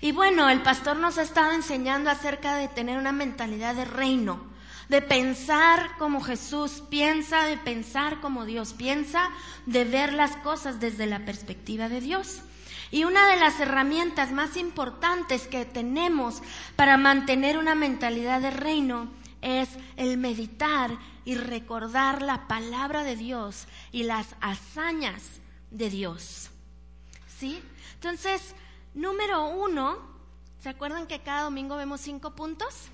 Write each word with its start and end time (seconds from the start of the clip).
Y 0.00 0.12
bueno, 0.12 0.48
el 0.48 0.62
pastor 0.62 0.96
nos 0.96 1.18
ha 1.18 1.22
estado 1.22 1.52
enseñando 1.52 2.10
acerca 2.10 2.54
de 2.56 2.68
tener 2.68 2.98
una 2.98 3.12
mentalidad 3.12 3.74
de 3.74 3.84
reino, 3.84 4.40
de 4.88 5.02
pensar 5.02 5.96
como 5.98 6.20
Jesús 6.20 6.82
piensa, 6.88 7.44
de 7.44 7.56
pensar 7.56 8.20
como 8.20 8.44
Dios 8.44 8.74
piensa, 8.74 9.30
de 9.66 9.84
ver 9.84 10.12
las 10.12 10.36
cosas 10.36 10.78
desde 10.78 11.06
la 11.06 11.24
perspectiva 11.24 11.88
de 11.88 12.00
Dios. 12.00 12.42
Y 12.90 13.04
una 13.04 13.28
de 13.28 13.36
las 13.36 13.58
herramientas 13.60 14.30
más 14.30 14.56
importantes 14.56 15.46
que 15.46 15.64
tenemos 15.64 16.42
para 16.76 16.96
mantener 16.96 17.58
una 17.58 17.74
mentalidad 17.74 18.40
de 18.40 18.50
reino 18.50 19.08
es 19.42 19.68
el 19.96 20.16
meditar 20.16 20.96
y 21.24 21.34
recordar 21.34 22.22
la 22.22 22.48
palabra 22.48 23.02
de 23.02 23.16
Dios 23.16 23.66
y 23.92 24.04
las 24.04 24.36
hazañas 24.40 25.22
de 25.70 25.90
Dios. 25.90 26.50
¿Sí? 27.38 27.60
Entonces, 27.94 28.54
número 28.94 29.48
uno, 29.48 29.98
¿se 30.60 30.68
acuerdan 30.68 31.06
que 31.06 31.20
cada 31.20 31.42
domingo 31.42 31.76
vemos 31.76 32.00
cinco 32.00 32.34
puntos? 32.34 32.88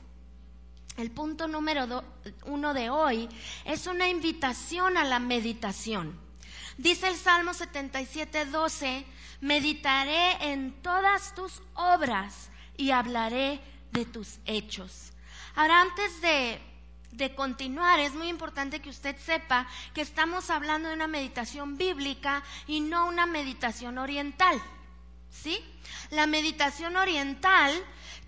El 0.97 1.11
punto 1.11 1.49
número 1.49 2.05
uno 2.45 2.73
de 2.73 2.89
hoy 2.89 3.29
es 3.65 3.87
una 3.87 4.09
invitación 4.09 4.97
a 4.97 5.05
la 5.05 5.19
meditación. 5.19 6.17
Dice 6.77 7.09
el 7.09 7.17
Salmo 7.17 7.53
77, 7.53 8.47
12, 8.47 9.05
meditaré 9.41 10.53
en 10.53 10.73
todas 10.83 11.35
tus 11.35 11.63
obras 11.75 12.51
y 12.77 12.91
hablaré 12.91 13.61
de 13.93 14.05
tus 14.05 14.39
hechos. 14.45 15.13
Ahora, 15.57 15.81
antes 15.81 16.21
de, 16.21 16.61
de, 17.13 17.35
continuar, 17.35 18.01
es 18.01 18.15
muy 18.15 18.29
importante 18.29 18.81
que 18.81 18.91
usted 18.91 19.17
sepa 19.19 19.69
que 19.95 20.01
estamos 20.01 20.51
hablando 20.51 20.89
de 20.89 20.95
una 20.95 21.07
meditación 21.07 21.77
bíblica 21.77 22.43
y 22.67 22.81
no 22.81 23.07
una 23.07 23.27
meditación 23.27 23.99
oriental. 23.99 24.61
¿Sí? 25.43 25.59
La 26.11 26.27
meditación 26.27 26.97
oriental, 26.97 27.73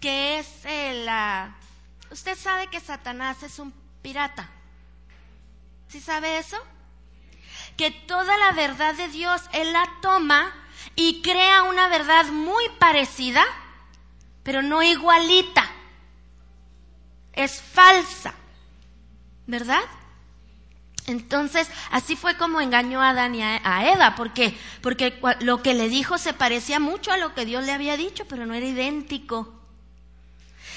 que 0.01 0.39
es 0.39 0.65
eh, 0.65 1.03
la... 1.05 1.57
Usted 2.11 2.37
sabe 2.37 2.67
que 2.69 2.81
Satanás 2.81 3.43
es 3.43 3.59
un 3.59 3.73
pirata. 4.03 4.51
¿Sí 5.89 6.01
sabe 6.01 6.39
eso? 6.39 6.57
Que 7.77 7.91
toda 7.91 8.37
la 8.39 8.53
verdad 8.53 8.95
de 8.95 9.09
Dios 9.09 9.43
Él 9.53 9.73
la 9.73 9.85
toma 10.03 10.53
y 10.95 11.23
crea 11.23 11.63
una 11.65 11.89
verdad 11.89 12.27
muy 12.27 12.69
parecida, 12.79 13.45
pero 14.43 14.63
no 14.63 14.83
igualita. 14.83 15.71
Es 17.33 17.61
falsa, 17.61 18.35
¿verdad? 19.47 19.83
Entonces, 21.07 21.71
así 21.91 22.17
fue 22.17 22.37
como 22.37 22.61
engañó 22.61 23.01
a 23.01 23.11
Adán 23.11 23.35
y 23.35 23.43
a 23.43 23.93
Eva, 23.93 24.15
porque, 24.17 24.57
porque 24.81 25.19
lo 25.41 25.63
que 25.63 25.75
le 25.75 25.89
dijo 25.89 26.19
se 26.19 26.33
parecía 26.33 26.81
mucho 26.81 27.13
a 27.13 27.17
lo 27.17 27.35
que 27.35 27.45
Dios 27.45 27.65
le 27.65 27.73
había 27.73 27.97
dicho, 27.97 28.25
pero 28.27 28.45
no 28.45 28.55
era 28.55 28.67
idéntico. 28.67 29.53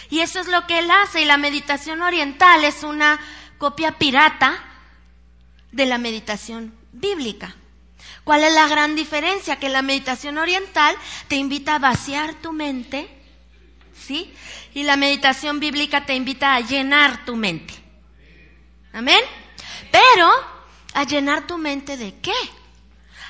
Y 0.10 0.20
eso 0.20 0.40
es 0.40 0.48
lo 0.48 0.66
que 0.68 0.80
él 0.80 0.90
hace, 0.92 1.22
y 1.22 1.26
la 1.26 1.38
meditación 1.38 2.02
oriental 2.02 2.64
es 2.64 2.84
una 2.84 3.20
copia 3.58 3.94
pirata 3.94 4.64
de 5.72 5.86
la 5.86 5.98
meditación 5.98 6.74
bíblica. 6.92 7.56
¿Cuál 8.24 8.44
es 8.44 8.54
la 8.54 8.68
gran 8.68 8.96
diferencia? 8.96 9.58
Que 9.58 9.70
la 9.70 9.82
meditación 9.82 10.38
oriental 10.38 10.96
te 11.28 11.36
invita 11.36 11.76
a 11.76 11.80
vaciar 11.80 12.36
tu 12.36 12.52
mente, 12.52 13.08
¿sí? 14.00 14.32
Y 14.74 14.84
la 14.84 14.98
meditación 14.98 15.60
bíblica 15.60 16.06
te 16.06 16.16
invita 16.16 16.54
a 16.54 16.60
llenar 16.60 17.26
tu 17.26 17.36
mente. 17.36 17.74
Amén. 18.94 19.22
Pero, 19.92 20.30
¿a 20.94 21.04
llenar 21.04 21.48
tu 21.48 21.58
mente 21.58 21.98
de 21.98 22.20
qué? 22.20 22.34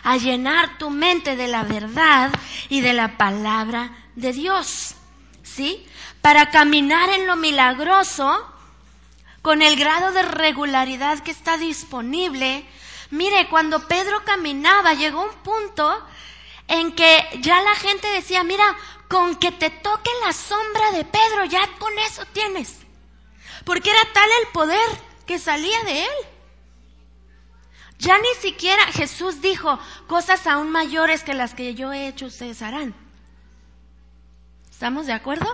A 0.04 0.18
llenar 0.18 0.78
tu 0.78 0.90
mente 0.90 1.36
de 1.36 1.48
la 1.48 1.64
verdad 1.64 2.32
y 2.70 2.82
de 2.82 2.94
la 2.94 3.18
palabra 3.18 3.92
de 4.16 4.34
Dios. 4.34 4.96
¿Sí? 5.44 5.86
Para 6.22 6.50
caminar 6.50 7.10
en 7.10 7.28
lo 7.28 7.36
milagroso, 7.36 8.46
con 9.42 9.62
el 9.62 9.76
grado 9.78 10.12
de 10.12 10.24
regularidad 10.24 11.20
que 11.20 11.32
está 11.32 11.58
disponible, 11.58 12.66
Mire, 13.12 13.50
cuando 13.50 13.88
Pedro 13.88 14.24
caminaba, 14.24 14.94
llegó 14.94 15.24
un 15.24 15.34
punto 15.42 16.06
en 16.68 16.92
que 16.92 17.28
ya 17.40 17.60
la 17.62 17.74
gente 17.76 18.08
decía, 18.10 18.44
mira, 18.44 18.78
con 19.08 19.36
que 19.36 19.52
te 19.52 19.72
toque 19.72 20.12
la 20.24 20.32
sombra 20.32 20.92
de 20.92 21.06
Pedro, 21.06 21.46
ya 21.46 21.68
con 21.80 21.98
eso 22.00 22.24
tienes. 22.34 22.76
Porque 23.66 23.90
era 23.90 24.02
tal 24.14 24.30
el 24.42 24.48
poder 24.50 24.90
que 25.26 25.40
salía 25.40 25.82
de 25.84 26.04
él. 26.04 26.12
Ya 28.00 28.18
ni 28.18 28.34
siquiera 28.42 28.86
Jesús 28.94 29.42
dijo, 29.42 29.78
cosas 30.08 30.48
aún 30.48 30.72
mayores 30.72 31.24
que 31.24 31.34
las 31.34 31.54
que 31.54 31.76
yo 31.76 31.92
he 31.92 32.08
hecho 32.08 32.28
ustedes 32.28 32.62
harán. 32.62 32.96
¿Estamos 34.72 35.06
de 35.06 35.14
acuerdo? 35.14 35.48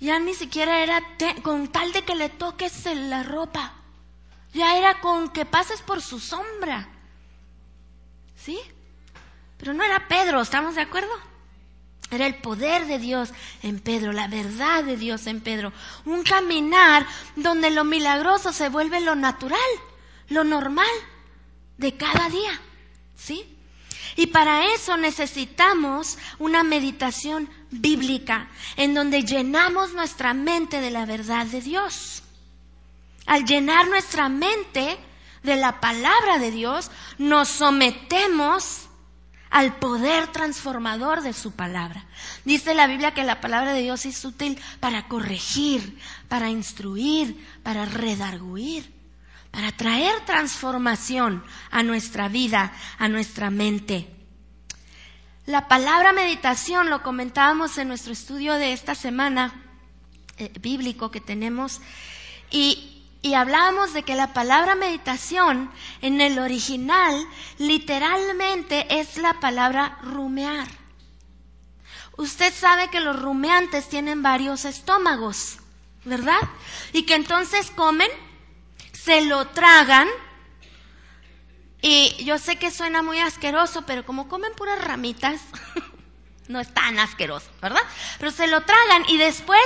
Ya 0.00 0.18
ni 0.18 0.34
siquiera 0.34 0.82
era 0.82 1.00
con 1.42 1.68
tal 1.68 1.92
de 1.92 2.02
que 2.02 2.16
le 2.16 2.28
toques 2.28 2.84
la 2.86 3.22
ropa. 3.22 3.72
Ya 4.52 4.76
era 4.76 5.00
con 5.00 5.28
que 5.28 5.44
pases 5.44 5.80
por 5.80 6.02
su 6.02 6.18
sombra. 6.18 6.88
¿Sí? 8.36 8.58
Pero 9.58 9.74
no 9.74 9.84
era 9.84 10.08
Pedro, 10.08 10.40
¿estamos 10.40 10.74
de 10.74 10.82
acuerdo? 10.82 11.10
Era 12.10 12.26
el 12.26 12.36
poder 12.36 12.86
de 12.86 12.98
Dios 12.98 13.32
en 13.62 13.80
Pedro, 13.80 14.12
la 14.12 14.28
verdad 14.28 14.82
de 14.82 14.96
Dios 14.96 15.26
en 15.28 15.40
Pedro. 15.40 15.72
Un 16.04 16.22
caminar 16.22 17.06
donde 17.36 17.70
lo 17.70 17.84
milagroso 17.84 18.52
se 18.52 18.70
vuelve 18.70 19.00
lo 19.00 19.14
natural, 19.14 19.60
lo 20.28 20.44
normal 20.44 20.86
de 21.76 21.96
cada 21.96 22.28
día. 22.28 22.60
¿Sí? 23.16 23.56
Y 24.16 24.26
para 24.28 24.74
eso 24.74 24.96
necesitamos 24.96 26.18
una 26.38 26.62
meditación 26.62 27.48
bíblica 27.70 28.48
en 28.76 28.94
donde 28.94 29.22
llenamos 29.22 29.92
nuestra 29.92 30.34
mente 30.34 30.80
de 30.80 30.90
la 30.90 31.04
verdad 31.04 31.46
de 31.46 31.60
Dios 31.60 32.22
al 33.28 33.44
llenar 33.44 33.86
nuestra 33.88 34.28
mente 34.28 34.98
de 35.42 35.56
la 35.56 35.80
palabra 35.80 36.38
de 36.38 36.50
Dios, 36.50 36.90
nos 37.18 37.48
sometemos 37.48 38.86
al 39.50 39.76
poder 39.76 40.28
transformador 40.32 41.20
de 41.20 41.34
su 41.34 41.52
palabra. 41.52 42.06
Dice 42.44 42.74
la 42.74 42.86
Biblia 42.86 43.12
que 43.12 43.24
la 43.24 43.40
palabra 43.40 43.74
de 43.74 43.82
Dios 43.82 44.06
es 44.06 44.24
útil 44.24 44.58
para 44.80 45.08
corregir, 45.08 45.98
para 46.28 46.48
instruir, 46.48 47.46
para 47.62 47.84
redarguir, 47.84 48.90
para 49.58 49.72
traer 49.72 50.24
transformación 50.24 51.42
a 51.72 51.82
nuestra 51.82 52.28
vida, 52.28 52.72
a 52.96 53.08
nuestra 53.08 53.50
mente. 53.50 54.08
La 55.46 55.66
palabra 55.66 56.12
meditación, 56.12 56.90
lo 56.90 57.02
comentábamos 57.02 57.76
en 57.76 57.88
nuestro 57.88 58.12
estudio 58.12 58.54
de 58.54 58.72
esta 58.72 58.94
semana 58.94 59.52
eh, 60.36 60.52
bíblico 60.60 61.10
que 61.10 61.20
tenemos, 61.20 61.80
y 62.52 63.02
y 63.20 63.34
hablábamos 63.34 63.94
de 63.94 64.04
que 64.04 64.14
la 64.14 64.32
palabra 64.32 64.76
meditación 64.76 65.72
en 66.02 66.20
el 66.20 66.38
original 66.38 67.26
literalmente 67.58 69.00
es 69.00 69.16
la 69.16 69.40
palabra 69.40 69.98
rumear. 70.02 70.68
Usted 72.16 72.54
sabe 72.54 72.90
que 72.90 73.00
los 73.00 73.20
rumeantes 73.20 73.88
tienen 73.88 74.22
varios 74.22 74.64
estómagos, 74.64 75.58
¿verdad? 76.04 76.48
Y 76.92 77.02
que 77.02 77.16
entonces 77.16 77.72
comen, 77.72 78.08
se 79.08 79.22
lo 79.22 79.48
tragan, 79.48 80.06
y 81.80 82.22
yo 82.26 82.36
sé 82.36 82.56
que 82.56 82.70
suena 82.70 83.00
muy 83.00 83.20
asqueroso, 83.20 83.86
pero 83.86 84.04
como 84.04 84.28
comen 84.28 84.52
puras 84.54 84.84
ramitas, 84.84 85.40
no 86.48 86.60
es 86.60 86.74
tan 86.74 86.98
asqueroso, 86.98 87.50
¿verdad? 87.62 87.80
Pero 88.18 88.30
se 88.30 88.48
lo 88.48 88.60
tragan 88.64 89.04
y 89.08 89.16
después 89.16 89.64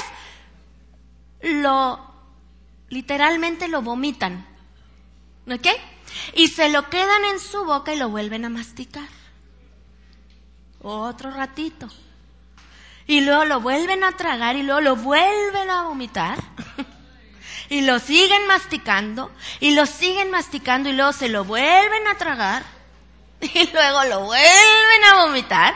lo 1.42 2.12
Literalmente 2.92 3.69
lo 3.69 3.80
vomitan. 3.80 4.47
¿Ok? 5.50 5.66
Y 6.34 6.48
se 6.48 6.69
lo 6.69 6.91
quedan 6.91 7.24
en 7.24 7.41
su 7.41 7.64
boca 7.64 7.94
y 7.94 7.97
lo 7.97 8.10
vuelven 8.10 8.44
a 8.44 8.50
masticar. 8.50 9.09
Otro 10.82 11.30
ratito. 11.30 11.88
Y 13.06 13.22
luego 13.22 13.47
lo 13.47 13.60
vuelven 13.62 14.04
a 14.04 14.12
tragar 14.12 14.56
y 14.56 14.62
luego 14.62 14.83
lo 14.83 14.97
vuelven 14.97 15.71
a 15.71 15.84
vomitar. 15.84 16.38
y 17.68 17.82
lo 17.82 17.98
siguen 17.98 18.47
masticando 18.47 19.30
y 19.60 19.74
lo 19.74 19.86
siguen 19.86 20.30
masticando 20.30 20.88
y 20.88 20.92
luego 20.92 21.12
se 21.12 21.28
lo 21.28 21.44
vuelven 21.44 22.06
a 22.09 22.16
tragar 22.16 22.64
y 23.41 23.70
luego 23.72 24.04
lo 24.04 24.20
vuelven 24.20 25.04
a 25.10 25.24
vomitar. 25.24 25.74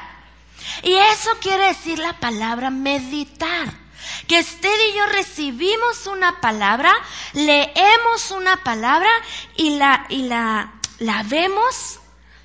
Y 0.82 0.94
eso 0.94 1.30
quiere 1.40 1.66
decir 1.68 1.98
la 1.98 2.14
palabra 2.14 2.70
meditar 2.70 3.86
que 4.26 4.40
usted 4.40 4.74
y 4.90 4.96
yo 4.96 5.06
recibimos 5.06 6.06
una 6.06 6.40
palabra, 6.40 6.92
leemos 7.32 8.30
una 8.30 8.62
palabra 8.62 9.08
y 9.56 9.78
la, 9.78 10.06
y 10.08 10.22
la, 10.22 10.74
la 10.98 11.22
vemos 11.24 12.00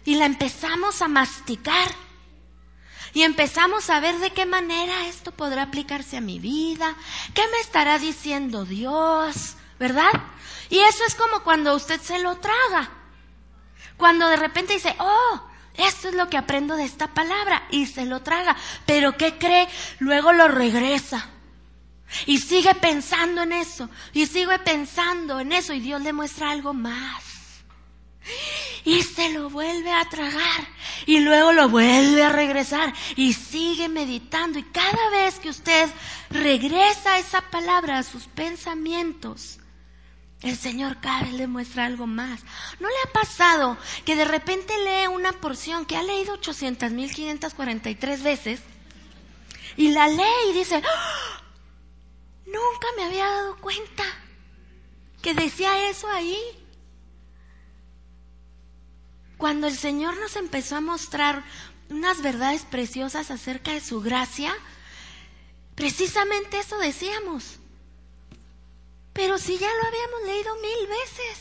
y 0.05 0.15
la 0.15 0.25
empezamos 0.25 1.01
a 1.01 1.07
masticar. 1.07 1.89
Y 3.13 3.23
empezamos 3.23 3.89
a 3.89 3.99
ver 3.99 4.17
de 4.19 4.31
qué 4.31 4.45
manera 4.45 5.07
esto 5.07 5.31
podrá 5.31 5.63
aplicarse 5.63 6.17
a 6.17 6.21
mi 6.21 6.39
vida, 6.39 6.95
qué 7.33 7.41
me 7.51 7.59
estará 7.59 7.99
diciendo 7.99 8.65
Dios, 8.65 9.55
¿verdad? 9.79 10.11
Y 10.69 10.79
eso 10.79 11.03
es 11.05 11.15
como 11.15 11.43
cuando 11.43 11.75
usted 11.75 11.99
se 11.99 12.19
lo 12.19 12.37
traga. 12.37 12.89
Cuando 13.97 14.27
de 14.27 14.37
repente 14.37 14.73
dice, 14.73 14.95
oh, 14.99 15.41
Esto 15.75 16.09
es 16.09 16.15
lo 16.15 16.29
que 16.29 16.37
aprendo 16.37 16.75
de 16.75 16.83
esta 16.83 17.13
palabra 17.13 17.67
y 17.71 17.85
se 17.85 18.05
lo 18.05 18.21
traga. 18.21 18.55
Pero 18.85 19.15
¿qué 19.17 19.37
cree? 19.37 19.67
Luego 19.99 20.33
lo 20.33 20.47
regresa. 20.47 21.29
Y 22.25 22.39
sigue 22.39 22.75
pensando 22.75 23.43
en 23.43 23.53
eso. 23.53 23.89
Y 24.13 24.25
sigue 24.25 24.59
pensando 24.59 25.39
en 25.39 25.53
eso. 25.53 25.73
Y 25.73 25.79
Dios 25.79 26.01
le 26.01 26.13
muestra 26.13 26.51
algo 26.51 26.73
más. 26.73 27.30
Y 28.83 29.03
se 29.03 29.29
lo 29.29 29.49
vuelve 29.49 29.91
a 29.91 30.07
tragar. 30.09 30.67
Y 31.05 31.19
luego 31.19 31.53
lo 31.53 31.69
vuelve 31.69 32.23
a 32.23 32.29
regresar. 32.29 32.93
Y 33.15 33.33
sigue 33.33 33.89
meditando. 33.89 34.59
Y 34.59 34.63
cada 34.63 35.09
vez 35.11 35.39
que 35.39 35.49
usted 35.49 35.89
regresa 36.29 37.19
esa 37.19 37.41
palabra 37.49 37.99
a 37.99 38.03
sus 38.03 38.25
pensamientos, 38.27 39.59
el 40.41 40.57
Señor 40.57 40.99
cada 40.99 41.21
vez 41.23 41.33
le 41.33 41.47
muestra 41.47 41.85
algo 41.85 42.07
más. 42.07 42.41
¿No 42.79 42.87
le 42.87 42.95
ha 43.05 43.13
pasado 43.13 43.77
que 44.05 44.15
de 44.15 44.25
repente 44.25 44.73
lee 44.79 45.07
una 45.07 45.33
porción 45.33 45.85
que 45.85 45.97
ha 45.97 46.03
leído 46.03 46.39
800.543 46.39 48.23
veces 48.23 48.61
y 49.77 49.91
la 49.91 50.07
lee 50.07 50.49
y 50.49 50.53
dice, 50.53 50.81
¡Ah! 50.83 51.43
nunca 52.45 52.87
me 52.97 53.05
había 53.05 53.25
dado 53.25 53.57
cuenta 53.57 54.03
que 55.21 55.33
decía 55.35 55.89
eso 55.89 56.09
ahí? 56.09 56.37
Cuando 59.41 59.65
el 59.65 59.75
Señor 59.75 60.19
nos 60.19 60.35
empezó 60.35 60.75
a 60.75 60.81
mostrar 60.81 61.43
unas 61.89 62.21
verdades 62.21 62.61
preciosas 62.61 63.31
acerca 63.31 63.71
de 63.71 63.81
su 63.81 63.99
gracia, 63.99 64.53
precisamente 65.73 66.59
eso 66.59 66.77
decíamos. 66.77 67.57
Pero 69.13 69.39
si 69.39 69.57
ya 69.57 69.67
lo 69.67 69.87
habíamos 69.87 70.21
leído 70.27 70.55
mil 70.57 70.87
veces. 70.87 71.39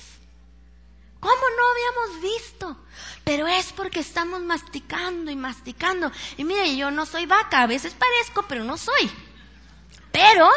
¿Cómo 1.20 1.34
no 1.34 1.62
habíamos 1.72 2.22
visto? 2.22 2.76
Pero 3.24 3.46
es 3.46 3.70
porque 3.74 4.00
estamos 4.00 4.40
masticando 4.40 5.30
y 5.30 5.36
masticando. 5.36 6.10
Y 6.38 6.44
mire, 6.44 6.74
yo 6.76 6.90
no 6.90 7.04
soy 7.04 7.26
vaca, 7.26 7.60
a 7.60 7.66
veces 7.66 7.92
parezco, 7.92 8.46
pero 8.48 8.64
no 8.64 8.78
soy. 8.78 9.10
Pero 10.10 10.48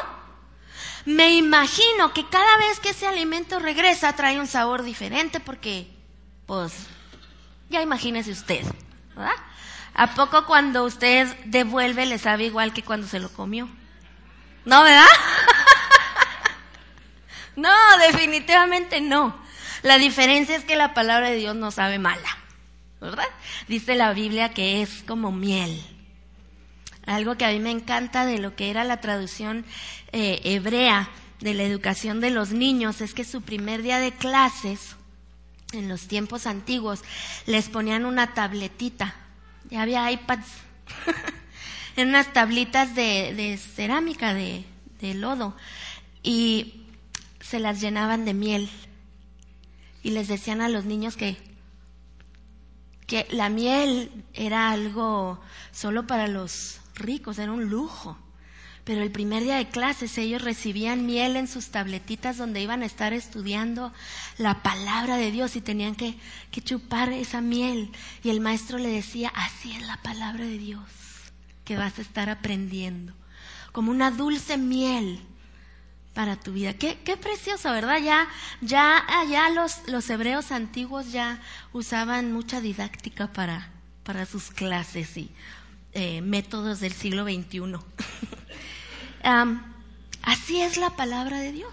me 1.04 1.36
imagino 1.36 2.14
que 2.14 2.26
cada 2.30 2.56
vez 2.56 2.80
que 2.80 2.92
ese 2.92 3.06
alimento 3.06 3.60
regresa 3.60 4.16
trae 4.16 4.40
un 4.40 4.48
sabor 4.48 4.84
diferente 4.84 5.42
porque, 5.42 5.94
pues, 6.46 6.88
ya 7.74 7.82
imagínese 7.82 8.32
usted, 8.32 8.64
¿verdad? 9.16 9.36
¿A 9.96 10.16
poco 10.16 10.46
cuando 10.46 10.86
usted 10.86 11.28
devuelve 11.46 12.06
le 12.06 12.18
sabe 12.18 12.46
igual 12.46 12.72
que 12.72 12.84
cuando 12.84 13.08
se 13.08 13.20
lo 13.20 13.30
comió? 13.30 13.68
¿No, 14.66 14.84
verdad? 14.84 15.06
No, 17.56 17.70
definitivamente 18.08 19.00
no. 19.00 19.38
La 19.84 20.00
diferencia 20.00 20.56
es 20.56 20.66
que 20.66 20.76
la 20.76 20.96
palabra 20.96 21.30
de 21.30 21.36
Dios 21.36 21.56
no 21.56 21.70
sabe 21.70 22.00
mala, 22.00 22.38
¿verdad? 23.00 23.28
Dice 23.68 23.94
la 23.94 24.12
Biblia 24.12 24.50
que 24.50 24.82
es 24.82 25.04
como 25.04 25.32
miel. 25.32 25.80
Algo 27.06 27.38
que 27.38 27.46
a 27.46 27.50
mí 27.50 27.60
me 27.60 27.70
encanta 27.70 28.26
de 28.26 28.40
lo 28.40 28.56
que 28.56 28.72
era 28.72 28.84
la 28.84 29.02
traducción 29.02 29.66
eh, 30.14 30.42
hebrea 30.46 31.10
de 31.42 31.54
la 31.54 31.62
educación 31.62 32.22
de 32.22 32.32
los 32.32 32.54
niños 32.54 33.02
es 33.02 33.14
que 33.14 33.24
su 33.24 33.44
primer 33.44 33.84
día 33.84 34.00
de 34.00 34.14
clases, 34.14 34.96
en 35.74 35.90
los 35.90 36.08
tiempos 36.08 36.48
antiguos, 36.48 37.02
les 37.46 37.70
ponían 37.70 38.06
una 38.06 38.34
tabletita. 38.34 39.16
Ya 39.70 39.82
había 39.82 40.12
iPads. 40.12 40.48
en 41.96 42.10
unas 42.10 42.34
tablitas 42.34 42.96
de, 42.96 43.58
cerámica, 43.58 44.34
de, 44.34 44.66
de 45.00 45.14
lodo. 45.14 45.56
Y 46.22 46.86
se 47.40 47.60
las 47.60 47.82
llenaban 47.82 48.26
de 48.26 48.34
miel 48.34 48.70
y 50.02 50.12
les 50.12 50.28
decían 50.28 50.62
a 50.62 50.70
los 50.70 50.86
niños 50.86 51.16
que, 51.16 51.38
que 53.08 53.28
la 53.32 53.50
miel 53.50 54.26
era 54.34 54.72
algo 54.72 55.40
solo 55.72 56.08
para 56.08 56.28
los 56.28 56.82
ricos, 56.96 57.40
era 57.40 57.52
un 57.52 57.70
lujo. 57.70 58.18
Pero 58.84 59.02
el 59.02 59.12
primer 59.12 59.44
día 59.44 59.58
de 59.58 59.70
clases 59.70 60.18
ellos 60.18 60.42
recibían 60.42 61.06
miel 61.06 61.38
en 61.38 61.48
sus 61.48 61.70
tabletitas 61.70 62.38
donde 62.38 62.62
iban 62.62 62.84
a 62.84 62.86
estar 62.86 63.14
estudiando 63.14 63.94
la 64.38 64.62
palabra 64.62 65.16
de 65.16 65.32
Dios 65.32 65.56
y 65.56 65.62
tenían 65.62 65.96
que, 65.96 66.18
chupar 66.64 67.14
esa 67.14 67.40
miel. 67.40 67.92
Y 68.24 68.30
el 68.30 68.42
maestro 68.42 68.78
le 68.78 68.90
decía, 68.90 69.32
así 69.36 69.72
es 69.72 69.88
la 69.88 69.98
palabra 69.98 70.46
de 70.46 70.58
Dios 70.58 70.84
que 71.64 71.78
vas 71.78 71.98
a 71.98 72.02
estar 72.02 72.30
aprendiendo, 72.30 73.14
como 73.72 73.90
una 73.90 74.12
dulce 74.12 74.58
miel 74.58 75.22
para 76.14 76.36
tu 76.36 76.52
vida. 76.52 76.74
Qué, 76.74 77.00
qué 77.06 77.16
precioso, 77.16 77.72
¿verdad? 77.72 78.00
Ya, 78.04 78.28
ya 78.60 78.98
allá 79.08 79.50
los, 79.50 79.88
los 79.88 80.10
hebreos 80.10 80.52
antiguos 80.52 81.14
ya 81.14 81.42
usaban 81.72 82.34
mucha 82.34 82.60
didáctica 82.60 83.32
para, 83.32 83.72
para 84.04 84.26
sus 84.26 84.52
clases 84.52 85.16
y 85.16 85.32
eh, 85.94 86.22
métodos 86.22 86.82
del 86.82 86.92
siglo 86.92 87.24
XXI. 87.24 87.62
así 89.24 90.62
es 90.62 90.78
la 90.78 90.92
palabra 90.92 91.40
de 91.40 91.52
Dios. 91.52 91.72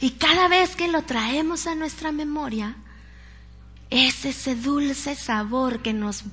Y 0.00 0.12
cada 0.12 0.48
vez 0.48 0.74
que 0.74 0.88
lo 0.88 1.02
traemos 1.02 1.66
a 1.66 1.74
nuestra 1.74 2.10
memoria, 2.10 2.76
es 3.90 4.24
ese 4.24 4.56
dulce 4.56 5.14
sabor 5.14 5.80
que 5.82 5.92
nos, 5.92 6.24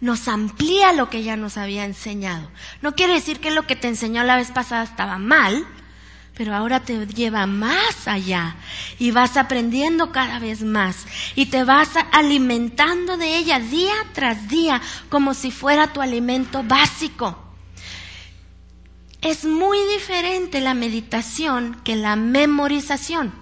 nos 0.00 0.28
amplía 0.28 0.92
lo 0.92 1.10
que 1.10 1.22
ya 1.22 1.36
nos 1.36 1.56
había 1.56 1.84
enseñado. 1.84 2.50
No 2.82 2.94
quiere 2.94 3.14
decir 3.14 3.38
que 3.38 3.50
lo 3.50 3.66
que 3.66 3.76
te 3.76 3.88
enseñó 3.88 4.24
la 4.24 4.36
vez 4.36 4.50
pasada 4.50 4.82
estaba 4.82 5.18
mal, 5.18 5.66
pero 6.36 6.54
ahora 6.54 6.80
te 6.80 7.06
lleva 7.06 7.46
más 7.46 8.08
allá 8.08 8.56
y 8.98 9.10
vas 9.10 9.36
aprendiendo 9.36 10.12
cada 10.12 10.38
vez 10.38 10.62
más 10.62 11.06
y 11.34 11.46
te 11.46 11.64
vas 11.64 11.90
alimentando 12.12 13.16
de 13.16 13.36
ella 13.36 13.58
día 13.58 13.94
tras 14.12 14.48
día 14.48 14.80
como 15.08 15.32
si 15.34 15.50
fuera 15.50 15.92
tu 15.92 16.02
alimento 16.02 16.62
básico. 16.62 17.45
Es 19.26 19.44
muy 19.44 19.76
diferente 19.92 20.60
la 20.60 20.72
meditación 20.72 21.80
que 21.82 21.96
la 21.96 22.14
memorización. 22.14 23.32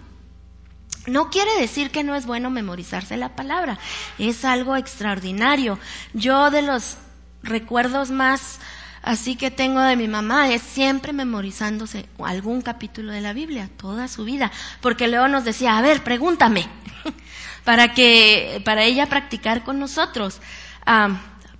No 1.06 1.28
quiere 1.28 1.60
decir 1.60 1.90
que 1.90 2.02
no 2.02 2.14
es 2.14 2.24
bueno 2.24 2.48
memorizarse 2.48 3.18
la 3.18 3.36
palabra, 3.36 3.78
es 4.18 4.46
algo 4.46 4.76
extraordinario. 4.76 5.78
Yo 6.14 6.50
de 6.50 6.62
los 6.62 6.96
recuerdos 7.42 8.10
más 8.10 8.60
así 9.02 9.36
que 9.36 9.50
tengo 9.50 9.78
de 9.82 9.96
mi 9.96 10.08
mamá 10.08 10.48
es 10.48 10.62
siempre 10.62 11.12
memorizándose 11.12 12.08
algún 12.18 12.62
capítulo 12.62 13.12
de 13.12 13.20
la 13.20 13.34
Biblia 13.34 13.68
toda 13.76 14.08
su 14.08 14.24
vida, 14.24 14.50
porque 14.80 15.06
luego 15.06 15.28
nos 15.28 15.44
decía, 15.44 15.76
a 15.76 15.82
ver, 15.82 16.02
pregúntame, 16.02 16.66
para 17.64 17.92
que, 17.92 18.62
para 18.64 18.84
ella 18.84 19.04
practicar 19.10 19.64
con 19.64 19.78
nosotros. 19.78 20.40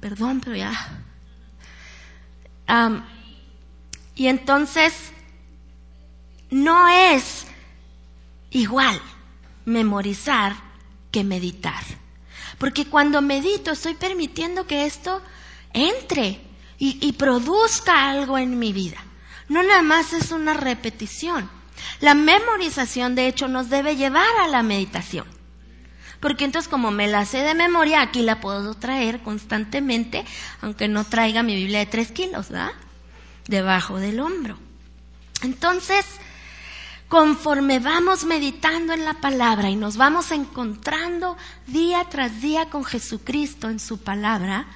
perdón, 0.01 0.41
pero 0.41 0.57
ya. 0.57 0.73
Y 4.15 4.29
entonces, 4.29 5.13
no 6.51 6.89
es 6.89 7.47
igual 8.51 9.01
memorizar 9.65 10.55
que 11.11 11.25
meditar. 11.25 11.83
Porque 12.59 12.87
cuando 12.87 13.21
medito 13.21 13.73
estoy 13.73 13.95
permitiendo 13.95 14.67
que 14.67 14.87
esto 14.87 15.21
entre 15.73 16.41
y, 16.79 17.13
produzca 17.13 18.11
algo 18.11 18.37
en 18.37 18.59
mi 18.59 18.73
vida. 18.73 18.99
No 19.49 19.63
nada 19.63 19.83
más 19.83 20.13
es 20.13 20.33
una 20.33 20.55
repetición. 20.55 21.51
La 22.01 22.15
memorización, 22.15 23.15
de 23.15 23.27
hecho, 23.27 23.49
nos 23.49 23.71
debe 23.71 23.97
llevar 23.97 24.29
a 24.43 24.49
la 24.49 24.63
meditación. 24.63 25.27
Porque 26.21 26.45
entonces 26.45 26.69
como 26.69 26.91
me 26.91 27.09
la 27.09 27.25
sé 27.25 27.39
de 27.39 27.55
memoria, 27.55 28.03
aquí 28.03 28.23
la 28.23 28.41
puedo 28.41 28.75
traer 28.75 29.21
constantemente, 29.21 30.25
aunque 30.61 30.89
no 30.89 31.05
traiga 31.05 31.43
mi 31.43 31.55
Biblia 31.55 31.81
de 31.81 31.87
tres 31.87 32.13
kilos, 32.13 32.51
¿verdad? 32.51 32.73
Debajo 33.47 33.99
del 33.99 34.21
hombro. 34.21 34.59
Entonces, 35.43 36.07
conforme 37.09 37.79
vamos 37.79 38.25
meditando 38.25 38.93
en 38.93 39.05
la 39.05 39.15
palabra 39.15 39.71
y 39.71 39.77
nos 39.77 39.97
vamos 39.97 40.31
encontrando 40.31 41.37
día 41.67 42.05
tras 42.11 42.41
día 42.41 42.71
con 42.71 42.85
Jesucristo 42.85 43.69
en 43.69 43.79
su 43.79 43.99
palabra, 43.99 44.67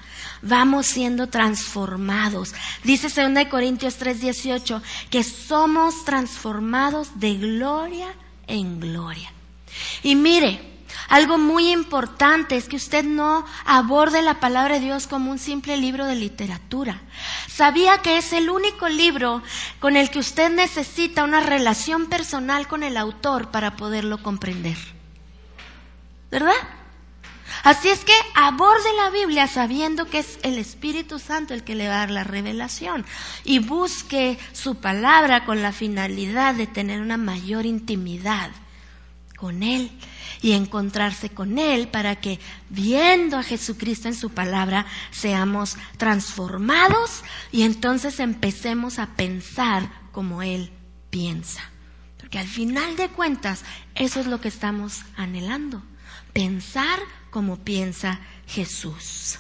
vamos 0.42 0.87
siendo 0.87 1.28
transformados. 1.28 2.54
Dice 2.84 3.08
2 3.08 3.48
Corintios 3.48 3.98
3:18 3.98 4.82
que 5.10 5.25
somos 5.25 6.04
transformados 6.04 7.18
de 7.18 7.34
gloria 7.34 8.14
en 8.46 8.80
gloria. 8.80 9.32
Y 10.02 10.14
mire, 10.14 10.77
algo 11.08 11.38
muy 11.38 11.70
importante 11.70 12.56
es 12.56 12.68
que 12.68 12.76
usted 12.76 13.04
no 13.04 13.44
aborde 13.64 14.22
la 14.22 14.40
palabra 14.40 14.74
de 14.74 14.80
Dios 14.80 15.06
como 15.06 15.30
un 15.30 15.38
simple 15.38 15.76
libro 15.76 16.06
de 16.06 16.16
literatura. 16.16 17.00
Sabía 17.46 17.98
que 17.98 18.18
es 18.18 18.32
el 18.32 18.50
único 18.50 18.88
libro 18.88 19.42
con 19.80 19.96
el 19.96 20.10
que 20.10 20.18
usted 20.18 20.50
necesita 20.50 21.24
una 21.24 21.40
relación 21.40 22.06
personal 22.06 22.68
con 22.68 22.82
el 22.82 22.96
autor 22.96 23.50
para 23.50 23.76
poderlo 23.76 24.22
comprender. 24.22 24.76
¿Verdad? 26.30 26.52
Así 27.64 27.88
es 27.88 28.04
que 28.04 28.12
aborde 28.34 28.92
la 28.96 29.10
Biblia 29.10 29.46
sabiendo 29.46 30.06
que 30.06 30.18
es 30.18 30.38
el 30.42 30.58
Espíritu 30.58 31.18
Santo 31.18 31.54
el 31.54 31.64
que 31.64 31.74
le 31.74 31.88
va 31.88 31.94
a 31.94 31.98
dar 31.98 32.10
la 32.10 32.24
revelación 32.24 33.04
y 33.44 33.58
busque 33.58 34.38
su 34.52 34.76
palabra 34.76 35.44
con 35.44 35.62
la 35.62 35.72
finalidad 35.72 36.54
de 36.54 36.66
tener 36.66 37.00
una 37.00 37.16
mayor 37.16 37.66
intimidad 37.66 38.50
con 39.36 39.62
Él 39.62 39.90
y 40.42 40.52
encontrarse 40.52 41.30
con 41.30 41.58
Él 41.58 41.88
para 41.88 42.16
que 42.16 42.38
viendo 42.70 43.37
a 43.37 43.42
Jesucristo 43.42 44.08
en 44.08 44.14
su 44.14 44.30
palabra 44.30 44.87
seamos 45.11 45.76
transformados 45.97 47.23
y 47.52 47.62
entonces 47.62 48.20
empecemos 48.20 48.99
a 48.99 49.14
pensar 49.14 49.90
como 50.12 50.42
Él 50.42 50.73
piensa. 51.11 51.62
Porque 52.18 52.38
al 52.38 52.49
final 52.49 52.97
de 52.97 53.08
cuentas 53.08 53.64
eso 53.94 54.20
es 54.20 54.26
lo 54.26 54.40
que 54.40 54.49
estamos 54.49 55.02
anhelando, 55.16 55.82
pensar 56.32 56.99
como 57.30 57.56
piensa 57.58 58.20
Jesús. 58.47 59.38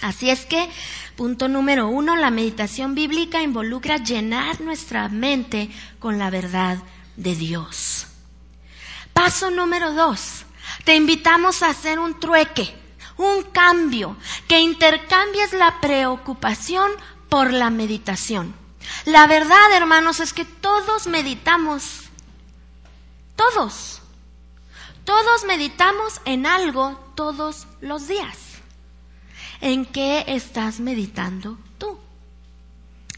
Así 0.00 0.28
es 0.28 0.44
que, 0.44 0.68
punto 1.16 1.48
número 1.48 1.88
uno, 1.88 2.16
la 2.16 2.30
meditación 2.30 2.94
bíblica 2.94 3.42
involucra 3.42 3.96
llenar 3.96 4.60
nuestra 4.60 5.08
mente 5.08 5.70
con 5.98 6.18
la 6.18 6.28
verdad 6.28 6.78
de 7.16 7.34
Dios. 7.34 8.08
Paso 9.24 9.50
número 9.50 9.94
dos, 9.94 10.44
te 10.84 10.94
invitamos 10.94 11.62
a 11.62 11.70
hacer 11.70 11.98
un 11.98 12.20
trueque, 12.20 12.78
un 13.16 13.42
cambio, 13.42 14.18
que 14.46 14.60
intercambies 14.60 15.54
la 15.54 15.80
preocupación 15.80 16.90
por 17.30 17.50
la 17.50 17.70
meditación. 17.70 18.54
La 19.06 19.26
verdad, 19.26 19.72
hermanos, 19.72 20.20
es 20.20 20.34
que 20.34 20.44
todos 20.44 21.06
meditamos, 21.06 22.02
todos, 23.34 24.02
todos 25.06 25.44
meditamos 25.44 26.20
en 26.26 26.44
algo 26.44 26.90
todos 27.14 27.66
los 27.80 28.06
días. 28.06 28.36
¿En 29.62 29.86
qué 29.86 30.24
estás 30.26 30.80
meditando? 30.80 31.56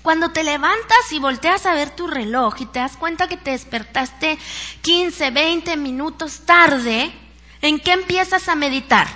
Cuando 0.06 0.30
te 0.30 0.44
levantas 0.44 1.10
y 1.10 1.18
volteas 1.18 1.66
a 1.66 1.74
ver 1.74 1.90
tu 1.90 2.06
reloj 2.06 2.54
y 2.60 2.66
te 2.66 2.78
das 2.78 2.96
cuenta 2.96 3.26
que 3.26 3.36
te 3.36 3.50
despertaste 3.50 4.38
15, 4.82 5.32
20 5.32 5.76
minutos 5.76 6.42
tarde, 6.46 7.12
¿en 7.60 7.80
qué 7.80 7.90
empiezas 7.90 8.48
a 8.48 8.54
meditar? 8.54 9.08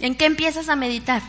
¿En 0.00 0.14
qué 0.14 0.26
empiezas 0.26 0.68
a 0.68 0.76
meditar? 0.76 1.22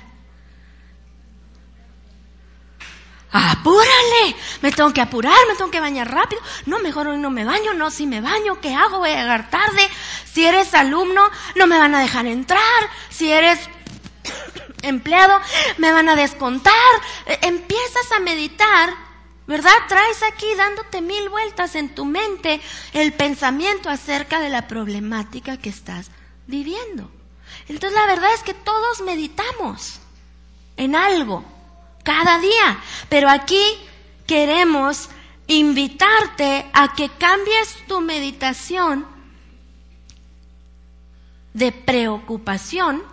apúrale, 3.31 4.35
me 4.61 4.73
tengo 4.73 4.91
que 4.91 4.99
apurar, 4.99 5.37
me 5.47 5.55
tengo 5.55 5.71
que 5.71 5.79
bañar 5.79 6.11
rápido, 6.11 6.41
no, 6.65 6.79
mejor 6.79 7.07
hoy 7.07 7.17
no 7.17 7.29
me 7.29 7.45
baño, 7.45 7.73
no, 7.75 7.89
si 7.91 8.07
me 8.07 8.19
baño, 8.19 8.59
¿qué 8.59 8.75
hago? 8.75 8.97
Voy 8.97 9.11
a 9.11 9.21
llegar 9.21 9.49
tarde, 9.49 9.89
si 10.25 10.43
eres 10.43 10.73
alumno, 10.73 11.29
no 11.55 11.65
me 11.65 11.79
van 11.79 11.95
a 11.95 12.01
dejar 12.01 12.25
entrar, 12.25 12.89
si 13.09 13.31
eres 13.31 13.69
empleado, 14.81 15.39
me 15.77 15.91
van 15.91 16.09
a 16.09 16.15
descontar. 16.15 16.73
E, 17.25 17.39
empiezas 17.47 18.11
a 18.11 18.19
meditar, 18.19 18.89
¿verdad? 19.47 19.73
Traes 19.87 20.23
aquí 20.23 20.47
dándote 20.55 21.01
mil 21.01 21.29
vueltas 21.29 21.75
en 21.75 21.93
tu 21.93 22.05
mente 22.05 22.61
el 22.93 23.13
pensamiento 23.13 23.89
acerca 23.89 24.39
de 24.39 24.49
la 24.49 24.67
problemática 24.67 25.57
que 25.57 25.69
estás 25.69 26.11
viviendo. 26.47 27.11
Entonces 27.67 27.97
la 27.99 28.07
verdad 28.07 28.33
es 28.33 28.43
que 28.43 28.53
todos 28.53 29.01
meditamos 29.01 29.99
en 30.77 30.95
algo, 30.95 31.43
cada 32.03 32.39
día, 32.39 32.79
pero 33.09 33.29
aquí 33.29 33.63
queremos 34.25 35.09
invitarte 35.47 36.69
a 36.73 36.93
que 36.95 37.09
cambies 37.09 37.75
tu 37.87 38.01
meditación 38.01 39.05
de 41.53 41.71
preocupación 41.71 43.03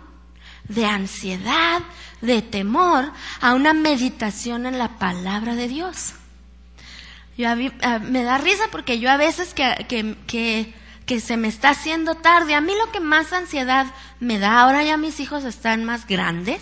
de 0.69 0.85
ansiedad, 0.85 1.81
de 2.21 2.41
temor, 2.41 3.11
a 3.41 3.53
una 3.53 3.73
meditación 3.73 4.65
en 4.65 4.77
la 4.77 4.97
palabra 4.97 5.55
de 5.55 5.67
Dios. 5.67 6.13
Yo, 7.37 7.49
me 7.55 8.23
da 8.23 8.37
risa 8.37 8.63
porque 8.71 8.99
yo 8.99 9.09
a 9.09 9.17
veces 9.17 9.53
que, 9.53 9.85
que, 10.27 10.73
que, 11.05 11.19
se 11.19 11.37
me 11.37 11.47
está 11.47 11.69
haciendo 11.71 12.15
tarde, 12.15 12.53
a 12.53 12.61
mí 12.61 12.73
lo 12.77 12.91
que 12.91 12.99
más 12.99 13.33
ansiedad 13.33 13.87
me 14.19 14.39
da, 14.39 14.61
ahora 14.61 14.83
ya 14.83 14.97
mis 14.97 15.19
hijos 15.19 15.43
están 15.45 15.85
más 15.85 16.05
grandes, 16.05 16.61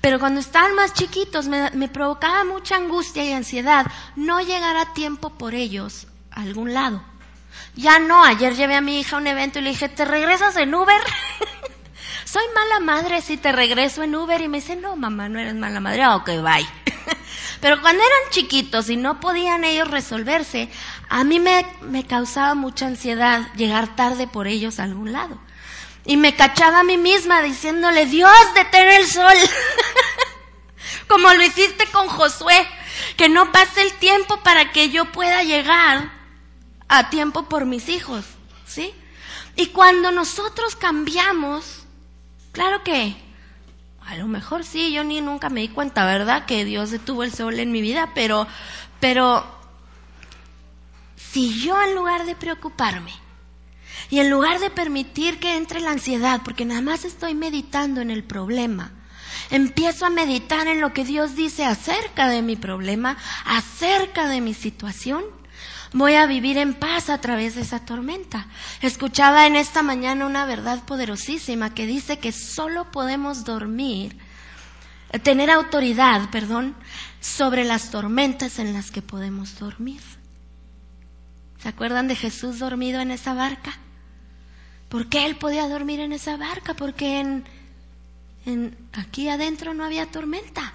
pero 0.00 0.18
cuando 0.18 0.40
estaban 0.40 0.74
más 0.74 0.92
chiquitos 0.92 1.48
me, 1.48 1.70
me 1.70 1.88
provocaba 1.88 2.44
mucha 2.44 2.76
angustia 2.76 3.24
y 3.24 3.32
ansiedad 3.32 3.86
no 4.16 4.40
llegar 4.40 4.76
a 4.76 4.92
tiempo 4.92 5.30
por 5.30 5.54
ellos 5.54 6.08
a 6.32 6.42
algún 6.42 6.74
lado. 6.74 7.02
Ya 7.76 8.00
no, 8.00 8.24
ayer 8.24 8.56
llevé 8.56 8.74
a 8.74 8.80
mi 8.80 8.98
hija 8.98 9.16
a 9.16 9.20
un 9.20 9.26
evento 9.28 9.60
y 9.60 9.62
le 9.62 9.70
dije, 9.70 9.88
¿te 9.88 10.04
regresas 10.04 10.56
en 10.56 10.74
Uber? 10.74 11.00
soy 12.30 12.44
mala 12.54 12.80
madre 12.80 13.22
si 13.22 13.38
te 13.38 13.52
regreso 13.52 14.02
en 14.02 14.14
Uber 14.14 14.40
y 14.42 14.48
me 14.48 14.60
dice, 14.60 14.76
no, 14.76 14.96
mamá, 14.96 15.30
no 15.30 15.38
eres 15.38 15.54
mala 15.54 15.80
madre, 15.80 16.02
ah, 16.02 16.16
ok, 16.16 16.26
bye. 16.42 16.68
Pero 17.60 17.80
cuando 17.80 18.02
eran 18.02 18.30
chiquitos 18.30 18.90
y 18.90 18.96
no 18.96 19.18
podían 19.18 19.64
ellos 19.64 19.90
resolverse, 19.90 20.68
a 21.08 21.24
mí 21.24 21.40
me, 21.40 21.66
me 21.80 22.06
causaba 22.06 22.54
mucha 22.54 22.86
ansiedad 22.86 23.50
llegar 23.54 23.96
tarde 23.96 24.26
por 24.26 24.46
ellos 24.46 24.78
a 24.78 24.84
algún 24.84 25.12
lado. 25.12 25.40
Y 26.04 26.18
me 26.18 26.36
cachaba 26.36 26.80
a 26.80 26.84
mí 26.84 26.98
misma 26.98 27.40
diciéndole, 27.40 28.04
Dios, 28.04 28.32
detén 28.54 28.88
el 28.90 29.06
sol. 29.06 29.36
Como 31.08 31.32
lo 31.32 31.42
hiciste 31.42 31.86
con 31.86 32.08
Josué, 32.08 32.68
que 33.16 33.30
no 33.30 33.52
pase 33.52 33.82
el 33.82 33.92
tiempo 33.94 34.42
para 34.42 34.70
que 34.72 34.90
yo 34.90 35.10
pueda 35.12 35.42
llegar 35.42 36.12
a 36.88 37.08
tiempo 37.08 37.48
por 37.48 37.64
mis 37.64 37.88
hijos, 37.88 38.26
¿sí? 38.66 38.94
Y 39.56 39.68
cuando 39.68 40.12
nosotros 40.12 40.76
cambiamos 40.76 41.77
Claro 42.52 42.82
que 42.82 43.16
a 44.08 44.16
lo 44.16 44.26
mejor 44.26 44.64
sí, 44.64 44.92
yo 44.92 45.04
ni 45.04 45.20
nunca 45.20 45.50
me 45.50 45.60
di 45.60 45.68
cuenta, 45.68 46.06
¿verdad? 46.06 46.46
Que 46.46 46.64
Dios 46.64 46.90
detuvo 46.90 47.24
el 47.24 47.32
sol 47.32 47.58
en 47.60 47.72
mi 47.72 47.82
vida, 47.82 48.12
pero, 48.14 48.46
pero 49.00 49.44
si 51.16 51.60
yo 51.60 51.80
en 51.82 51.94
lugar 51.94 52.24
de 52.24 52.34
preocuparme 52.34 53.12
y 54.08 54.20
en 54.20 54.30
lugar 54.30 54.60
de 54.60 54.70
permitir 54.70 55.38
que 55.38 55.56
entre 55.56 55.80
la 55.80 55.90
ansiedad, 55.90 56.40
porque 56.42 56.64
nada 56.64 56.80
más 56.80 57.04
estoy 57.04 57.34
meditando 57.34 58.00
en 58.00 58.10
el 58.10 58.24
problema, 58.24 58.92
empiezo 59.50 60.06
a 60.06 60.10
meditar 60.10 60.66
en 60.68 60.80
lo 60.80 60.94
que 60.94 61.04
Dios 61.04 61.36
dice 61.36 61.66
acerca 61.66 62.28
de 62.28 62.40
mi 62.40 62.56
problema, 62.56 63.18
acerca 63.44 64.26
de 64.26 64.40
mi 64.40 64.54
situación, 64.54 65.22
voy 65.92 66.14
a 66.14 66.26
vivir 66.26 66.58
en 66.58 66.74
paz 66.74 67.10
a 67.10 67.20
través 67.20 67.54
de 67.54 67.62
esa 67.62 67.84
tormenta. 67.84 68.46
Escuchaba 68.82 69.46
en 69.46 69.56
esta 69.56 69.82
mañana 69.82 70.26
una 70.26 70.44
verdad 70.44 70.84
poderosísima 70.84 71.74
que 71.74 71.86
dice 71.86 72.18
que 72.18 72.32
solo 72.32 72.90
podemos 72.90 73.44
dormir, 73.44 74.18
tener 75.22 75.50
autoridad, 75.50 76.30
perdón, 76.30 76.74
sobre 77.20 77.64
las 77.64 77.90
tormentas 77.90 78.58
en 78.58 78.72
las 78.72 78.90
que 78.90 79.02
podemos 79.02 79.58
dormir. 79.58 80.00
¿Se 81.58 81.68
acuerdan 81.68 82.08
de 82.08 82.16
Jesús 82.16 82.58
dormido 82.58 83.00
en 83.00 83.10
esa 83.10 83.34
barca? 83.34 83.72
¿Por 84.88 85.08
qué 85.08 85.26
él 85.26 85.36
podía 85.36 85.68
dormir 85.68 86.00
en 86.00 86.12
esa 86.12 86.36
barca? 86.36 86.74
Porque 86.74 87.20
en, 87.20 87.44
en, 88.46 88.76
aquí 88.92 89.28
adentro 89.28 89.74
no 89.74 89.84
había 89.84 90.06
tormenta. 90.06 90.72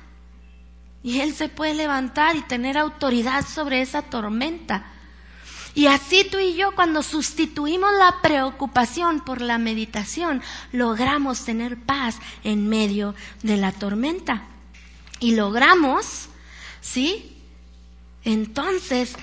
Y 1.02 1.20
él 1.20 1.34
se 1.34 1.50
puede 1.50 1.74
levantar 1.74 2.36
y 2.36 2.42
tener 2.42 2.78
autoridad 2.78 3.46
sobre 3.46 3.82
esa 3.82 4.04
tormenta. 4.04 4.93
Y 5.76 5.88
así 5.88 6.24
tú 6.30 6.38
y 6.38 6.56
yo, 6.56 6.76
cuando 6.76 7.02
sustituimos 7.02 7.92
la 7.98 8.22
preocupación 8.22 9.22
por 9.22 9.42
la 9.42 9.58
meditación, 9.58 10.42
logramos 10.72 11.46
tener 11.46 11.78
paz 11.78 12.20
en 12.44 12.70
medio 12.70 13.16
de 13.42 13.58
la 13.58 13.72
tormenta. 13.72 14.44
Y 15.20 15.36
logramos, 15.36 16.30
¿sí? 16.80 17.38
Entonces, 18.24 19.16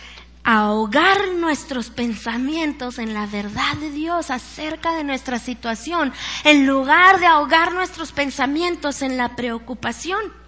ahogar 0.43 1.33
nuestros 1.35 1.91
pensamientos 1.91 2.99
en 2.99 3.15
la 3.15 3.27
verdad 3.27 3.77
de 3.77 3.91
Dios 3.91 4.31
acerca 4.31 4.93
de 4.95 5.05
nuestra 5.05 5.39
situación, 5.39 6.13
en 6.45 6.67
lugar 6.67 7.21
de 7.21 7.27
ahogar 7.27 7.73
nuestros 7.73 8.11
pensamientos 8.11 9.03
en 9.03 9.17
la 9.17 9.37
preocupación. 9.37 10.40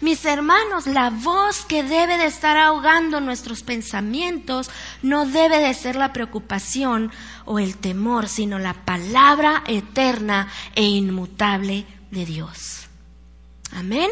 Mis 0.00 0.24
hermanos, 0.24 0.86
la 0.86 1.10
voz 1.10 1.66
que 1.66 1.82
debe 1.82 2.16
de 2.16 2.24
estar 2.24 2.56
ahogando 2.56 3.20
nuestros 3.20 3.62
pensamientos 3.62 4.70
no 5.02 5.26
debe 5.26 5.58
de 5.58 5.74
ser 5.74 5.96
la 5.96 6.14
preocupación 6.14 7.12
o 7.44 7.58
el 7.58 7.76
temor, 7.76 8.26
sino 8.26 8.58
la 8.58 8.72
palabra 8.72 9.62
eterna 9.66 10.48
e 10.74 10.84
inmutable 10.84 11.84
de 12.10 12.24
Dios. 12.24 12.88
Amén. 13.72 14.10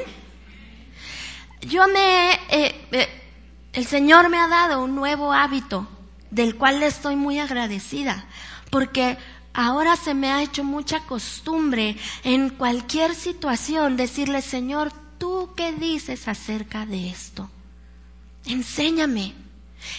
Yo 1.62 1.88
me, 1.88 2.32
eh, 2.50 2.86
eh, 2.92 3.08
el 3.72 3.86
Señor 3.86 4.28
me 4.28 4.38
ha 4.38 4.46
dado 4.46 4.84
un 4.84 4.94
nuevo 4.94 5.32
hábito 5.32 5.88
del 6.30 6.56
cual 6.56 6.80
le 6.80 6.86
estoy 6.86 7.16
muy 7.16 7.38
agradecida, 7.38 8.26
porque 8.70 9.16
ahora 9.54 9.96
se 9.96 10.12
me 10.12 10.30
ha 10.30 10.42
hecho 10.42 10.64
mucha 10.64 11.00
costumbre 11.00 11.96
en 12.24 12.50
cualquier 12.50 13.14
situación 13.14 13.96
decirle, 13.96 14.42
Señor, 14.42 14.92
¿tú 15.18 15.50
qué 15.56 15.72
dices 15.72 16.28
acerca 16.28 16.86
de 16.86 17.08
esto? 17.08 17.50
Enséñame, 18.46 19.34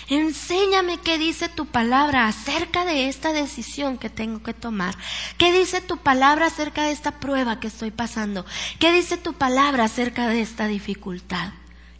enséñame 0.07 0.99
qué 0.99 1.17
dice 1.17 1.49
tu 1.49 1.65
palabra 1.65 2.27
acerca 2.27 2.85
de 2.85 3.09
esta 3.09 3.33
decisión 3.33 3.97
que 3.97 4.09
tengo 4.09 4.41
que 4.41 4.53
tomar. 4.53 4.95
¿Qué 5.37 5.51
dice 5.51 5.81
tu 5.81 5.97
palabra 5.97 6.47
acerca 6.47 6.83
de 6.83 6.91
esta 6.91 7.19
prueba 7.19 7.59
que 7.59 7.67
estoy 7.67 7.91
pasando? 7.91 8.45
¿Qué 8.79 8.91
dice 8.93 9.17
tu 9.17 9.33
palabra 9.33 9.85
acerca 9.85 10.27
de 10.27 10.41
esta 10.41 10.67
dificultad? 10.67 11.51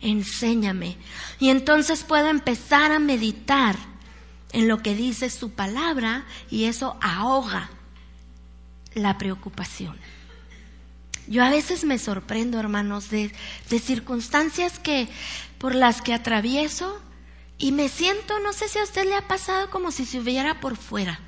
enséñame. 0.01 0.97
Y 1.39 1.49
entonces 1.49 2.03
puedo 2.03 2.29
empezar 2.29 2.91
a 2.91 2.99
meditar 2.99 3.75
en 4.51 4.67
lo 4.67 4.79
que 4.79 4.95
dice 4.95 5.29
su 5.29 5.51
palabra 5.51 6.25
y 6.49 6.65
eso 6.65 6.97
ahoga 7.01 7.69
la 8.93 9.17
preocupación. 9.17 9.97
Yo 11.29 11.43
a 11.43 11.51
veces 11.51 11.83
me 11.83 12.00
sorprendo, 12.00 12.59
hermanos, 12.59 13.12
de, 13.12 13.31
circunstancias 13.67 14.79
que 14.79 15.07
por 15.59 15.75
las 15.75 16.01
que 16.01 16.15
atravieso 16.15 17.00
y 17.59 17.71
me 17.71 17.88
siento, 17.88 18.39
no 18.39 18.51
sé 18.51 18.67
si 18.67 18.79
a 18.79 18.83
usted 18.83 19.05
le 19.05 19.13
ha 19.13 19.27
pasado 19.27 19.69
como 19.69 19.91
si 19.91 20.07
se 20.07 20.19
hubiera 20.19 20.59
por 20.59 20.75
fuera, 20.75 21.19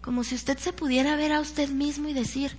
como 0.00 0.24
si 0.24 0.34
usted 0.34 0.58
se 0.58 0.72
pudiera 0.72 1.14
ver 1.14 1.32
a 1.32 1.38
usted 1.40 1.68
mismo 1.68 2.08
y 2.08 2.12
decir, 2.12 2.58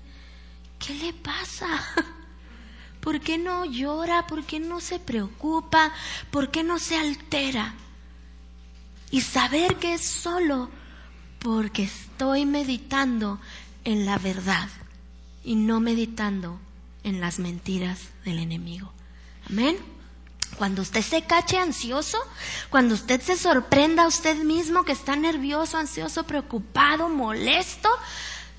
¿qué 0.79 0.96
le 0.96 1.12
pasa? 1.12 1.67
¿Por 3.01 3.19
qué 3.19 3.38
no 3.38 3.65
llora? 3.65 4.25
¿Por 4.25 4.46
qué 4.46 4.62
no 4.62 4.79
se 4.79 4.98
preocupa? 4.98 5.91
¿Por 6.31 6.51
qué 6.51 6.63
no 6.63 6.79
se 6.79 6.96
altera? 6.96 7.74
Y 9.12 9.19
saber 9.22 9.75
que 9.75 9.96
es 9.96 10.05
solo 10.05 10.69
porque 11.39 11.84
estoy 11.84 12.46
meditando 12.46 13.41
en 13.84 14.05
la 14.05 14.17
verdad 14.17 14.69
y 15.50 15.56
no 15.56 15.79
meditando 15.79 16.60
en 17.03 17.20
las 17.20 17.39
mentiras 17.39 18.10
del 18.24 18.38
enemigo. 18.38 18.94
Amén. 19.50 19.77
Cuando 20.60 20.84
usted 20.84 21.01
se 21.01 21.24
cache 21.24 21.58
ansioso, 21.58 22.20
cuando 22.70 22.94
usted 22.94 23.20
se 23.20 23.36
sorprenda 23.36 24.03
a 24.03 24.08
usted 24.08 24.44
mismo 24.44 24.84
que 24.84 24.91
está 24.91 25.15
nervioso, 25.15 25.79
ansioso, 25.79 26.24
preocupado, 26.27 27.10
molesto, 27.10 27.89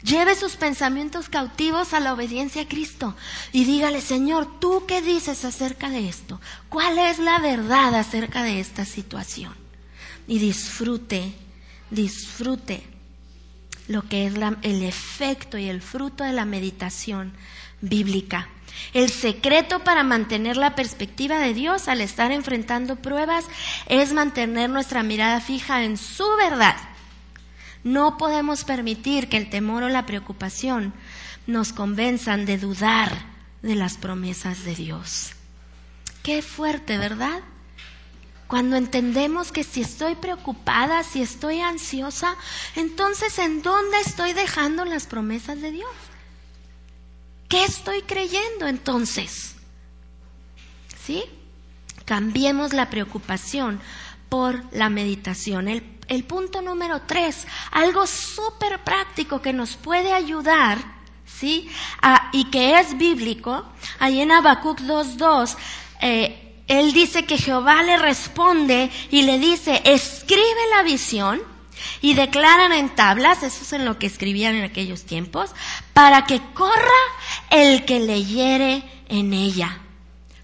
lleve 0.02 0.34
sus 0.34 0.56
pensamientos 0.56 1.28
cautivos 1.28 1.94
a 1.94 2.00
la 2.00 2.12
obediencia 2.12 2.62
a 2.62 2.68
Cristo 2.68 3.14
y 3.52 3.66
dígale, 3.66 4.00
Señor, 4.00 4.58
¿tú 4.58 4.82
qué 4.88 5.00
dices 5.00 5.44
acerca 5.44 5.90
de 5.90 6.08
esto? 6.08 6.40
¿Cuál 6.68 6.98
es 6.98 7.20
la 7.20 7.38
verdad 7.38 7.94
acerca 7.94 8.42
de 8.42 8.58
esta 8.58 8.84
situación? 8.84 9.54
Y 10.26 10.40
disfrute, 10.40 11.34
disfrute 11.88 12.99
lo 13.90 14.02
que 14.02 14.24
es 14.24 14.34
el 14.62 14.84
efecto 14.84 15.58
y 15.58 15.68
el 15.68 15.82
fruto 15.82 16.22
de 16.22 16.32
la 16.32 16.44
meditación 16.44 17.32
bíblica. 17.80 18.48
El 18.94 19.10
secreto 19.10 19.80
para 19.80 20.04
mantener 20.04 20.56
la 20.56 20.76
perspectiva 20.76 21.40
de 21.40 21.54
Dios 21.54 21.88
al 21.88 22.00
estar 22.00 22.30
enfrentando 22.30 22.94
pruebas 22.94 23.46
es 23.86 24.12
mantener 24.12 24.70
nuestra 24.70 25.02
mirada 25.02 25.40
fija 25.40 25.82
en 25.82 25.96
su 25.96 26.24
verdad. 26.36 26.76
No 27.82 28.16
podemos 28.16 28.62
permitir 28.62 29.28
que 29.28 29.38
el 29.38 29.50
temor 29.50 29.82
o 29.82 29.88
la 29.88 30.06
preocupación 30.06 30.94
nos 31.48 31.72
convenzan 31.72 32.46
de 32.46 32.58
dudar 32.58 33.10
de 33.60 33.74
las 33.74 33.96
promesas 33.96 34.64
de 34.64 34.76
Dios. 34.76 35.32
Qué 36.22 36.42
fuerte, 36.42 36.96
¿verdad? 36.96 37.40
Cuando 38.50 38.74
entendemos 38.74 39.52
que 39.52 39.62
si 39.62 39.80
estoy 39.80 40.16
preocupada, 40.16 41.04
si 41.04 41.22
estoy 41.22 41.60
ansiosa, 41.60 42.34
entonces 42.74 43.38
¿en 43.38 43.62
dónde 43.62 44.00
estoy 44.00 44.32
dejando 44.32 44.84
las 44.84 45.06
promesas 45.06 45.60
de 45.60 45.70
Dios? 45.70 45.92
¿Qué 47.48 47.62
estoy 47.64 48.02
creyendo 48.02 48.66
entonces? 48.66 49.54
¿Sí? 51.00 51.22
Cambiemos 52.04 52.72
la 52.72 52.90
preocupación 52.90 53.80
por 54.28 54.64
la 54.72 54.90
meditación. 54.90 55.68
El, 55.68 56.24
punto 56.24 56.60
número 56.60 57.02
tres, 57.02 57.46
algo 57.70 58.04
súper 58.04 58.82
práctico 58.82 59.40
que 59.40 59.52
nos 59.52 59.76
puede 59.76 60.12
ayudar, 60.12 60.78
¿sí? 61.24 61.70
y 62.32 62.50
que 62.50 62.80
es 62.80 62.98
bíblico, 62.98 63.64
ahí 64.00 64.20
en 64.20 64.32
Habacuc 64.32 64.80
2.2, 64.80 65.56
eh, 66.02 66.49
él 66.70 66.92
dice 66.92 67.24
que 67.24 67.36
Jehová 67.36 67.82
le 67.82 67.96
responde 67.96 68.92
y 69.10 69.22
le 69.22 69.40
dice, 69.40 69.82
escribe 69.84 70.68
la 70.76 70.84
visión 70.84 71.42
y 72.00 72.14
declaran 72.14 72.72
en 72.72 72.94
tablas, 72.94 73.42
eso 73.42 73.62
es 73.62 73.72
en 73.72 73.84
lo 73.84 73.98
que 73.98 74.06
escribían 74.06 74.54
en 74.54 74.62
aquellos 74.62 75.04
tiempos, 75.04 75.50
para 75.94 76.26
que 76.26 76.40
corra 76.54 77.02
el 77.50 77.84
que 77.84 77.98
leyere 77.98 78.84
en 79.08 79.34
ella. 79.34 79.80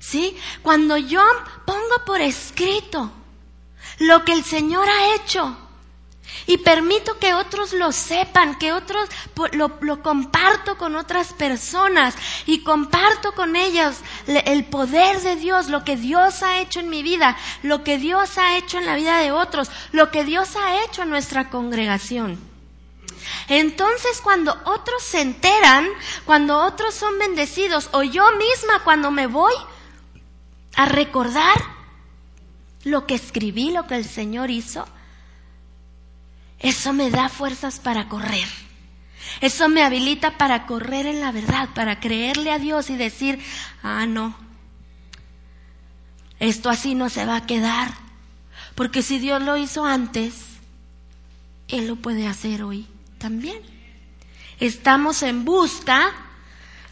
¿Sí? 0.00 0.37
Cuando 0.62 0.97
yo 0.97 1.23
pongo 1.64 2.04
por 2.04 2.21
escrito 2.21 3.12
lo 3.99 4.25
que 4.25 4.32
el 4.32 4.43
Señor 4.43 4.89
ha 4.89 5.15
hecho, 5.15 5.56
y 6.46 6.58
permito 6.58 7.18
que 7.18 7.34
otros 7.34 7.72
lo 7.72 7.92
sepan, 7.92 8.58
que 8.58 8.72
otros 8.72 9.08
lo, 9.52 10.02
comparto 10.02 10.76
con 10.76 10.96
otras 10.96 11.32
personas 11.32 12.14
y 12.46 12.62
comparto 12.62 13.32
con 13.32 13.56
ellas 13.56 14.02
el 14.26 14.64
poder 14.66 15.20
de 15.20 15.36
Dios, 15.36 15.68
lo 15.68 15.84
que 15.84 15.96
Dios 15.96 16.42
ha 16.42 16.60
hecho 16.60 16.80
en 16.80 16.90
mi 16.90 17.02
vida, 17.02 17.36
lo 17.62 17.82
que 17.84 17.99
Dios 17.99 18.38
ha 18.38 18.56
hecho 18.58 18.78
en 18.78 18.86
la 18.86 18.96
vida 18.96 19.18
de 19.18 19.32
otros, 19.32 19.70
lo 19.92 20.10
que 20.10 20.25
Dios 20.25 20.56
ha 20.56 20.84
hecho 20.84 21.02
en 21.02 21.10
nuestra 21.10 21.50
congregación. 21.50 22.38
Entonces 23.49 24.20
cuando 24.22 24.56
otros 24.64 25.02
se 25.02 25.20
enteran, 25.20 25.88
cuando 26.25 26.58
otros 26.58 26.94
son 26.94 27.18
bendecidos, 27.18 27.88
o 27.92 28.02
yo 28.02 28.25
misma 28.32 28.84
cuando 28.84 29.10
me 29.10 29.26
voy 29.26 29.54
a 30.76 30.86
recordar 30.86 31.56
lo 32.84 33.06
que 33.06 33.14
escribí, 33.14 33.70
lo 33.70 33.86
que 33.86 33.96
el 33.96 34.04
Señor 34.04 34.50
hizo, 34.50 34.86
eso 36.58 36.92
me 36.92 37.10
da 37.10 37.28
fuerzas 37.28 37.78
para 37.78 38.08
correr. 38.08 38.49
Eso 39.40 39.69
me 39.69 39.82
habilita 39.82 40.38
para 40.38 40.66
correr 40.66 41.06
en 41.06 41.21
la 41.21 41.32
verdad, 41.32 41.69
para 41.75 42.00
creerle 42.00 42.52
a 42.52 42.58
Dios 42.58 42.90
y 42.90 42.97
decir, 42.97 43.38
ah, 43.82 44.06
no, 44.06 44.36
esto 46.38 46.71
así 46.71 46.95
no 46.95 47.08
se 47.08 47.25
va 47.26 47.36
a 47.36 47.47
quedar. 47.47 47.92
Porque 48.75 49.02
si 49.02 49.19
Dios 49.19 49.42
lo 49.42 49.56
hizo 49.56 49.84
antes, 49.84 50.45
Él 51.69 51.88
lo 51.88 51.97
puede 51.97 52.26
hacer 52.26 52.62
hoy 52.62 52.86
también. 53.19 53.60
Estamos 54.60 55.23
en 55.23 55.45
busca 55.45 56.12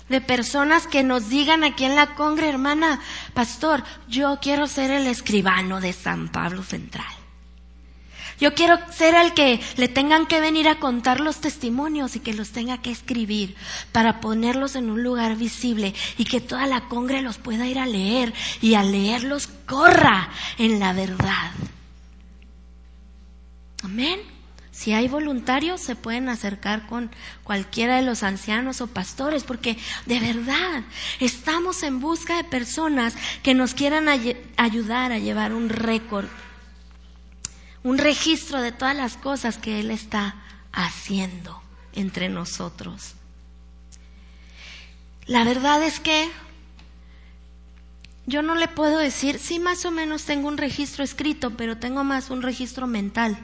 de 0.08 0.20
personas 0.20 0.86
que 0.86 1.02
nos 1.02 1.28
digan 1.28 1.64
aquí 1.64 1.84
en 1.84 1.96
la 1.96 2.14
congre, 2.14 2.48
hermana, 2.48 3.00
pastor, 3.32 3.82
yo 4.08 4.38
quiero 4.40 4.66
ser 4.66 4.90
el 4.90 5.06
escribano 5.06 5.80
de 5.80 5.92
San 5.92 6.28
Pablo 6.28 6.62
Central. 6.62 7.23
Yo 8.40 8.54
quiero 8.54 8.78
ser 8.92 9.14
el 9.14 9.32
que 9.34 9.60
le 9.76 9.88
tengan 9.88 10.26
que 10.26 10.40
venir 10.40 10.68
a 10.68 10.78
contar 10.78 11.20
los 11.20 11.40
testimonios 11.40 12.16
y 12.16 12.20
que 12.20 12.34
los 12.34 12.50
tenga 12.50 12.78
que 12.78 12.90
escribir 12.90 13.54
para 13.92 14.20
ponerlos 14.20 14.76
en 14.76 14.90
un 14.90 15.02
lugar 15.02 15.36
visible 15.36 15.94
y 16.18 16.24
que 16.24 16.40
toda 16.40 16.66
la 16.66 16.88
congre 16.88 17.22
los 17.22 17.38
pueda 17.38 17.66
ir 17.66 17.78
a 17.78 17.86
leer 17.86 18.34
y 18.60 18.74
al 18.74 18.92
leerlos 18.92 19.48
corra 19.66 20.30
en 20.58 20.80
la 20.80 20.92
verdad. 20.92 21.52
Amén. 23.82 24.20
Si 24.74 24.92
hay 24.92 25.06
voluntarios, 25.06 25.80
se 25.80 25.94
pueden 25.94 26.28
acercar 26.28 26.88
con 26.88 27.08
cualquiera 27.44 27.96
de 27.96 28.02
los 28.02 28.24
ancianos 28.24 28.80
o 28.80 28.88
pastores, 28.88 29.44
porque 29.44 29.78
de 30.06 30.18
verdad 30.18 30.82
estamos 31.20 31.84
en 31.84 32.00
busca 32.00 32.36
de 32.36 32.44
personas 32.44 33.14
que 33.44 33.54
nos 33.54 33.72
quieran 33.72 34.08
ayudar 34.56 35.12
a 35.12 35.18
llevar 35.18 35.52
un 35.52 35.68
récord 35.68 36.26
un 37.84 37.98
registro 37.98 38.60
de 38.62 38.72
todas 38.72 38.96
las 38.96 39.16
cosas 39.16 39.58
que 39.58 39.78
Él 39.78 39.90
está 39.90 40.34
haciendo 40.72 41.62
entre 41.92 42.28
nosotros. 42.28 43.14
La 45.26 45.44
verdad 45.44 45.82
es 45.84 46.00
que 46.00 46.28
yo 48.26 48.42
no 48.42 48.54
le 48.54 48.68
puedo 48.68 48.98
decir, 48.98 49.38
sí 49.38 49.58
más 49.58 49.84
o 49.84 49.90
menos 49.90 50.24
tengo 50.24 50.48
un 50.48 50.56
registro 50.56 51.04
escrito, 51.04 51.50
pero 51.50 51.76
tengo 51.76 52.04
más 52.04 52.30
un 52.30 52.40
registro 52.40 52.86
mental. 52.86 53.36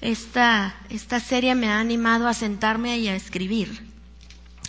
Esta, 0.00 0.74
esta 0.90 1.20
serie 1.20 1.54
me 1.54 1.68
ha 1.68 1.78
animado 1.78 2.26
a 2.26 2.34
sentarme 2.34 2.98
y 2.98 3.06
a 3.06 3.14
escribir. 3.14 3.88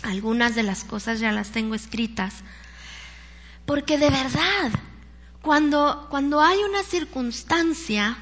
Algunas 0.02 0.54
de 0.54 0.62
las 0.62 0.84
cosas 0.84 1.18
ya 1.18 1.32
las 1.32 1.50
tengo 1.50 1.74
escritas. 1.74 2.34
Porque 3.66 3.98
de 3.98 4.10
verdad, 4.10 4.70
cuando, 5.42 6.06
cuando 6.10 6.40
hay 6.40 6.58
una 6.58 6.84
circunstancia 6.84 8.16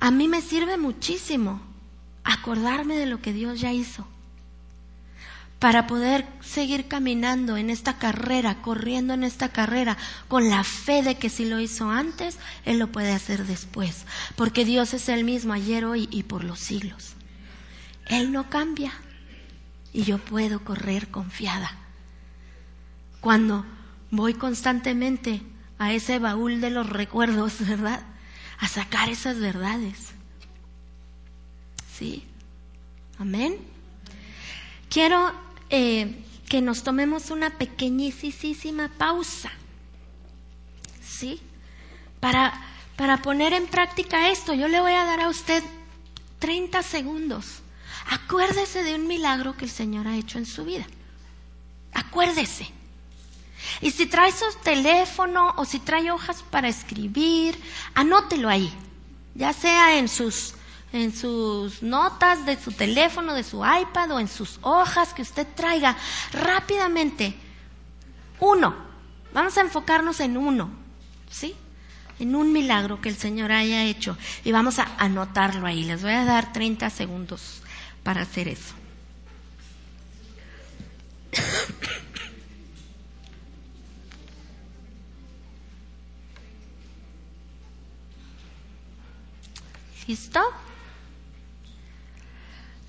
a 0.00 0.10
mí 0.10 0.28
me 0.28 0.40
sirve 0.40 0.78
muchísimo 0.78 1.60
acordarme 2.24 2.96
de 2.96 3.06
lo 3.06 3.20
que 3.20 3.32
Dios 3.32 3.60
ya 3.60 3.72
hizo 3.72 4.06
para 5.60 5.86
poder 5.86 6.26
seguir 6.40 6.88
caminando 6.88 7.58
en 7.58 7.68
esta 7.68 7.98
carrera, 7.98 8.62
corriendo 8.62 9.12
en 9.12 9.24
esta 9.24 9.50
carrera, 9.50 9.98
con 10.26 10.48
la 10.48 10.64
fe 10.64 11.02
de 11.02 11.16
que 11.16 11.28
si 11.28 11.44
lo 11.44 11.60
hizo 11.60 11.90
antes, 11.90 12.38
Él 12.64 12.78
lo 12.78 12.90
puede 12.90 13.12
hacer 13.12 13.44
después, 13.44 14.06
porque 14.36 14.64
Dios 14.64 14.94
es 14.94 15.10
el 15.10 15.22
mismo 15.22 15.52
ayer, 15.52 15.84
hoy 15.84 16.08
y 16.10 16.22
por 16.22 16.44
los 16.44 16.58
siglos. 16.58 17.12
Él 18.06 18.32
no 18.32 18.48
cambia 18.48 18.92
y 19.92 20.04
yo 20.04 20.16
puedo 20.16 20.64
correr 20.64 21.08
confiada. 21.08 21.76
Cuando 23.20 23.66
voy 24.10 24.32
constantemente 24.32 25.42
a 25.78 25.92
ese 25.92 26.18
baúl 26.18 26.62
de 26.62 26.70
los 26.70 26.88
recuerdos, 26.88 27.58
¿verdad? 27.68 28.02
A 28.60 28.68
sacar 28.68 29.08
esas 29.08 29.38
verdades. 29.38 30.12
¿Sí? 31.92 32.24
Amén. 33.18 33.56
Quiero 34.88 35.32
eh, 35.70 36.24
que 36.48 36.60
nos 36.62 36.82
tomemos 36.82 37.30
una 37.30 37.50
pequeñísima 37.58 38.88
pausa 38.96 39.50
¿sí? 41.20 41.40
Para, 42.18 42.52
para 42.96 43.18
poner 43.22 43.52
en 43.52 43.66
práctica 43.66 44.30
esto, 44.30 44.54
yo 44.54 44.68
le 44.68 44.80
voy 44.80 44.92
a 44.92 45.04
dar 45.04 45.20
a 45.20 45.28
usted 45.28 45.62
30 46.38 46.82
segundos. 46.82 47.60
Acuérdese 48.10 48.82
de 48.82 48.94
un 48.94 49.06
milagro 49.06 49.56
que 49.56 49.66
el 49.66 49.70
Señor 49.70 50.06
ha 50.08 50.16
hecho 50.16 50.38
en 50.38 50.46
su 50.46 50.64
vida. 50.64 50.86
Acuérdese. 51.92 52.68
Y 53.80 53.90
si 53.90 54.06
trae 54.06 54.32
su 54.32 54.44
teléfono 54.62 55.54
o 55.56 55.64
si 55.64 55.78
trae 55.78 56.10
hojas 56.10 56.42
para 56.42 56.68
escribir, 56.68 57.60
anótelo 57.94 58.48
ahí, 58.48 58.72
ya 59.34 59.52
sea 59.52 59.98
en 59.98 60.08
sus, 60.08 60.54
en 60.92 61.14
sus 61.14 61.82
notas 61.82 62.44
de 62.46 62.58
su 62.60 62.72
teléfono, 62.72 63.34
de 63.34 63.44
su 63.44 63.64
iPad 63.64 64.12
o 64.12 64.20
en 64.20 64.28
sus 64.28 64.58
hojas 64.62 65.14
que 65.14 65.22
usted 65.22 65.46
traiga 65.54 65.96
rápidamente. 66.32 67.34
Uno, 68.40 68.74
vamos 69.32 69.56
a 69.56 69.62
enfocarnos 69.62 70.20
en 70.20 70.36
uno, 70.36 70.70
¿sí? 71.30 71.54
En 72.18 72.34
un 72.34 72.52
milagro 72.52 73.00
que 73.00 73.08
el 73.08 73.16
Señor 73.16 73.52
haya 73.52 73.84
hecho 73.84 74.16
y 74.44 74.52
vamos 74.52 74.78
a 74.78 74.88
anotarlo 74.98 75.66
ahí. 75.66 75.84
Les 75.84 76.02
voy 76.02 76.12
a 76.12 76.24
dar 76.24 76.52
30 76.52 76.90
segundos 76.90 77.62
para 78.02 78.22
hacer 78.22 78.48
eso. 78.48 78.74
¿Listo? 90.10 90.40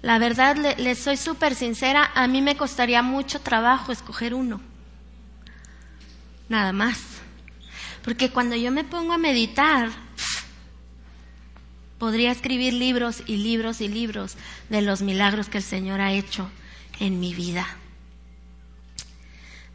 La 0.01 0.17
verdad, 0.17 0.55
le, 0.57 0.75
le 0.77 0.95
soy 0.95 1.17
súper 1.17 1.53
sincera, 1.53 2.09
a 2.15 2.25
mí 2.25 2.41
me 2.41 2.57
costaría 2.57 3.03
mucho 3.03 3.41
trabajo 3.41 3.91
escoger 3.91 4.33
uno. 4.33 4.59
Nada 6.49 6.73
más. 6.73 6.97
Porque 8.03 8.31
cuando 8.31 8.55
yo 8.55 8.71
me 8.71 8.83
pongo 8.83 9.13
a 9.13 9.19
meditar, 9.19 9.91
podría 11.99 12.31
escribir 12.31 12.73
libros 12.73 13.21
y 13.27 13.37
libros 13.37 13.81
y 13.81 13.87
libros 13.87 14.35
de 14.69 14.81
los 14.81 15.03
milagros 15.03 15.47
que 15.47 15.59
el 15.59 15.63
Señor 15.63 16.01
ha 16.01 16.13
hecho 16.13 16.49
en 16.99 17.19
mi 17.19 17.35
vida. 17.35 17.67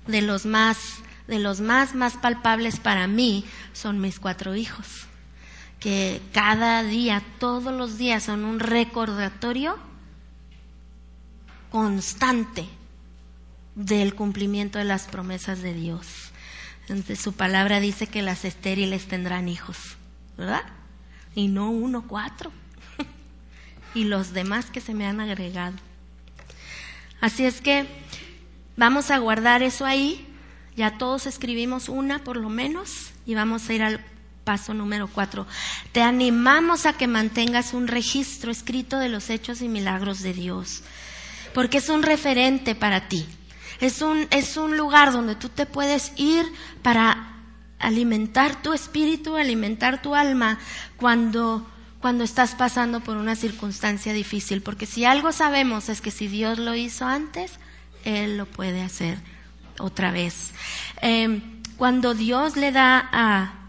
De 0.09 0.20
los 0.20 0.46
más, 0.46 0.78
de 1.28 1.38
los 1.38 1.61
más, 1.61 1.94
más 1.94 2.14
palpables 2.14 2.80
para 2.80 3.06
mí 3.06 3.44
son 3.72 4.00
mis 4.00 4.18
cuatro 4.18 4.56
hijos 4.56 5.05
que 5.80 6.22
cada 6.32 6.82
día, 6.82 7.22
todos 7.38 7.72
los 7.72 7.98
días 7.98 8.24
son 8.24 8.44
un 8.44 8.60
recordatorio 8.60 9.76
constante 11.70 12.66
del 13.74 14.14
cumplimiento 14.14 14.78
de 14.78 14.84
las 14.84 15.06
promesas 15.06 15.62
de 15.62 15.74
Dios. 15.74 16.30
Entonces 16.82 17.20
su 17.20 17.34
palabra 17.34 17.80
dice 17.80 18.06
que 18.06 18.22
las 18.22 18.44
estériles 18.44 19.06
tendrán 19.06 19.48
hijos, 19.48 19.96
¿verdad? 20.38 20.62
Y 21.34 21.48
no 21.48 21.70
uno, 21.70 22.06
cuatro. 22.06 22.52
y 23.94 24.04
los 24.04 24.32
demás 24.32 24.66
que 24.66 24.80
se 24.80 24.94
me 24.94 25.06
han 25.06 25.20
agregado. 25.20 25.76
Así 27.20 27.44
es 27.44 27.60
que 27.60 27.86
vamos 28.76 29.10
a 29.10 29.18
guardar 29.18 29.62
eso 29.62 29.84
ahí. 29.84 30.26
Ya 30.76 30.96
todos 30.98 31.26
escribimos 31.26 31.88
una 31.88 32.20
por 32.20 32.36
lo 32.36 32.48
menos 32.48 33.10
y 33.24 33.34
vamos 33.34 33.68
a 33.68 33.74
ir 33.74 33.82
al 33.82 34.04
paso 34.46 34.72
número 34.72 35.09
cuatro. 35.09 35.44
Te 35.90 36.02
animamos 36.02 36.87
a 36.87 36.92
que 36.92 37.09
mantengas 37.09 37.74
un 37.74 37.88
registro 37.88 38.52
escrito 38.52 38.98
de 38.98 39.09
los 39.09 39.28
hechos 39.28 39.61
y 39.61 39.68
milagros 39.68 40.22
de 40.22 40.32
Dios, 40.32 40.85
porque 41.52 41.78
es 41.78 41.88
un 41.88 42.04
referente 42.04 42.76
para 42.76 43.09
ti. 43.09 43.26
Es 43.80 44.00
un, 44.02 44.28
es 44.30 44.56
un 44.56 44.76
lugar 44.76 45.12
donde 45.12 45.35
tú 45.35 45.48
te 45.48 45.66
puedes 45.66 46.12
ir 46.16 46.46
para 46.82 47.35
alimentar 47.80 48.62
tu 48.62 48.72
espíritu, 48.72 49.37
alimentar 49.37 50.00
tu 50.00 50.14
alma 50.14 50.61
cuando, 50.96 51.68
cuando 52.00 52.22
estás 52.22 52.54
pasando 52.54 53.00
por 53.00 53.16
una 53.16 53.35
circunstancia 53.35 54.12
difícil. 54.12 54.62
Porque 54.62 54.87
si 54.87 55.04
algo 55.04 55.32
sabemos 55.32 55.88
es 55.88 56.00
que 56.00 56.12
si 56.12 56.28
Dios 56.28 56.59
lo 56.59 56.76
hizo 56.76 57.04
antes, 57.04 57.59
Él 58.04 58.38
lo 58.38 58.46
puede 58.46 58.80
hacer 58.80 59.18
otra 59.80 60.12
vez. 60.12 60.52
Eh, 61.02 61.42
cuando 61.76 62.14
Dios 62.14 62.56
le 62.56 62.70
da 62.70 63.11
a, 63.12 63.65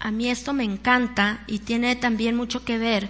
a 0.00 0.10
mí 0.10 0.30
esto 0.30 0.52
me 0.52 0.64
encanta 0.64 1.40
y 1.46 1.60
tiene 1.60 1.96
también 1.96 2.36
mucho 2.36 2.64
que 2.64 2.78
ver 2.78 3.08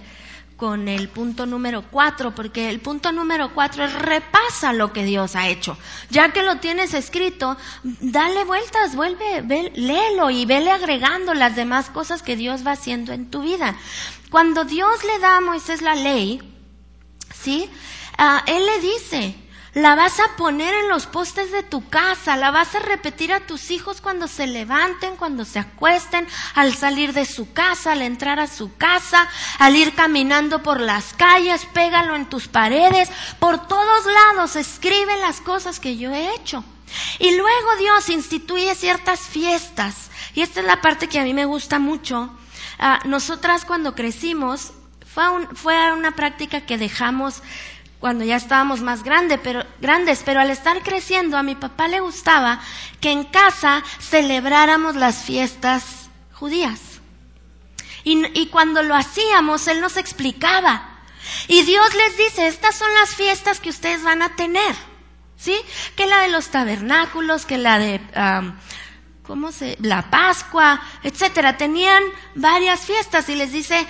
con 0.59 0.89
el 0.89 1.07
punto 1.07 1.45
número 1.45 1.83
cuatro, 1.89 2.35
porque 2.35 2.69
el 2.69 2.81
punto 2.81 3.13
número 3.13 3.53
cuatro 3.53 3.85
es 3.85 3.93
repasa 3.93 4.73
lo 4.73 4.91
que 4.91 5.05
Dios 5.05 5.37
ha 5.37 5.47
hecho. 5.47 5.77
Ya 6.09 6.33
que 6.33 6.43
lo 6.43 6.57
tienes 6.57 6.93
escrito, 6.93 7.55
dale 7.83 8.43
vueltas, 8.43 8.93
vuelve, 8.93 9.41
ve, 9.41 9.71
léelo 9.75 10.29
y 10.29 10.45
vele 10.45 10.71
agregando 10.71 11.33
las 11.33 11.55
demás 11.55 11.89
cosas 11.89 12.21
que 12.23 12.35
Dios 12.35 12.67
va 12.67 12.73
haciendo 12.73 13.13
en 13.13 13.31
tu 13.31 13.41
vida. 13.41 13.77
Cuando 14.29 14.65
Dios 14.65 15.03
le 15.05 15.19
da 15.19 15.37
a 15.37 15.41
Moisés 15.41 15.81
la 15.81 15.95
ley, 15.95 16.41
¿sí? 17.33 17.69
Uh, 18.19 18.39
él 18.45 18.65
le 18.65 18.79
dice, 18.81 19.35
la 19.73 19.95
vas 19.95 20.19
a 20.19 20.35
poner 20.35 20.73
en 20.73 20.89
los 20.89 21.05
postes 21.05 21.51
de 21.51 21.63
tu 21.63 21.87
casa, 21.89 22.35
la 22.35 22.51
vas 22.51 22.73
a 22.75 22.79
repetir 22.79 23.31
a 23.31 23.41
tus 23.41 23.71
hijos 23.71 24.01
cuando 24.01 24.27
se 24.27 24.47
levanten, 24.47 25.15
cuando 25.15 25.45
se 25.45 25.59
acuesten, 25.59 26.27
al 26.55 26.73
salir 26.73 27.13
de 27.13 27.25
su 27.25 27.53
casa, 27.53 27.91
al 27.91 28.01
entrar 28.01 28.39
a 28.39 28.47
su 28.47 28.75
casa, 28.77 29.27
al 29.59 29.75
ir 29.75 29.93
caminando 29.93 30.63
por 30.63 30.79
las 30.79 31.13
calles, 31.13 31.65
pégalo 31.73 32.15
en 32.15 32.27
tus 32.27 32.47
paredes, 32.47 33.09
por 33.39 33.67
todos 33.67 34.05
lados, 34.05 34.55
escribe 34.55 35.17
las 35.17 35.41
cosas 35.41 35.79
que 35.79 35.97
yo 35.97 36.11
he 36.11 36.33
hecho. 36.35 36.63
Y 37.19 37.35
luego 37.35 37.75
Dios 37.77 38.09
instituye 38.09 38.73
ciertas 38.73 39.19
fiestas, 39.19 40.09
y 40.33 40.41
esta 40.41 40.61
es 40.61 40.65
la 40.65 40.81
parte 40.81 41.07
que 41.07 41.19
a 41.19 41.23
mí 41.23 41.33
me 41.33 41.45
gusta 41.45 41.79
mucho. 41.79 42.35
Uh, 42.79 43.07
nosotras 43.07 43.65
cuando 43.65 43.93
crecimos, 43.93 44.71
fue, 45.05 45.23
fue 45.53 45.91
una 45.91 46.15
práctica 46.15 46.61
que 46.61 46.77
dejamos 46.77 47.41
cuando 47.99 48.23
ya 48.23 48.37
estábamos 48.37 48.81
más 48.81 49.03
grande, 49.03 49.37
pero, 49.37 49.65
grandes, 49.81 50.23
pero 50.23 50.39
al 50.39 50.49
estar 50.49 50.81
creciendo 50.83 51.37
a 51.37 51.43
mi 51.43 51.55
papá 51.55 51.87
le 51.87 51.99
gustaba 51.99 52.61
que 53.01 53.11
en 53.11 53.25
casa 53.25 53.83
celebráramos 53.99 54.95
las 54.95 55.23
fiestas 55.23 56.09
judías. 56.33 56.79
Y, 58.05 58.25
y 58.39 58.47
cuando 58.47 58.83
lo 58.83 58.95
hacíamos, 58.95 59.67
él 59.67 59.81
nos 59.81 59.97
explicaba. 59.97 61.01
Y 61.47 61.63
Dios 61.63 61.93
les 61.93 62.17
dice, 62.17 62.47
estas 62.47 62.75
son 62.75 62.87
las 62.93 63.15
fiestas 63.15 63.59
que 63.59 63.69
ustedes 63.69 64.03
van 64.03 64.21
a 64.21 64.35
tener. 64.35 64.75
¿Sí? 65.37 65.57
Que 65.95 66.05
la 66.05 66.21
de 66.21 66.29
los 66.29 66.49
tabernáculos, 66.49 67.45
que 67.45 67.57
la 67.57 67.79
de, 67.79 68.01
um, 68.15 68.53
¿cómo 69.23 69.51
se? 69.51 69.77
La 69.79 70.09
Pascua, 70.09 70.81
etcétera. 71.03 71.55
Tenían 71.55 72.03
varias 72.35 72.81
fiestas 72.81 73.29
y 73.29 73.35
les 73.35 73.53
dice, 73.53 73.85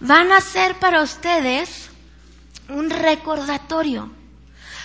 van 0.00 0.32
a 0.32 0.40
ser 0.40 0.76
para 0.76 1.02
ustedes 1.02 1.83
un 2.68 2.90
recordatorio. 2.90 4.10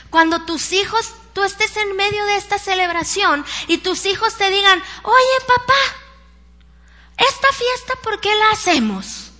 Cuando 0.10 0.46
tus 0.46 0.72
hijos, 0.72 1.14
tú 1.34 1.44
estés 1.44 1.78
en 1.78 1.96
medio 1.96 2.26
de 2.26 2.38
esta 2.38 2.58
celebración 2.58 3.46
y 3.68 3.78
tus 3.78 4.06
hijos 4.06 4.36
te 4.36 4.50
digan, 4.50 4.82
oye 5.04 5.46
papá, 5.48 6.00
esta 7.18 7.48
fiesta, 7.52 7.94
¿por 8.04 8.20
qué 8.20 8.34
la 8.34 8.52
hacemos? 8.52 9.32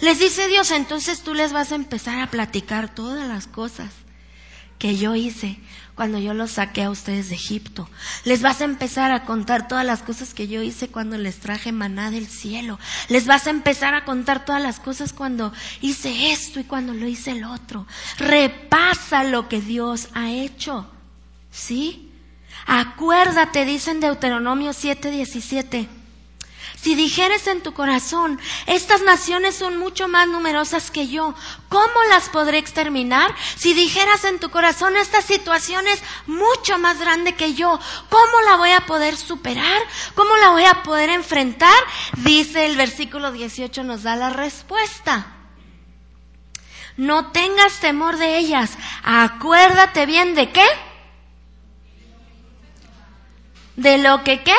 Les 0.00 0.18
dice 0.18 0.48
Dios, 0.48 0.70
entonces 0.70 1.22
tú 1.22 1.34
les 1.34 1.52
vas 1.52 1.72
a 1.72 1.76
empezar 1.76 2.20
a 2.20 2.30
platicar 2.30 2.94
todas 2.94 3.28
las 3.28 3.46
cosas 3.46 3.92
que 4.78 4.96
yo 4.96 5.14
hice 5.14 5.58
cuando 5.96 6.18
yo 6.18 6.34
los 6.34 6.52
saqué 6.52 6.82
a 6.82 6.90
ustedes 6.90 7.30
de 7.30 7.34
Egipto. 7.34 7.88
Les 8.24 8.42
vas 8.42 8.60
a 8.60 8.64
empezar 8.64 9.10
a 9.12 9.24
contar 9.24 9.66
todas 9.66 9.84
las 9.84 10.02
cosas 10.02 10.34
que 10.34 10.46
yo 10.46 10.62
hice 10.62 10.88
cuando 10.88 11.16
les 11.16 11.40
traje 11.40 11.72
maná 11.72 12.10
del 12.10 12.26
cielo. 12.28 12.78
Les 13.08 13.26
vas 13.26 13.46
a 13.46 13.50
empezar 13.50 13.94
a 13.94 14.04
contar 14.04 14.44
todas 14.44 14.62
las 14.62 14.78
cosas 14.78 15.14
cuando 15.14 15.52
hice 15.80 16.30
esto 16.32 16.60
y 16.60 16.64
cuando 16.64 16.92
lo 16.92 17.08
hice 17.08 17.30
el 17.32 17.44
otro. 17.44 17.86
Repasa 18.18 19.24
lo 19.24 19.48
que 19.48 19.60
Dios 19.62 20.08
ha 20.12 20.30
hecho. 20.30 20.86
¿Sí? 21.50 22.12
Acuérdate, 22.66 23.64
dice 23.64 23.90
en 23.92 24.00
Deuteronomio 24.00 24.72
7:17 24.72 25.88
si 26.76 26.94
dijeres 26.94 27.46
en 27.46 27.62
tu 27.62 27.72
corazón, 27.72 28.38
estas 28.66 29.02
naciones 29.02 29.56
son 29.56 29.78
mucho 29.78 30.08
más 30.08 30.28
numerosas 30.28 30.90
que 30.90 31.08
yo, 31.08 31.34
¿cómo 31.68 32.02
las 32.10 32.28
podré 32.28 32.58
exterminar? 32.58 33.34
Si 33.56 33.72
dijeras 33.72 34.24
en 34.24 34.38
tu 34.38 34.50
corazón, 34.50 34.96
esta 34.96 35.22
situación 35.22 35.86
es 35.88 36.02
mucho 36.26 36.78
más 36.78 37.00
grande 37.00 37.34
que 37.34 37.54
yo, 37.54 37.80
¿cómo 38.10 38.40
la 38.46 38.56
voy 38.56 38.70
a 38.70 38.86
poder 38.86 39.16
superar? 39.16 39.82
¿Cómo 40.14 40.36
la 40.36 40.50
voy 40.50 40.64
a 40.64 40.82
poder 40.82 41.10
enfrentar? 41.10 41.76
Dice 42.18 42.66
el 42.66 42.76
versículo 42.76 43.32
18, 43.32 43.82
nos 43.82 44.02
da 44.02 44.14
la 44.14 44.30
respuesta. 44.30 45.32
No 46.96 47.32
tengas 47.32 47.80
temor 47.80 48.16
de 48.16 48.38
ellas. 48.38 48.76
Acuérdate 49.02 50.06
bien 50.06 50.34
de 50.34 50.52
qué? 50.52 50.66
De 53.76 53.98
lo 53.98 54.22
que 54.24 54.42
qué? 54.42 54.54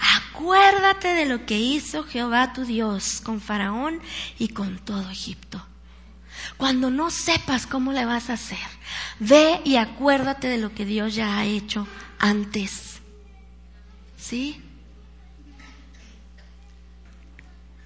Acuérdate 0.00 1.08
de 1.08 1.26
lo 1.26 1.46
que 1.46 1.58
hizo 1.58 2.04
Jehová 2.04 2.52
tu 2.52 2.64
Dios 2.64 3.20
con 3.20 3.40
Faraón 3.40 4.00
y 4.38 4.48
con 4.48 4.78
todo 4.78 5.10
Egipto. 5.10 5.64
Cuando 6.56 6.90
no 6.90 7.10
sepas 7.10 7.66
cómo 7.66 7.92
le 7.92 8.04
vas 8.04 8.30
a 8.30 8.34
hacer, 8.34 8.58
ve 9.18 9.60
y 9.64 9.76
acuérdate 9.76 10.48
de 10.48 10.58
lo 10.58 10.74
que 10.74 10.84
Dios 10.84 11.14
ya 11.14 11.38
ha 11.38 11.44
hecho 11.44 11.86
antes. 12.18 13.00
¿Sí? 14.16 14.62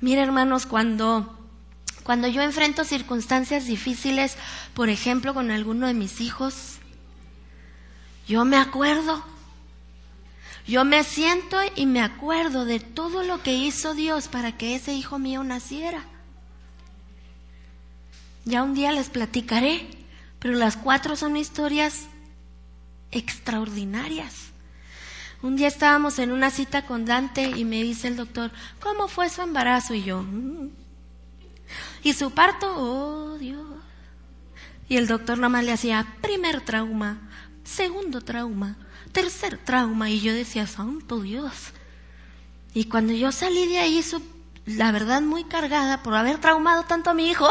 Mira, 0.00 0.22
hermanos, 0.22 0.66
cuando, 0.66 1.38
cuando 2.02 2.28
yo 2.28 2.42
enfrento 2.42 2.84
circunstancias 2.84 3.66
difíciles, 3.66 4.36
por 4.74 4.88
ejemplo, 4.88 5.32
con 5.32 5.50
alguno 5.50 5.86
de 5.86 5.94
mis 5.94 6.20
hijos, 6.20 6.78
yo 8.26 8.44
me 8.44 8.56
acuerdo. 8.56 9.31
Yo 10.66 10.84
me 10.84 11.02
siento 11.02 11.56
y 11.74 11.86
me 11.86 12.00
acuerdo 12.00 12.64
de 12.64 12.78
todo 12.78 13.22
lo 13.24 13.42
que 13.42 13.54
hizo 13.54 13.94
Dios 13.94 14.28
para 14.28 14.56
que 14.56 14.76
ese 14.76 14.94
hijo 14.94 15.18
mío 15.18 15.42
naciera. 15.42 16.04
Ya 18.44 18.62
un 18.62 18.74
día 18.74 18.92
les 18.92 19.08
platicaré, 19.08 19.88
pero 20.38 20.54
las 20.54 20.76
cuatro 20.76 21.16
son 21.16 21.36
historias 21.36 22.06
extraordinarias. 23.10 24.52
Un 25.42 25.56
día 25.56 25.66
estábamos 25.66 26.20
en 26.20 26.30
una 26.30 26.50
cita 26.50 26.86
con 26.86 27.04
Dante 27.04 27.42
y 27.44 27.64
me 27.64 27.82
dice 27.82 28.06
el 28.06 28.16
doctor, 28.16 28.52
¿cómo 28.80 29.08
fue 29.08 29.28
su 29.28 29.42
embarazo? 29.42 29.94
Y 29.94 30.04
yo, 30.04 30.22
mm". 30.22 30.70
¿y 32.04 32.12
su 32.12 32.30
parto? 32.30 32.72
Oh, 32.76 33.38
Dios. 33.38 33.66
Y 34.88 34.96
el 34.96 35.08
doctor 35.08 35.38
nomás 35.38 35.64
le 35.64 35.72
hacía 35.72 36.06
primer 36.20 36.60
trauma, 36.60 37.18
segundo 37.64 38.20
trauma, 38.20 38.76
tercer 39.12 39.58
trauma. 39.58 40.10
Y 40.10 40.20
yo 40.20 40.32
decía, 40.34 40.66
santo 40.66 41.20
Dios. 41.20 41.72
Y 42.74 42.84
cuando 42.84 43.12
yo 43.12 43.32
salí 43.32 43.66
de 43.66 43.78
ahí, 43.78 44.04
la 44.66 44.92
verdad 44.92 45.22
muy 45.22 45.44
cargada 45.44 46.02
por 46.02 46.14
haber 46.14 46.38
traumado 46.38 46.84
tanto 46.84 47.10
a 47.10 47.14
mi 47.14 47.28
hijo, 47.28 47.50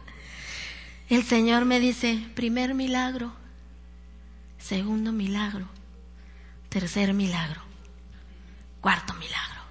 el 1.08 1.24
Señor 1.24 1.64
me 1.64 1.80
dice, 1.80 2.26
primer 2.34 2.74
milagro, 2.74 3.32
segundo 4.58 5.12
milagro, 5.12 5.68
Tercer 6.68 7.14
milagro. 7.14 7.62
Cuarto 8.82 9.14
milagro. 9.14 9.62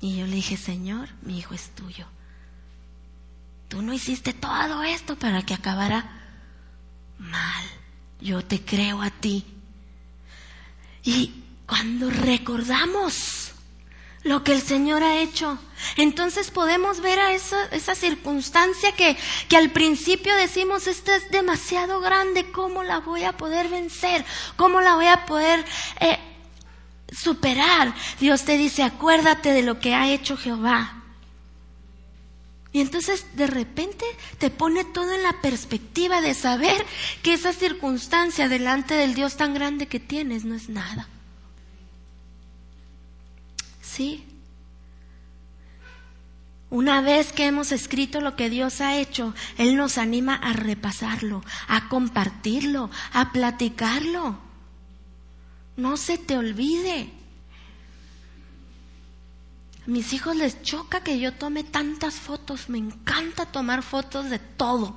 Y 0.00 0.16
yo 0.16 0.26
le 0.26 0.34
dije, 0.34 0.56
Señor, 0.56 1.08
mi 1.22 1.38
hijo 1.38 1.54
es 1.54 1.70
tuyo. 1.76 2.06
Tú 3.68 3.82
no 3.82 3.92
hiciste 3.92 4.32
todo 4.32 4.82
esto 4.82 5.16
para 5.16 5.42
que 5.42 5.54
acabara 5.54 6.21
mal. 7.22 7.64
Yo 8.20 8.44
te 8.44 8.64
creo 8.64 9.02
a 9.02 9.10
ti. 9.10 9.44
Y 11.02 11.42
cuando 11.66 12.10
recordamos 12.10 13.52
lo 14.24 14.44
que 14.44 14.52
el 14.52 14.62
Señor 14.62 15.02
ha 15.02 15.18
hecho. 15.18 15.58
Entonces 15.96 16.50
podemos 16.50 17.00
ver 17.00 17.18
a 17.18 17.32
esa, 17.32 17.64
esa 17.66 17.94
circunstancia 17.94 18.92
que, 18.92 19.16
que, 19.48 19.56
al 19.56 19.70
principio 19.70 20.34
decimos, 20.36 20.86
esta 20.86 21.16
es 21.16 21.30
demasiado 21.30 22.00
grande, 22.00 22.50
¿cómo 22.52 22.82
la 22.82 23.00
voy 23.00 23.24
a 23.24 23.36
poder 23.36 23.68
vencer? 23.68 24.24
¿Cómo 24.56 24.80
la 24.80 24.94
voy 24.94 25.06
a 25.06 25.26
poder 25.26 25.64
eh, 26.00 26.18
superar? 27.12 27.94
Dios 28.20 28.44
te 28.44 28.56
dice, 28.56 28.82
acuérdate 28.84 29.52
de 29.52 29.62
lo 29.62 29.80
que 29.80 29.94
ha 29.94 30.12
hecho 30.12 30.36
Jehová. 30.36 31.01
Y 32.72 32.80
entonces 32.80 33.26
de 33.34 33.46
repente 33.46 34.04
te 34.38 34.48
pone 34.48 34.84
todo 34.84 35.12
en 35.12 35.22
la 35.22 35.40
perspectiva 35.42 36.22
de 36.22 36.32
saber 36.32 36.84
que 37.22 37.34
esa 37.34 37.52
circunstancia 37.52 38.48
delante 38.48 38.94
del 38.94 39.14
Dios 39.14 39.36
tan 39.36 39.52
grande 39.52 39.88
que 39.88 40.00
tienes 40.00 40.44
no 40.44 40.54
es 40.54 40.70
nada. 40.70 41.06
¿Sí? 43.82 44.24
Una 46.70 47.02
vez 47.02 47.34
que 47.34 47.44
hemos 47.44 47.70
escrito 47.70 48.22
lo 48.22 48.34
que 48.34 48.48
Dios 48.48 48.80
ha 48.80 48.96
hecho, 48.96 49.34
Él 49.58 49.76
nos 49.76 49.98
anima 49.98 50.34
a 50.34 50.54
repasarlo, 50.54 51.44
a 51.68 51.90
compartirlo, 51.90 52.88
a 53.12 53.32
platicarlo. 53.32 54.38
No 55.76 55.98
se 55.98 56.16
te 56.16 56.38
olvide. 56.38 57.12
A 59.86 59.90
mis 59.90 60.12
hijos 60.12 60.36
les 60.36 60.62
choca 60.62 61.02
que 61.02 61.18
yo 61.18 61.32
tome 61.32 61.64
tantas 61.64 62.14
fotos. 62.14 62.68
Me 62.68 62.78
encanta 62.78 63.46
tomar 63.46 63.82
fotos 63.82 64.30
de 64.30 64.38
todo. 64.38 64.94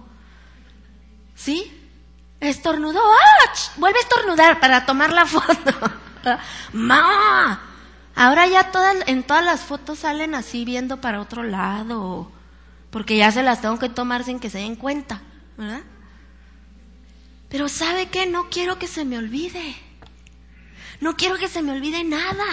¿Sí? 1.35 1.71
Estornudó. 2.39 3.01
¡Ah! 3.01 3.51
Vuelve 3.77 3.99
a 3.99 4.01
estornudar 4.01 4.59
para 4.59 4.85
tomar 4.85 5.11
la 5.11 5.25
foto. 5.25 5.71
¡Ma! 6.73 7.61
Ahora 8.15 8.47
ya 8.47 8.71
todas, 8.71 8.95
en 9.07 9.23
todas 9.23 9.43
las 9.43 9.61
fotos 9.61 9.99
salen 9.99 10.35
así 10.35 10.63
viendo 10.63 11.01
para 11.01 11.19
otro 11.19 11.43
lado, 11.43 12.31
porque 12.89 13.17
ya 13.17 13.29
se 13.31 13.43
las 13.43 13.61
tengo 13.61 13.77
que 13.77 13.89
tomar 13.89 14.23
sin 14.23 14.39
que 14.39 14.49
se 14.49 14.59
den 14.59 14.77
cuenta, 14.77 15.21
¿verdad? 15.57 15.81
Pero 17.49 17.67
¿sabe 17.67 18.07
qué? 18.07 18.25
No 18.25 18.49
quiero 18.49 18.79
que 18.79 18.87
se 18.87 19.03
me 19.03 19.17
olvide. 19.17 19.75
No 21.01 21.17
quiero 21.17 21.37
que 21.37 21.49
se 21.49 21.61
me 21.61 21.73
olvide 21.73 22.05
nada. 22.05 22.45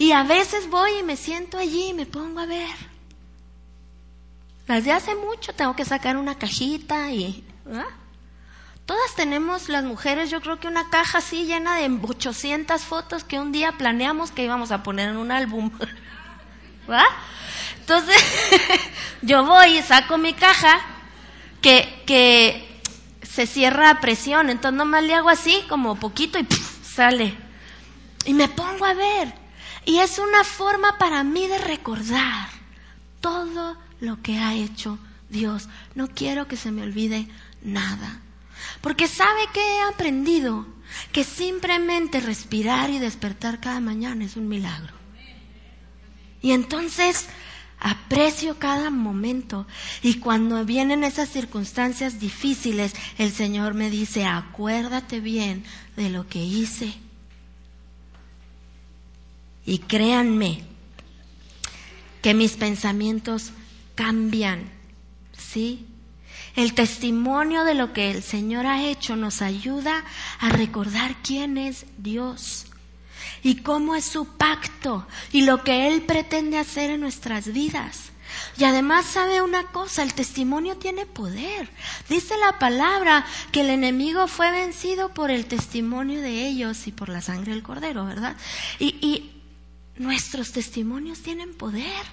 Y 0.00 0.12
a 0.12 0.22
veces 0.22 0.70
voy 0.70 0.92
y 0.98 1.02
me 1.02 1.14
siento 1.14 1.58
allí 1.58 1.90
y 1.90 1.92
me 1.92 2.06
pongo 2.06 2.40
a 2.40 2.46
ver. 2.46 2.74
Las 4.66 4.82
de 4.82 4.92
hace 4.92 5.14
mucho 5.14 5.52
tengo 5.52 5.76
que 5.76 5.84
sacar 5.84 6.16
una 6.16 6.38
cajita 6.38 7.10
y... 7.12 7.44
¿verdad? 7.66 7.84
Todas 8.86 9.14
tenemos 9.14 9.68
las 9.68 9.84
mujeres, 9.84 10.30
yo 10.30 10.40
creo 10.40 10.58
que 10.58 10.68
una 10.68 10.88
caja 10.88 11.18
así 11.18 11.44
llena 11.44 11.76
de 11.76 11.98
800 12.02 12.80
fotos 12.80 13.24
que 13.24 13.38
un 13.38 13.52
día 13.52 13.72
planeamos 13.72 14.30
que 14.30 14.42
íbamos 14.42 14.72
a 14.72 14.82
poner 14.82 15.10
en 15.10 15.18
un 15.18 15.30
álbum. 15.30 15.70
¿Va? 16.90 17.04
Entonces, 17.80 18.16
yo 19.20 19.44
voy 19.44 19.76
y 19.76 19.82
saco 19.82 20.16
mi 20.16 20.32
caja 20.32 20.80
que, 21.60 22.02
que 22.06 22.80
se 23.20 23.46
cierra 23.46 23.90
a 23.90 24.00
presión, 24.00 24.48
entonces 24.48 24.78
nomás 24.78 25.04
le 25.04 25.12
hago 25.12 25.28
así 25.28 25.62
como 25.68 26.00
poquito 26.00 26.38
y 26.38 26.46
sale. 26.82 27.36
Y 28.24 28.32
me 28.32 28.48
pongo 28.48 28.86
a 28.86 28.94
ver. 28.94 29.39
Y 29.84 29.98
es 29.98 30.18
una 30.18 30.44
forma 30.44 30.98
para 30.98 31.24
mí 31.24 31.46
de 31.46 31.58
recordar 31.58 32.48
todo 33.20 33.76
lo 34.00 34.22
que 34.22 34.38
ha 34.38 34.54
hecho 34.54 34.98
Dios. 35.28 35.68
No 35.94 36.08
quiero 36.08 36.48
que 36.48 36.56
se 36.56 36.70
me 36.70 36.82
olvide 36.82 37.28
nada. 37.62 38.20
Porque 38.80 39.08
sabe 39.08 39.40
que 39.52 39.60
he 39.60 39.82
aprendido 39.82 40.66
que 41.12 41.24
simplemente 41.24 42.20
respirar 42.20 42.90
y 42.90 42.98
despertar 42.98 43.60
cada 43.60 43.80
mañana 43.80 44.24
es 44.24 44.36
un 44.36 44.48
milagro. 44.48 44.94
Y 46.42 46.52
entonces 46.52 47.26
aprecio 47.78 48.58
cada 48.58 48.90
momento 48.90 49.66
y 50.02 50.14
cuando 50.14 50.64
vienen 50.64 51.04
esas 51.04 51.30
circunstancias 51.30 52.20
difíciles, 52.20 52.94
el 53.18 53.32
Señor 53.32 53.74
me 53.74 53.90
dice, 53.90 54.26
acuérdate 54.26 55.20
bien 55.20 55.64
de 55.96 56.10
lo 56.10 56.28
que 56.28 56.38
hice. 56.38 56.94
Y 59.64 59.78
créanme 59.78 60.64
que 62.22 62.34
mis 62.34 62.52
pensamientos 62.56 63.52
cambian, 63.94 64.70
¿sí? 65.36 65.86
El 66.56 66.74
testimonio 66.74 67.64
de 67.64 67.74
lo 67.74 67.92
que 67.92 68.10
el 68.10 68.22
Señor 68.22 68.66
ha 68.66 68.82
hecho 68.84 69.16
nos 69.16 69.42
ayuda 69.42 70.04
a 70.40 70.48
recordar 70.50 71.16
quién 71.22 71.58
es 71.58 71.86
Dios 71.98 72.66
y 73.42 73.56
cómo 73.56 73.94
es 73.94 74.04
su 74.04 74.26
pacto 74.26 75.06
y 75.32 75.42
lo 75.42 75.62
que 75.62 75.88
Él 75.88 76.02
pretende 76.02 76.58
hacer 76.58 76.90
en 76.90 77.00
nuestras 77.00 77.52
vidas. 77.52 78.10
Y 78.56 78.64
además 78.64 79.06
sabe 79.06 79.42
una 79.42 79.64
cosa, 79.64 80.02
el 80.02 80.14
testimonio 80.14 80.76
tiene 80.76 81.06
poder. 81.06 81.68
Dice 82.08 82.36
la 82.38 82.58
palabra 82.58 83.26
que 83.52 83.62
el 83.62 83.70
enemigo 83.70 84.28
fue 84.28 84.50
vencido 84.50 85.12
por 85.14 85.30
el 85.30 85.46
testimonio 85.46 86.20
de 86.20 86.46
ellos 86.46 86.86
y 86.86 86.92
por 86.92 87.08
la 87.08 87.22
sangre 87.22 87.52
del 87.52 87.62
cordero, 87.62 88.04
¿verdad? 88.04 88.36
Y, 88.78 88.96
y 89.00 89.39
nuestros 90.00 90.52
testimonios 90.52 91.20
tienen 91.20 91.52
poder. 91.52 92.04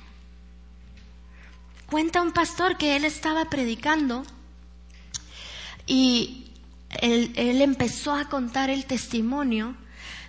Cuenta 1.89 2.21
un 2.21 2.34
pastor 2.34 2.78
que 2.78 2.97
él 2.97 3.06
estaba 3.06 3.50
predicando 3.50 4.23
y 5.86 6.52
él, 7.02 7.32
empezó 7.62 8.13
a 8.13 8.28
contar 8.28 8.69
el 8.69 8.86
testimonio 8.86 9.76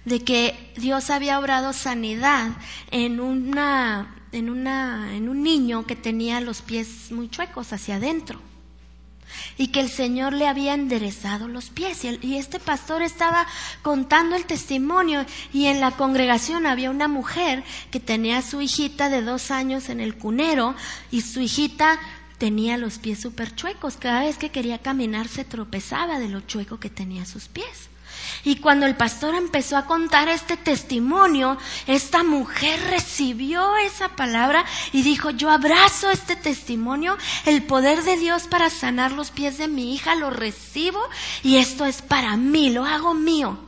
de 0.04 0.22
que 0.22 0.72
Dios 0.76 1.10
había 1.10 1.40
obrado 1.40 1.72
sanidad 1.72 2.52
en 2.92 3.14
en 3.14 4.50
una, 4.50 5.16
en 5.16 5.28
un 5.28 5.42
niño 5.42 5.84
que 5.84 5.96
tenía 5.96 6.40
los 6.40 6.62
pies 6.62 7.10
muy 7.10 7.28
chuecos 7.28 7.72
hacia 7.72 7.96
adentro 7.96 8.40
y 9.56 9.68
que 9.68 9.80
el 9.80 9.90
Señor 9.90 10.32
le 10.32 10.46
había 10.46 10.74
enderezado 10.74 11.48
los 11.48 11.70
pies. 11.70 12.04
Y, 12.04 12.36
este 12.36 12.58
pastor 12.58 13.02
estaba 13.02 13.46
contando 13.82 14.36
el 14.36 14.44
testimonio 14.44 15.24
y 15.52 15.66
en 15.66 15.80
la 15.80 15.92
congregación 15.92 16.66
había 16.66 16.90
una 16.90 17.08
mujer 17.08 17.64
que 17.90 18.00
tenía 18.00 18.38
a 18.38 18.42
su 18.42 18.60
hijita 18.60 19.08
de 19.08 19.22
dos 19.22 19.50
años 19.50 19.88
en 19.88 20.00
el 20.00 20.16
cunero 20.16 20.74
y 21.10 21.22
su 21.22 21.40
hijita 21.40 21.98
tenía 22.38 22.76
los 22.78 22.98
pies 22.98 23.20
súper 23.20 23.54
chuecos. 23.54 23.96
Cada 23.96 24.20
vez 24.20 24.38
que 24.38 24.50
quería 24.50 24.78
caminar 24.78 25.28
se 25.28 25.44
tropezaba 25.44 26.18
de 26.18 26.28
lo 26.28 26.40
chueco 26.40 26.78
que 26.78 26.90
tenía 26.90 27.26
sus 27.26 27.48
pies. 27.48 27.88
Y 28.44 28.56
cuando 28.56 28.86
el 28.86 28.96
pastor 28.96 29.34
empezó 29.34 29.76
a 29.76 29.86
contar 29.86 30.28
este 30.28 30.56
testimonio, 30.56 31.58
esta 31.86 32.22
mujer 32.22 32.80
recibió 32.90 33.76
esa 33.76 34.10
palabra 34.10 34.64
y 34.92 35.02
dijo, 35.02 35.30
yo 35.30 35.50
abrazo 35.50 36.10
este 36.10 36.36
testimonio, 36.36 37.16
el 37.46 37.62
poder 37.64 38.02
de 38.02 38.16
Dios 38.16 38.46
para 38.46 38.70
sanar 38.70 39.12
los 39.12 39.30
pies 39.30 39.58
de 39.58 39.68
mi 39.68 39.94
hija, 39.94 40.14
lo 40.14 40.30
recibo 40.30 41.00
y 41.42 41.56
esto 41.56 41.84
es 41.84 42.02
para 42.02 42.36
mí, 42.36 42.70
lo 42.70 42.84
hago 42.84 43.14
mío. 43.14 43.58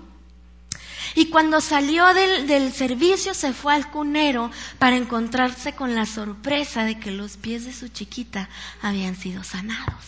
Y 1.15 1.27
cuando 1.27 1.61
salió 1.61 2.15
del, 2.15 2.47
del, 2.47 2.73
servicio 2.73 3.35
se 3.35 3.53
fue 3.53 3.75
al 3.75 3.91
cunero 3.91 4.51
para 4.79 4.97
encontrarse 4.97 5.75
con 5.75 5.95
la 5.97 6.07
sorpresa 6.07 6.85
de 6.85 7.01
que 7.01 7.11
los 7.11 7.37
pies 7.37 7.65
de 7.65 7.73
su 7.73 7.89
chiquita 7.89 8.49
habían 8.81 9.17
sido 9.17 9.43
sanados 9.43 10.05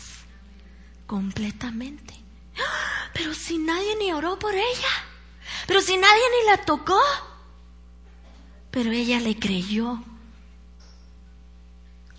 completamente. 1.06 2.21
Pero 3.12 3.34
si 3.34 3.58
nadie 3.58 3.96
ni 3.96 4.12
oró 4.12 4.38
por 4.38 4.54
ella, 4.54 4.92
pero 5.66 5.80
si 5.80 5.96
nadie 5.96 6.22
ni 6.40 6.50
la 6.50 6.64
tocó, 6.64 7.00
pero 8.70 8.90
ella 8.90 9.20
le 9.20 9.38
creyó 9.38 10.02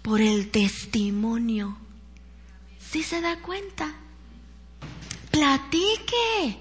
por 0.02 0.22
el 0.22 0.52
testimonio. 0.52 1.78
¿Sí 2.80 3.04
se 3.04 3.22
da 3.22 3.38
cuenta? 3.38 3.92
Platique, 5.32 6.60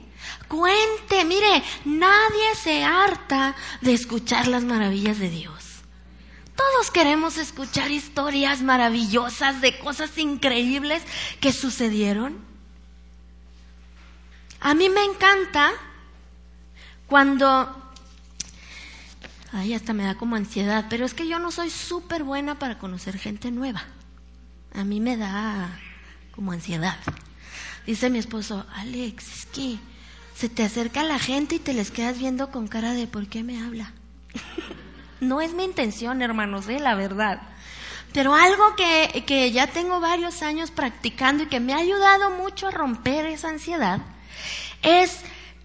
cuente, 0.49 1.25
mire, 1.27 1.63
nadie 1.85 2.55
se 2.55 2.85
harta 2.85 3.55
de 3.83 3.93
escuchar 3.93 4.49
las 4.49 4.65
maravillas 4.65 5.19
de 5.19 5.29
Dios. 5.29 5.63
Todos 6.57 6.91
queremos 6.91 7.37
escuchar 7.37 7.91
historias 7.91 8.63
maravillosas 8.63 9.61
de 9.61 9.79
cosas 9.79 10.17
increíbles 10.17 11.03
que 11.41 11.53
sucedieron. 11.53 12.52
A 14.62 14.75
mí 14.75 14.88
me 14.88 15.05
encanta 15.05 15.72
cuando 17.07 17.83
Ay, 19.55 19.75
hasta 19.75 19.92
me 19.92 20.05
da 20.05 20.14
como 20.14 20.37
ansiedad, 20.37 20.87
pero 20.88 21.05
es 21.05 21.12
que 21.12 21.29
yo 21.29 21.38
no 21.38 21.51
soy 21.51 21.68
súper 21.68 22.25
buena 22.25 22.59
para 22.59 22.79
conocer 22.79 23.18
gente 23.18 23.51
nueva. 23.51 23.85
A 24.75 24.83
mí 24.83 24.98
me 24.98 25.18
da 25.18 25.79
como 26.35 26.53
ansiedad. 26.53 26.96
Dice 27.87 28.09
mi 28.09 28.18
esposo, 28.18 28.64
Alex, 28.75 29.40
es 29.40 29.46
que 29.46 29.79
se 30.35 30.48
te 30.48 30.64
acerca 30.64 31.03
la 31.03 31.18
gente 31.18 31.57
y 31.57 31.59
te 31.59 31.75
les 31.75 31.90
quedas 31.90 32.18
viendo 32.18 32.51
con 32.51 32.66
cara 32.66 32.94
de 32.94 33.07
¿por 33.07 33.27
qué 33.27 33.42
me 33.42 33.62
habla? 33.62 33.92
no 35.20 35.42
es 35.42 35.53
mi 35.53 35.64
intención, 35.64 36.22
hermanos, 36.22 36.66
¿eh? 36.70 36.81
la 36.81 36.94
verdad. 36.94 37.42
Pero 38.14 38.35
algo 38.35 38.75
que, 38.75 39.22
que 39.27 39.53
ya 39.53 39.66
tengo 39.66 40.01
varios 40.01 40.40
años 40.40 40.70
practicando 40.70 41.42
y 41.42 41.48
que 41.48 41.61
me 41.61 41.75
ha 41.75 41.79
ayudado 41.79 42.31
mucho 42.31 42.68
a 42.68 42.70
romper 42.70 43.27
esa 43.27 43.51
ansiedad 43.51 44.01
es 44.83 45.21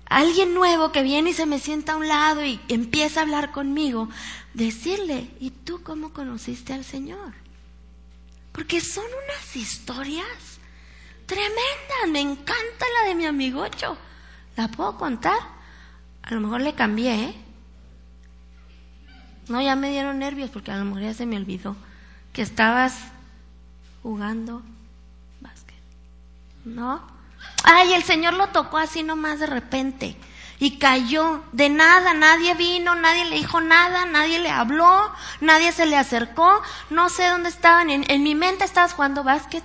alguien 0.06 0.54
nuevo 0.54 0.92
que 0.92 1.04
viene 1.04 1.32
y 1.32 1.34
se 1.34 1.46
me 1.46 1.60
sienta 1.60 1.94
a 1.94 1.98
un 1.98 2.08
lado 2.08 2.44
y 2.44 2.60
empieza 2.70 3.20
a 3.20 3.24
hablar 3.24 3.52
conmigo, 3.52 4.10
decirle, 4.54 5.30
¿y 5.40 5.52
tú 5.52 5.84
cómo 5.84 6.14
conociste 6.14 6.74
al 6.74 6.86
Señor? 6.86 7.34
Porque 8.52 8.82
son 8.82 9.06
unas 9.06 9.56
historias 9.56 10.26
tremendas, 11.26 12.10
me 12.10 12.22
encanta 12.22 12.86
la 13.02 13.10
de 13.10 13.16
mi 13.16 13.26
amigo 13.26 13.62
Ocho. 13.62 13.98
¿La 14.56 14.70
puedo 14.70 14.98
contar? 14.98 15.38
A 16.24 16.34
lo 16.34 16.42
mejor 16.42 16.62
le 16.62 16.74
cambié, 16.74 17.14
¿eh? 17.26 17.36
No, 19.48 19.62
ya 19.62 19.76
me 19.76 19.92
dieron 19.92 20.20
nervios 20.20 20.50
porque 20.50 20.72
a 20.72 20.78
lo 20.78 20.86
mejor 20.86 21.04
ya 21.04 21.14
se 21.14 21.26
me 21.26 21.38
olvidó 21.38 21.76
que 22.34 22.42
estabas 22.42 22.98
jugando 24.04 24.62
básquet. 25.40 25.78
¿No? 26.66 27.17
Ay, 27.64 27.94
el 27.94 28.04
Señor 28.04 28.34
lo 28.34 28.48
tocó 28.48 28.78
así 28.78 29.04
nomás 29.04 29.40
de 29.40 29.48
repente 29.48 30.18
y 30.60 30.78
cayó 30.80 31.44
de 31.52 31.70
nada, 31.70 32.14
nadie 32.14 32.56
vino, 32.56 32.96
nadie 32.96 33.26
le 33.26 33.38
dijo 33.38 33.62
nada, 33.62 34.06
nadie 34.06 34.40
le 34.40 34.50
habló, 34.50 35.12
nadie 35.40 35.72
se 35.72 35.86
le 35.86 35.98
acercó, 35.98 36.62
no 36.90 37.10
sé 37.10 37.28
dónde 37.28 37.50
estaban, 37.50 37.90
en, 37.90 38.24
mi 38.24 38.34
mente 38.34 38.64
estabas 38.64 38.94
jugando 38.94 39.24
básquet, 39.24 39.64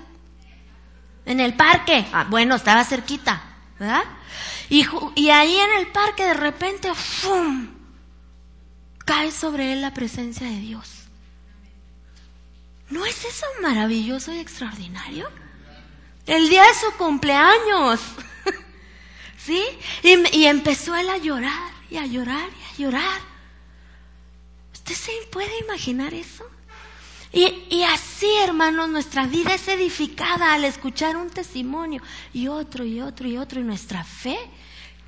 en 1.25 1.41
el 1.41 1.55
parque, 1.55 2.07
ah, 2.13 2.27
bueno, 2.29 2.57
estaba 2.57 2.85
cerquita, 2.85 3.43
¿verdad? 3.79 4.05
Y, 4.69 4.87
y 5.15 5.31
ahí 5.31 5.57
en 5.57 5.81
el 5.81 5.87
parque 5.89 6.27
de 6.27 6.35
repente, 6.35 6.93
¡fum! 6.95 7.69
cae 9.05 9.31
sobre 9.31 9.73
él 9.73 9.83
la 9.83 9.95
presencia 9.95 10.47
de 10.47 10.59
Dios. 10.59 11.05
¿No 12.91 13.07
es 13.07 13.25
eso 13.25 13.47
maravilloso 13.63 14.33
y 14.33 14.39
extraordinario? 14.39 15.29
El 16.27 16.49
día 16.49 16.63
de 16.63 16.75
su 16.75 16.97
cumpleaños. 16.97 18.01
¿Sí? 19.37 19.63
Y, 20.03 20.45
empezó 20.45 20.95
él 20.95 21.09
a 21.11 21.19
llorar 21.19 21.73
y 21.91 21.97
a 21.97 22.07
llorar 22.07 22.49
y 22.49 22.63
a 22.63 22.85
llorar. 22.85 23.21
¿Usted 24.73 24.95
se 24.95 25.13
puede 25.31 25.59
imaginar 25.61 26.15
eso? 26.15 26.45
Y, 27.33 27.65
y, 27.71 27.83
así, 27.83 28.31
hermanos, 28.43 28.89
nuestra 28.89 29.27
vida 29.27 29.55
es 29.55 29.67
edificada 29.67 30.53
al 30.53 30.65
escuchar 30.65 31.17
un 31.17 31.31
testimonio 31.31 32.03
y 32.33 32.47
otro 32.49 32.85
y 32.85 33.01
otro 33.01 33.27
y 33.27 33.39
otro 33.39 33.61
y 33.61 33.65
nuestra 33.65 34.05
fe 34.05 34.39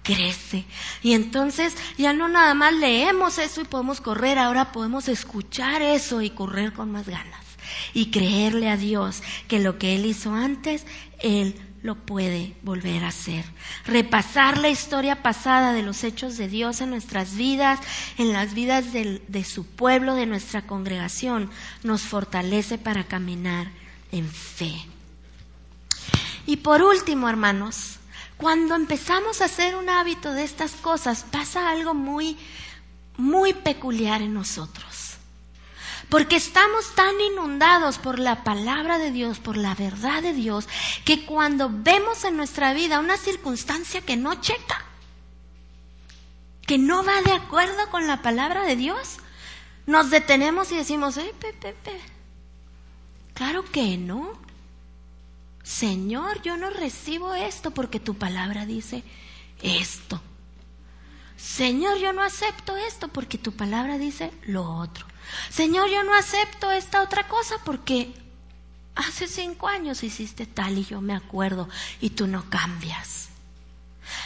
crece. 0.02 0.64
Y 1.02 1.12
entonces 1.12 1.76
ya 1.96 2.12
no 2.12 2.28
nada 2.28 2.54
más 2.54 2.72
leemos 2.72 3.38
eso 3.38 3.60
y 3.60 3.64
podemos 3.64 4.00
correr, 4.00 4.38
ahora 4.38 4.72
podemos 4.72 5.08
escuchar 5.08 5.82
eso 5.82 6.22
y 6.22 6.30
correr 6.30 6.72
con 6.72 6.90
más 6.90 7.06
ganas 7.06 7.43
y 7.92 8.10
creerle 8.10 8.70
a 8.70 8.76
Dios 8.76 9.22
que 9.48 9.60
lo 9.60 9.78
que 9.78 9.94
Él 9.94 10.06
hizo 10.06 10.32
antes, 10.32 10.86
Él 11.20 11.54
lo 11.82 11.96
puede 11.96 12.56
volver 12.62 13.04
a 13.04 13.08
hacer. 13.08 13.44
Repasar 13.84 14.56
la 14.56 14.70
historia 14.70 15.22
pasada 15.22 15.74
de 15.74 15.82
los 15.82 16.02
hechos 16.02 16.38
de 16.38 16.48
Dios 16.48 16.80
en 16.80 16.88
nuestras 16.88 17.36
vidas, 17.36 17.78
en 18.16 18.32
las 18.32 18.54
vidas 18.54 18.86
de 18.92 19.44
su 19.44 19.66
pueblo, 19.66 20.14
de 20.14 20.24
nuestra 20.24 20.62
congregación, 20.66 21.50
nos 21.82 22.00
fortalece 22.00 22.78
para 22.78 23.04
caminar 23.04 23.70
en 24.12 24.26
fe. 24.26 24.74
Y 26.46 26.56
por 26.56 26.82
último, 26.82 27.28
hermanos, 27.28 27.98
cuando 28.38 28.74
empezamos 28.74 29.40
a 29.40 29.46
hacer 29.46 29.76
un 29.76 29.88
hábito 29.88 30.32
de 30.32 30.44
estas 30.44 30.72
cosas, 30.72 31.24
pasa 31.30 31.70
algo 31.70 31.94
muy, 31.94 32.36
muy 33.16 33.52
peculiar 33.52 34.22
en 34.22 34.34
nosotros. 34.34 35.13
Porque 36.08 36.36
estamos 36.36 36.94
tan 36.94 37.20
inundados 37.20 37.98
por 37.98 38.18
la 38.18 38.44
palabra 38.44 38.98
de 38.98 39.10
Dios, 39.10 39.38
por 39.38 39.56
la 39.56 39.74
verdad 39.74 40.22
de 40.22 40.32
Dios, 40.32 40.68
que 41.04 41.24
cuando 41.24 41.70
vemos 41.72 42.24
en 42.24 42.36
nuestra 42.36 42.72
vida 42.72 43.00
una 43.00 43.16
circunstancia 43.16 44.00
que 44.02 44.16
no 44.16 44.40
checa, 44.40 44.84
que 46.66 46.78
no 46.78 47.04
va 47.04 47.22
de 47.22 47.32
acuerdo 47.32 47.90
con 47.90 48.06
la 48.06 48.22
palabra 48.22 48.64
de 48.64 48.76
Dios, 48.76 49.18
nos 49.86 50.10
detenemos 50.10 50.72
y 50.72 50.76
decimos, 50.76 51.16
eh, 51.16 51.34
pe, 51.38 51.54
claro 53.34 53.64
que 53.64 53.96
no. 53.96 54.32
Señor, 55.62 56.42
yo 56.42 56.56
no 56.56 56.70
recibo 56.70 57.34
esto 57.34 57.70
porque 57.70 58.00
tu 58.00 58.14
palabra 58.14 58.66
dice 58.66 59.02
esto. 59.62 60.20
Señor, 61.36 61.98
yo 61.98 62.12
no 62.12 62.22
acepto 62.22 62.76
esto 62.76 63.08
porque 63.08 63.38
tu 63.38 63.52
palabra 63.52 63.98
dice 63.98 64.32
lo 64.46 64.64
otro. 64.70 65.06
Señor, 65.50 65.88
yo 65.88 66.02
no 66.04 66.14
acepto 66.14 66.70
esta 66.70 67.02
otra 67.02 67.28
cosa 67.28 67.56
porque 67.64 68.14
hace 68.94 69.26
cinco 69.26 69.68
años 69.68 70.02
hiciste 70.02 70.46
tal 70.46 70.78
y 70.78 70.84
yo 70.84 71.00
me 71.00 71.14
acuerdo 71.14 71.68
y 72.00 72.10
tú 72.10 72.26
no 72.26 72.48
cambias. 72.48 73.28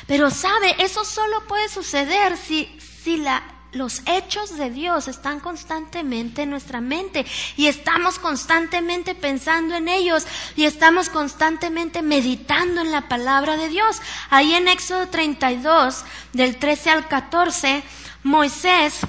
Pero 0.07 0.31
sabe, 0.31 0.75
eso 0.79 1.05
solo 1.05 1.47
puede 1.47 1.69
suceder 1.69 2.37
si, 2.37 2.69
si 2.81 3.17
la, 3.17 3.43
los 3.73 4.03
hechos 4.07 4.57
de 4.57 4.71
Dios 4.71 5.09
están 5.09 5.41
constantemente 5.41 6.43
en 6.43 6.51
nuestra 6.51 6.81
mente 6.81 7.27
y 7.57 7.67
estamos 7.67 8.19
constantemente 8.19 9.15
pensando 9.15 9.75
en 9.77 9.89
ellos 9.89 10.27
y 10.57 10.65
estamos 10.65 11.09
constantemente 11.09 12.03
meditando 12.03 12.81
en 12.81 12.91
la 12.91 13.09
palabra 13.09 13.57
de 13.57 13.69
Dios. 13.69 14.01
Ahí 14.31 14.55
en 14.55 14.69
Éxodo 14.69 15.09
32, 15.09 16.05
del 16.33 16.57
13 16.57 16.91
al 16.91 17.09
14, 17.09 17.83
Moisés 18.25 19.01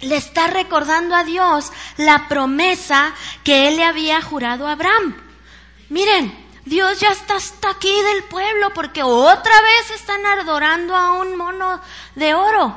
le 0.00 0.16
está 0.16 0.46
recordando 0.46 1.14
a 1.14 1.24
Dios 1.24 1.72
la 1.96 2.28
promesa 2.28 3.14
que 3.44 3.68
él 3.68 3.76
le 3.76 3.84
había 3.84 4.22
jurado 4.22 4.66
a 4.66 4.72
Abraham. 4.72 5.16
Miren, 5.88 6.46
Dios 6.64 7.00
ya 7.00 7.10
está 7.10 7.36
hasta 7.36 7.70
aquí 7.70 7.92
del 8.02 8.24
pueblo 8.24 8.72
porque 8.74 9.02
otra 9.02 9.62
vez 9.62 9.90
están 9.90 10.24
adorando 10.26 10.94
a 10.94 11.12
un 11.12 11.36
mono 11.36 11.80
de 12.14 12.34
oro, 12.34 12.74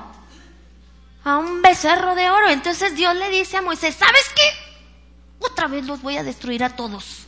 a 1.24 1.38
un 1.38 1.62
becerro 1.62 2.16
de 2.16 2.30
oro. 2.30 2.50
Entonces 2.50 2.96
Dios 2.96 3.16
le 3.16 3.30
dice 3.30 3.58
a 3.58 3.62
Moisés, 3.62 3.96
¿sabes 3.96 4.32
qué? 4.36 5.46
Otra 5.46 5.68
vez 5.68 5.86
los 5.86 6.02
voy 6.02 6.18
a 6.18 6.24
destruir 6.24 6.64
a 6.64 6.76
todos. 6.76 7.28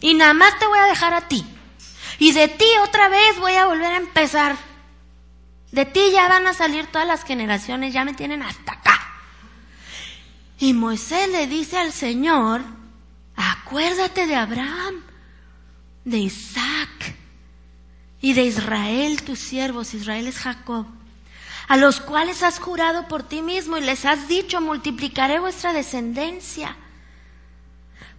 Y 0.00 0.14
nada 0.14 0.34
más 0.34 0.58
te 0.58 0.66
voy 0.66 0.78
a 0.78 0.86
dejar 0.86 1.14
a 1.14 1.28
ti. 1.28 1.44
Y 2.18 2.32
de 2.32 2.48
ti 2.48 2.66
otra 2.82 3.08
vez 3.08 3.38
voy 3.38 3.54
a 3.54 3.66
volver 3.66 3.92
a 3.92 3.96
empezar. 3.96 4.56
De 5.72 5.86
ti 5.86 6.10
ya 6.12 6.28
van 6.28 6.46
a 6.46 6.52
salir 6.52 6.86
todas 6.86 7.08
las 7.08 7.24
generaciones, 7.24 7.94
ya 7.94 8.04
me 8.04 8.12
tienen 8.12 8.42
hasta 8.42 8.72
acá. 8.72 9.00
Y 10.58 10.74
Moisés 10.74 11.30
le 11.30 11.46
dice 11.46 11.78
al 11.78 11.92
Señor, 11.92 12.60
acuérdate 13.34 14.26
de 14.26 14.36
Abraham, 14.36 15.02
de 16.04 16.18
Isaac 16.18 17.16
y 18.20 18.34
de 18.34 18.44
Israel, 18.44 19.22
tus 19.22 19.38
siervos, 19.38 19.94
Israel 19.94 20.26
es 20.26 20.38
Jacob, 20.38 20.86
a 21.68 21.76
los 21.78 22.00
cuales 22.00 22.42
has 22.42 22.58
jurado 22.58 23.08
por 23.08 23.22
ti 23.22 23.40
mismo 23.40 23.78
y 23.78 23.80
les 23.80 24.04
has 24.04 24.28
dicho, 24.28 24.60
multiplicaré 24.60 25.40
vuestra 25.40 25.72
descendencia. 25.72 26.76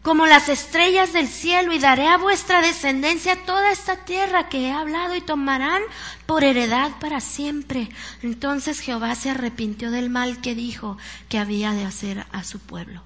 Como 0.04 0.28
las 0.28 0.50
estrellas 0.50 1.14
del 1.14 1.30
cielo, 1.30 1.74
y 1.74 1.80
daré 1.80 2.08
a 2.08 2.18
vuestra 2.18 2.62
descendencia 2.62 3.46
toda 3.46 3.72
esta 3.72 4.04
tierra 4.04 4.50
que 4.50 4.68
he 4.68 4.72
hablado 4.72 5.16
y 5.16 5.22
tomarán 5.22 5.82
por 6.26 6.44
heredad 6.44 6.92
para 7.00 7.22
siempre. 7.22 7.90
Entonces 8.22 8.82
Jehová 8.82 9.16
se 9.16 9.30
arrepintió 9.30 9.92
del 9.92 10.10
mal 10.10 10.42
que 10.42 10.56
dijo 10.56 10.98
que 11.30 11.40
había 11.40 11.72
de 11.72 11.86
hacer 11.86 12.26
a 12.34 12.44
su 12.44 12.60
pueblo. 12.60 13.02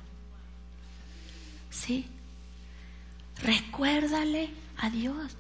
¿Sí? 1.70 2.08
Recuérdale 3.44 4.50
a 4.78 4.90
Dios. 4.90 5.38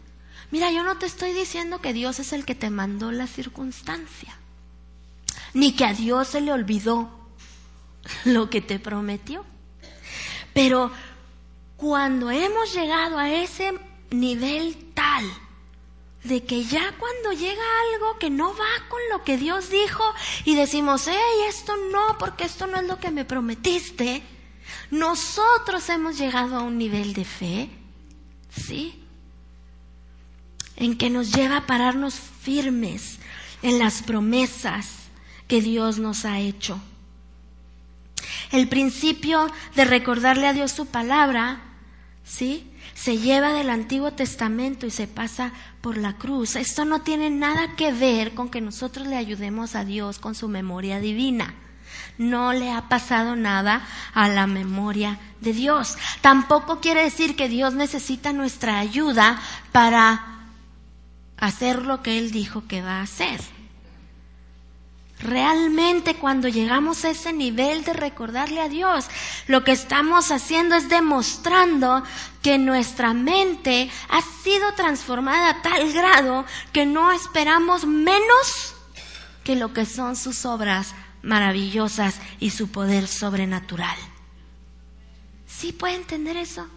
Mira, 0.51 0.71
yo 0.71 0.83
no 0.83 0.99
te 0.99 1.07
estoy 1.07 1.33
diciendo 1.33 1.81
que 1.81 1.91
Dios 1.91 2.19
es 2.19 2.33
el 2.33 2.45
que 2.45 2.53
te 2.53 2.69
mandó 2.69 3.11
la 3.11 3.25
circunstancia, 3.25 4.37
ni 5.55 5.75
que 5.75 5.85
a 5.85 5.93
Dios 5.93 6.27
se 6.27 6.41
le 6.41 6.53
olvidó 6.53 7.09
lo 8.25 8.51
que 8.51 8.61
te 8.61 8.77
prometió. 8.77 9.43
Pero 10.53 10.91
cuando 11.77 12.31
hemos 12.31 12.73
llegado 12.73 13.17
a 13.17 13.29
ese 13.31 13.73
nivel 14.09 14.91
tal 14.93 15.25
de 16.23 16.43
que 16.43 16.63
ya 16.63 16.93
cuando 16.97 17.31
llega 17.31 17.63
algo 17.93 18.19
que 18.19 18.29
no 18.29 18.49
va 18.49 18.89
con 18.89 18.99
lo 19.11 19.23
que 19.23 19.37
Dios 19.37 19.69
dijo 19.69 20.03
y 20.43 20.55
decimos, 20.55 21.07
hey, 21.07 21.45
esto 21.47 21.73
no, 21.91 22.17
porque 22.17 22.43
esto 22.43 22.67
no 22.67 22.79
es 22.79 22.87
lo 22.87 22.99
que 22.99 23.11
me 23.11 23.23
prometiste, 23.23 24.23
nosotros 24.91 25.87
hemos 25.89 26.17
llegado 26.17 26.57
a 26.57 26.63
un 26.63 26.77
nivel 26.77 27.13
de 27.13 27.23
fe, 27.23 27.69
¿sí? 28.49 29.01
En 30.75 30.97
que 30.97 31.09
nos 31.09 31.31
lleva 31.31 31.57
a 31.57 31.65
pararnos 31.65 32.15
firmes 32.15 33.19
en 33.61 33.79
las 33.79 34.01
promesas 34.01 34.89
que 35.47 35.61
Dios 35.61 35.97
nos 35.97 36.25
ha 36.25 36.39
hecho. 36.39 36.79
El 38.51 38.67
principio 38.67 39.49
de 39.75 39.85
recordarle 39.85 40.47
a 40.47 40.53
Dios 40.53 40.71
su 40.71 40.87
palabra 40.87 41.66
¿sí? 42.27 42.69
Se 42.93 43.17
lleva 43.17 43.53
del 43.53 43.69
Antiguo 43.69 44.11
Testamento 44.11 44.85
y 44.85 44.91
se 44.91 45.07
pasa 45.07 45.53
por 45.81 45.97
la 45.97 46.13
cruz. 46.17 46.55
Esto 46.55 46.83
no 46.85 47.01
tiene 47.01 47.29
nada 47.29 47.75
que 47.75 47.93
ver 47.93 48.33
con 48.33 48.49
que 48.49 48.61
nosotros 48.61 49.07
le 49.07 49.15
ayudemos 49.15 49.75
a 49.75 49.85
Dios 49.85 50.19
con 50.19 50.35
su 50.35 50.47
memoria 50.47 50.99
divina. 50.99 51.55
No 52.17 52.51
le 52.51 52.71
ha 52.71 52.89
pasado 52.89 53.35
nada 53.35 53.87
a 54.13 54.27
la 54.27 54.47
memoria 54.47 55.19
de 55.39 55.53
Dios. 55.53 55.97
Tampoco 56.21 56.79
quiere 56.79 57.03
decir 57.03 57.35
que 57.35 57.47
Dios 57.47 57.73
necesita 57.73 58.33
nuestra 58.33 58.79
ayuda 58.79 59.39
para 59.71 60.49
hacer 61.37 61.83
lo 61.85 62.01
que 62.01 62.17
Él 62.17 62.31
dijo 62.31 62.67
que 62.67 62.81
va 62.81 62.99
a 62.99 63.03
hacer. 63.03 63.39
Realmente 65.19 66.15
cuando 66.15 66.47
llegamos 66.47 67.03
a 67.03 67.09
ese 67.09 67.33
nivel 67.33 67.83
de 67.83 67.93
recordarle 67.93 68.61
a 68.61 68.69
Dios, 68.69 69.05
lo 69.47 69.63
que 69.63 69.71
estamos 69.71 70.31
haciendo 70.31 70.75
es 70.75 70.89
demostrando 70.89 72.03
que 72.43 72.59
nuestra 72.59 73.13
mente 73.13 73.89
ha 74.09 74.21
sido 74.21 74.73
transformada 74.73 75.49
a 75.49 75.61
tal 75.63 75.91
grado 75.91 76.45
que 76.71 76.85
no 76.85 77.11
esperamos 77.11 77.85
menos 77.85 78.75
que 79.43 79.55
lo 79.55 79.73
que 79.73 79.85
son 79.85 80.15
sus 80.15 80.45
obras 80.45 80.93
maravillosas 81.23 82.19
y 82.39 82.51
su 82.51 82.69
poder 82.69 83.07
sobrenatural. 83.07 83.97
¿Sí 85.47 85.73
puede 85.73 85.95
entender 85.95 86.37
eso? 86.37 86.67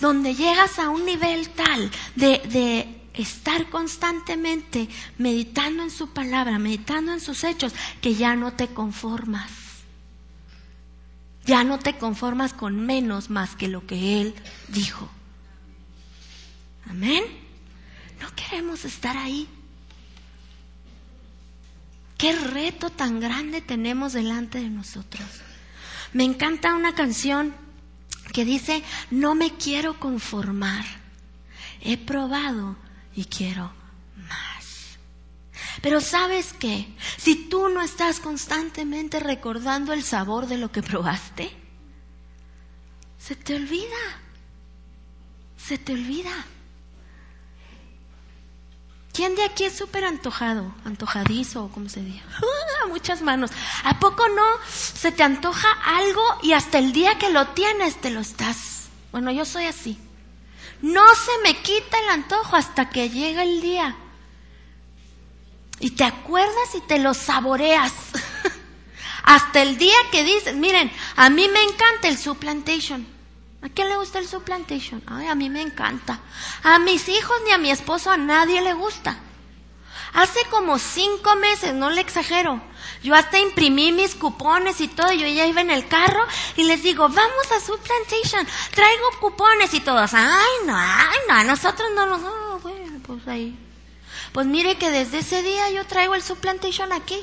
Donde 0.00 0.34
llegas 0.34 0.78
a 0.78 0.88
un 0.88 1.04
nivel 1.04 1.50
tal 1.50 1.90
de, 2.16 2.38
de 2.46 2.99
estar 3.14 3.68
constantemente 3.70 4.88
meditando 5.18 5.82
en 5.82 5.90
su 5.90 6.10
palabra, 6.10 6.58
meditando 6.58 7.12
en 7.12 7.20
sus 7.20 7.44
hechos, 7.44 7.74
que 8.00 8.14
ya 8.14 8.36
no 8.36 8.52
te 8.52 8.68
conformas. 8.68 9.50
Ya 11.44 11.64
no 11.64 11.78
te 11.78 11.96
conformas 11.96 12.52
con 12.52 12.84
menos 12.84 13.30
más 13.30 13.56
que 13.56 13.68
lo 13.68 13.86
que 13.86 14.20
Él 14.20 14.34
dijo. 14.68 15.08
Amén. 16.88 17.24
No 18.20 18.28
queremos 18.34 18.84
estar 18.84 19.16
ahí. 19.16 19.48
Qué 22.18 22.36
reto 22.36 22.90
tan 22.90 23.18
grande 23.18 23.62
tenemos 23.62 24.12
delante 24.12 24.60
de 24.60 24.68
nosotros. 24.68 25.26
Me 26.12 26.24
encanta 26.24 26.74
una 26.74 26.94
canción 26.94 27.54
que 28.32 28.44
dice, 28.44 28.82
no 29.10 29.34
me 29.34 29.54
quiero 29.54 29.98
conformar. 29.98 30.84
He 31.80 31.96
probado 31.96 32.76
y 33.14 33.24
quiero 33.24 33.72
más. 34.28 34.98
Pero 35.82 36.00
sabes 36.00 36.52
qué, 36.52 36.94
si 37.16 37.48
tú 37.48 37.68
no 37.68 37.82
estás 37.82 38.20
constantemente 38.20 39.20
recordando 39.20 39.92
el 39.92 40.02
sabor 40.02 40.46
de 40.46 40.58
lo 40.58 40.70
que 40.72 40.82
probaste, 40.82 41.50
se 43.18 43.36
te 43.36 43.54
olvida, 43.54 43.98
se 45.56 45.78
te 45.78 45.92
olvida. 45.92 46.32
¿Quién 49.12 49.34
de 49.34 49.44
aquí 49.44 49.64
es 49.64 49.76
súper 49.76 50.04
antojado? 50.04 50.72
Antojadizo, 50.84 51.68
como 51.68 51.88
se 51.88 52.02
dice. 52.02 52.22
muchas 52.88 53.22
manos. 53.22 53.50
¿A 53.84 53.98
poco 53.98 54.28
no 54.28 54.44
se 54.68 55.12
te 55.12 55.22
antoja 55.22 55.68
algo 55.84 56.22
y 56.42 56.52
hasta 56.52 56.78
el 56.78 56.92
día 56.92 57.18
que 57.18 57.30
lo 57.30 57.48
tienes 57.48 58.00
te 58.00 58.10
lo 58.10 58.20
estás? 58.20 58.88
Bueno, 59.12 59.30
yo 59.30 59.44
soy 59.44 59.66
así. 59.66 59.98
No 60.82 61.02
se 61.14 61.30
me 61.42 61.60
quita 61.62 61.98
el 61.98 62.08
antojo 62.10 62.56
hasta 62.56 62.88
que 62.88 63.10
llega 63.10 63.42
el 63.42 63.60
día. 63.60 63.96
Y 65.78 65.90
te 65.90 66.04
acuerdas 66.04 66.74
y 66.74 66.80
te 66.80 66.98
lo 66.98 67.14
saboreas. 67.14 67.92
hasta 69.22 69.62
el 69.62 69.78
día 69.78 69.96
que 70.10 70.24
dices, 70.24 70.54
miren, 70.54 70.90
a 71.16 71.30
mí 71.30 71.48
me 71.48 71.62
encanta 71.62 72.08
el 72.08 72.18
supplantation. 72.18 73.06
¿A 73.62 73.68
quién 73.68 73.88
le 73.88 73.96
gusta 73.96 74.18
el 74.18 74.26
supplantation? 74.26 75.02
Ay, 75.06 75.26
a 75.26 75.34
mí 75.34 75.50
me 75.50 75.60
encanta. 75.60 76.20
A 76.62 76.78
mis 76.78 77.08
hijos 77.08 77.36
ni 77.44 77.52
a 77.52 77.58
mi 77.58 77.70
esposo, 77.70 78.10
a 78.10 78.16
nadie 78.16 78.62
le 78.62 78.72
gusta. 78.72 79.18
Hace 80.14 80.40
como 80.50 80.78
cinco 80.78 81.36
meses, 81.36 81.74
no 81.74 81.90
le 81.90 82.00
exagero, 82.00 82.60
yo 83.02 83.14
hasta 83.14 83.38
imprimí 83.38 83.92
mis 83.92 84.14
cupones 84.14 84.80
y 84.80 84.88
todo, 84.88 85.12
yo 85.12 85.26
ya 85.26 85.46
iba 85.46 85.60
en 85.60 85.70
el 85.70 85.88
carro 85.88 86.26
y 86.56 86.64
les 86.64 86.82
digo, 86.82 87.08
vamos 87.08 87.52
a 87.56 87.60
su 87.60 87.78
plantation, 87.78 88.46
traigo 88.74 89.04
cupones 89.20 89.72
y 89.72 89.80
todos, 89.80 90.12
ay 90.12 90.66
no, 90.66 90.76
ay 90.76 91.18
no, 91.28 91.44
nosotros 91.44 91.88
no 91.94 92.06
los, 92.06 92.20
no, 92.20 92.58
bueno, 92.60 93.00
pues 93.06 93.26
ahí. 93.26 93.58
Pues 94.32 94.46
mire 94.46 94.76
que 94.76 94.90
desde 94.90 95.18
ese 95.18 95.42
día 95.42 95.70
yo 95.70 95.86
traigo 95.86 96.14
el 96.14 96.22
supplantation 96.22 96.92
aquí. 96.92 97.18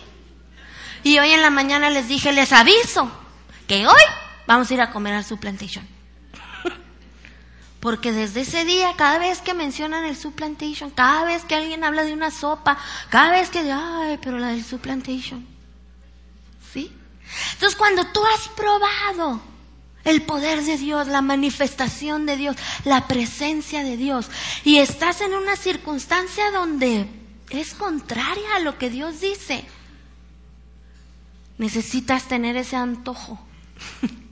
Y 1.04 1.20
hoy 1.20 1.32
en 1.32 1.42
la 1.42 1.50
mañana 1.50 1.90
les 1.90 2.08
dije, 2.08 2.34
les 2.34 2.52
aviso 2.52 3.10
que 3.68 3.88
hoy 3.88 4.02
vamos 4.46 4.70
a 4.70 4.74
ir 4.74 4.82
a 4.82 4.92
comer 4.92 5.14
al 5.14 5.24
supplantation. 5.24 5.88
Porque 7.80 8.12
desde 8.12 8.42
ese 8.42 8.66
día, 8.66 8.96
cada 8.98 9.20
vez 9.20 9.42
que 9.42 9.54
mencionan 9.54 10.04
el 10.04 10.18
supplantation, 10.18 10.90
cada 10.90 11.24
vez 11.24 11.46
que 11.46 11.56
alguien 11.56 11.84
habla 11.84 12.04
de 12.04 12.14
una 12.14 12.32
sopa, 12.32 12.78
cada 13.10 13.32
vez 13.32 13.50
que, 13.50 13.60
ay, 13.72 14.20
pero 14.22 14.40
la 14.40 14.48
del 14.48 14.66
supplantation. 14.66 15.57
Entonces, 16.76 17.76
cuando 17.78 18.06
tú 18.08 18.22
has 18.26 18.48
probado 18.50 19.42
el 20.04 20.22
poder 20.22 20.64
de 20.64 20.78
Dios, 20.78 21.08
la 21.08 21.22
manifestación 21.22 22.26
de 22.26 22.38
Dios, 22.38 22.56
la 22.86 23.08
presencia 23.08 23.84
de 23.84 23.98
Dios, 23.98 24.30
y 24.64 24.78
estás 24.78 25.22
en 25.22 25.34
una 25.34 25.56
circunstancia 25.56 26.52
donde 26.52 27.08
es 27.50 27.74
contraria 27.74 28.56
a 28.56 28.60
lo 28.60 28.78
que 28.78 28.90
Dios 28.90 29.20
dice, 29.20 29.66
necesitas 31.58 32.28
tener 32.28 32.56
ese 32.56 32.76
antojo. 32.76 33.40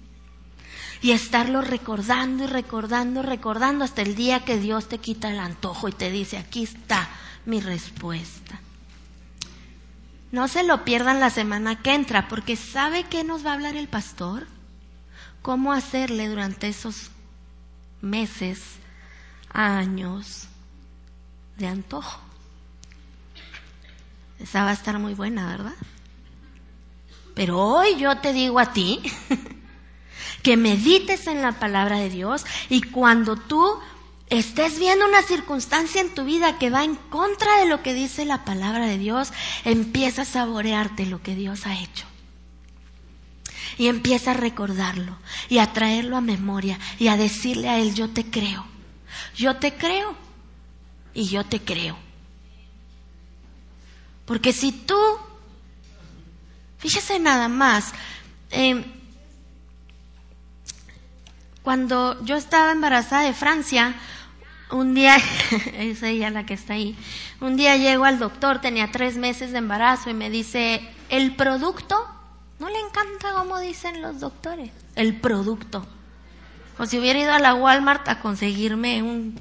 y 1.02 1.12
estarlo 1.12 1.62
recordando 1.62 2.46
y 2.46 2.48
recordando, 2.48 3.22
recordando 3.22 3.86
hasta 3.86 4.02
el 4.02 4.16
día 4.16 4.44
que 4.44 4.58
Dios 4.58 4.88
te 4.88 4.98
quita 4.98 5.30
el 5.30 5.40
antojo 5.40 5.88
y 5.88 5.92
te 5.92 6.10
dice, 6.10 6.38
aquí 6.38 6.64
está 6.64 7.08
mi 7.46 7.60
respuesta. 7.60 8.60
No 10.32 10.48
se 10.48 10.64
lo 10.64 10.84
pierdan 10.84 11.20
la 11.20 11.30
semana 11.30 11.82
que 11.82 11.94
entra, 11.94 12.28
porque 12.28 12.56
¿sabe 12.56 13.04
qué 13.04 13.24
nos 13.24 13.46
va 13.46 13.52
a 13.52 13.54
hablar 13.54 13.76
el 13.76 13.88
pastor? 13.88 14.48
¿Cómo 15.42 15.72
hacerle 15.72 16.28
durante 16.28 16.68
esos 16.68 17.12
meses, 18.02 18.62
años 19.54 20.48
de 21.58 21.68
antojo? 21.68 22.20
Esa 24.40 24.64
va 24.64 24.72
a 24.72 24.74
estar 24.74 25.00
muy 25.00 25.14
buena, 25.14 25.48
¿verdad? 25.48 25.76
Pero 27.34 27.60
hoy 27.60 27.98
yo 27.98 28.18
te 28.18 28.34
digo 28.34 28.60
a 28.60 28.74
ti 28.74 29.02
que 30.44 30.58
medites 30.58 31.28
en 31.28 31.42
la 31.42 31.54
palabra 31.54 31.98
de 31.98 32.10
Dios 32.10 32.46
y 32.70 32.82
cuando 32.82 33.36
tú 33.36 33.80
estés 34.30 34.80
viendo 34.80 35.06
una 35.06 35.22
circunstancia 35.22 36.02
en 36.02 36.14
tu 36.14 36.26
vida 36.26 36.58
que 36.58 36.70
va 36.70 36.84
en 36.84 36.96
contra 36.96 37.60
de 37.60 37.68
lo 37.68 37.84
que 37.84 37.94
dice 37.94 38.26
la 38.26 38.44
palabra 38.44 38.86
de 38.88 38.98
Dios, 38.98 39.32
empieza 39.64 40.24
a 40.24 40.26
saborearte 40.26 41.06
lo 41.06 41.22
que 41.22 41.36
Dios 41.36 41.66
ha 41.66 41.80
hecho. 41.80 42.06
Y 43.78 43.88
empieza 43.88 44.32
a 44.32 44.36
recordarlo 44.36 45.18
y 45.50 45.58
a 45.58 45.74
traerlo 45.74 46.18
a 46.18 46.22
memoria 46.22 46.80
y 46.98 47.10
a 47.10 47.18
decirle 47.18 47.70
a 47.70 47.78
Él, 47.78 47.94
yo 47.94 48.10
te 48.10 48.24
creo, 48.26 48.66
yo 49.36 49.58
te 49.58 49.74
creo 49.74 50.16
y 51.14 51.28
yo 51.28 51.46
te 51.46 51.60
creo. 51.60 51.98
Porque 54.26 54.54
si 54.54 54.72
tú, 54.72 54.98
fíjese 56.80 57.20
nada 57.20 57.48
más, 57.48 57.94
eh, 58.50 58.84
Cuando 61.66 62.24
yo 62.24 62.36
estaba 62.36 62.72
embarazada 62.72 63.24
de 63.24 63.34
Francia, 63.34 63.95
un 64.70 64.93
día, 64.93 65.18
es 65.74 66.03
ella 66.03 66.30
la 66.30 66.45
que 66.45 66.53
está 66.53 66.74
ahí, 66.74 66.95
un 67.41 67.57
día 67.57 67.76
llego 67.76 68.05
al 68.05 68.20
doctor, 68.20 68.61
tenía 68.61 68.91
tres 68.91 69.18
meses 69.18 69.51
de 69.51 69.57
embarazo 69.57 70.11
y 70.11 70.13
me 70.13 70.30
dice, 70.30 70.88
el 71.09 71.36
producto, 71.36 72.07
no 72.59 72.70
le 72.70 72.78
encanta 72.78 73.34
como 73.34 73.59
dicen 73.59 74.03
los 74.03 74.20
doctores, 74.20 74.70
el 74.93 75.20
producto. 75.20 75.88
O 76.78 76.86
si 76.86 76.99
hubiera 76.99 77.18
ido 77.18 77.34
a 77.34 77.39
la 77.39 77.55
Walmart 77.55 78.07
a 78.09 78.20
conseguirme 78.20 79.01
un 79.01 79.34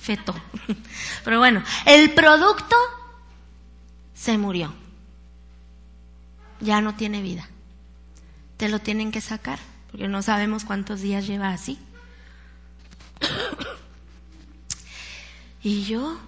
feto. 0.00 0.34
Pero 1.24 1.38
bueno, 1.38 1.62
el 1.86 2.12
producto 2.12 2.74
se 4.14 4.36
murió. 4.36 4.74
Ya 6.58 6.80
no 6.80 6.96
tiene 6.96 7.22
vida. 7.22 7.48
Te 8.56 8.68
lo 8.68 8.80
tienen 8.80 9.12
que 9.12 9.20
sacar, 9.20 9.60
porque 9.90 10.08
no 10.08 10.22
sabemos 10.22 10.64
cuántos 10.64 11.00
días 11.00 11.26
lleva 11.26 11.50
así. 11.50 11.78
Y 15.62 15.84
yo 15.84 16.18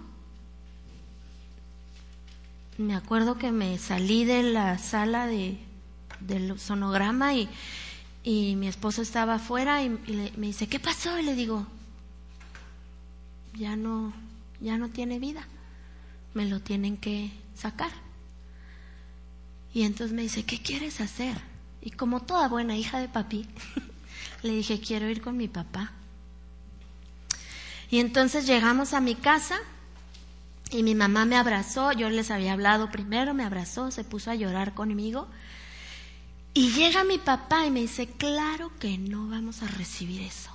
me 2.77 2.95
acuerdo 2.95 3.39
que 3.39 3.51
me 3.51 3.79
salí 3.79 4.25
de 4.25 4.43
la 4.43 4.77
sala 4.79 5.27
de, 5.27 5.59
del 6.21 6.59
sonograma 6.59 7.35
y, 7.35 7.49
y 8.23 8.57
mi 8.57 8.69
esposo 8.69 9.03
estaba 9.03 9.35
afuera 9.35 9.83
y, 9.83 9.89
me 9.89 10.49
dice, 10.49 10.69
¿qué 10.69 10.79
pasó? 10.79 11.19
Y 11.19 11.23
le 11.23 11.35
digo, 11.35 11.67
ya 13.55 13.77
no, 13.77 14.13
ya 14.61 14.77
no 14.77 14.91
tiene 14.91 15.19
vida, 15.19 15.47
me 16.35 16.47
lo 16.47 16.61
tienen 16.61 16.97
que 16.97 17.31
sacar. 17.55 17.91
Y 19.73 19.85
entonces 19.85 20.15
me 20.15 20.23
dice, 20.23 20.45
¿qué 20.45 20.61
quieres 20.61 21.01
hacer? 21.01 21.52
Y 21.83 21.91
como 21.91 22.21
toda 22.21 22.49
buena 22.49 22.77
hija 22.77 23.01
de 23.01 23.09
papi, 23.09 23.47
le 24.43 24.53
dije, 24.53 24.81
quiero 24.81 25.11
ir 25.11 25.21
con 25.21 25.37
mi 25.37 25.49
papá. 25.49 25.93
Y 27.91 27.99
entonces 27.99 28.47
llegamos 28.47 28.95
a 28.95 29.01
mi 29.01 29.15
casa 29.15 29.59
y 30.71 30.83
mi 30.83 30.95
mamá 30.95 31.27
me 31.27 31.37
abrazó, 31.37 31.93
yo 31.93 32.09
les 32.09 32.31
había 32.31 32.55
hablado 32.55 32.91
primero, 32.91 33.35
me 33.35 33.45
abrazó, 33.45 33.91
se 33.91 34.05
puso 34.05 34.31
a 34.31 34.35
llorar 34.35 34.73
conmigo. 34.73 35.29
Y 36.55 36.71
llega 36.73 37.05
mi 37.05 37.19
papá 37.19 37.67
y 37.67 37.71
me 37.71 37.81
dice, 37.81 38.07
claro 38.07 38.73
que 38.79 38.97
no 38.97 39.29
vamos 39.29 39.63
a 39.63 39.67
recibir 39.67 40.23
eso. 40.23 40.51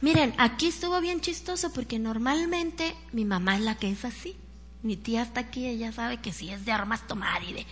Miren, 0.00 0.34
aquí 0.38 0.68
estuvo 0.68 1.00
bien 1.00 1.20
chistoso 1.20 1.72
porque 1.72 1.98
normalmente 1.98 2.96
mi 3.12 3.24
mamá 3.24 3.56
es 3.56 3.62
la 3.62 3.76
que 3.76 3.90
es 3.90 4.04
así. 4.04 4.36
Mi 4.82 4.96
tía 4.96 5.22
está 5.22 5.40
aquí, 5.40 5.66
ella 5.66 5.92
sabe 5.92 6.20
que 6.20 6.32
sí 6.32 6.50
es 6.50 6.64
de 6.64 6.72
armas 6.72 7.06
tomar 7.06 7.42
y 7.44 7.52
de... 7.52 7.66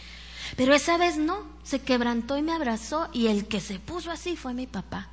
Pero 0.57 0.74
esa 0.74 0.96
vez 0.96 1.16
no, 1.16 1.44
se 1.62 1.80
quebrantó 1.80 2.36
y 2.36 2.42
me 2.42 2.53
abrazó 2.53 3.09
y 3.12 3.28
el 3.28 3.46
que 3.46 3.61
se 3.61 3.78
puso 3.78 4.11
así 4.11 4.36
fue 4.36 4.55
mi 4.55 4.66
papá. 4.66 5.09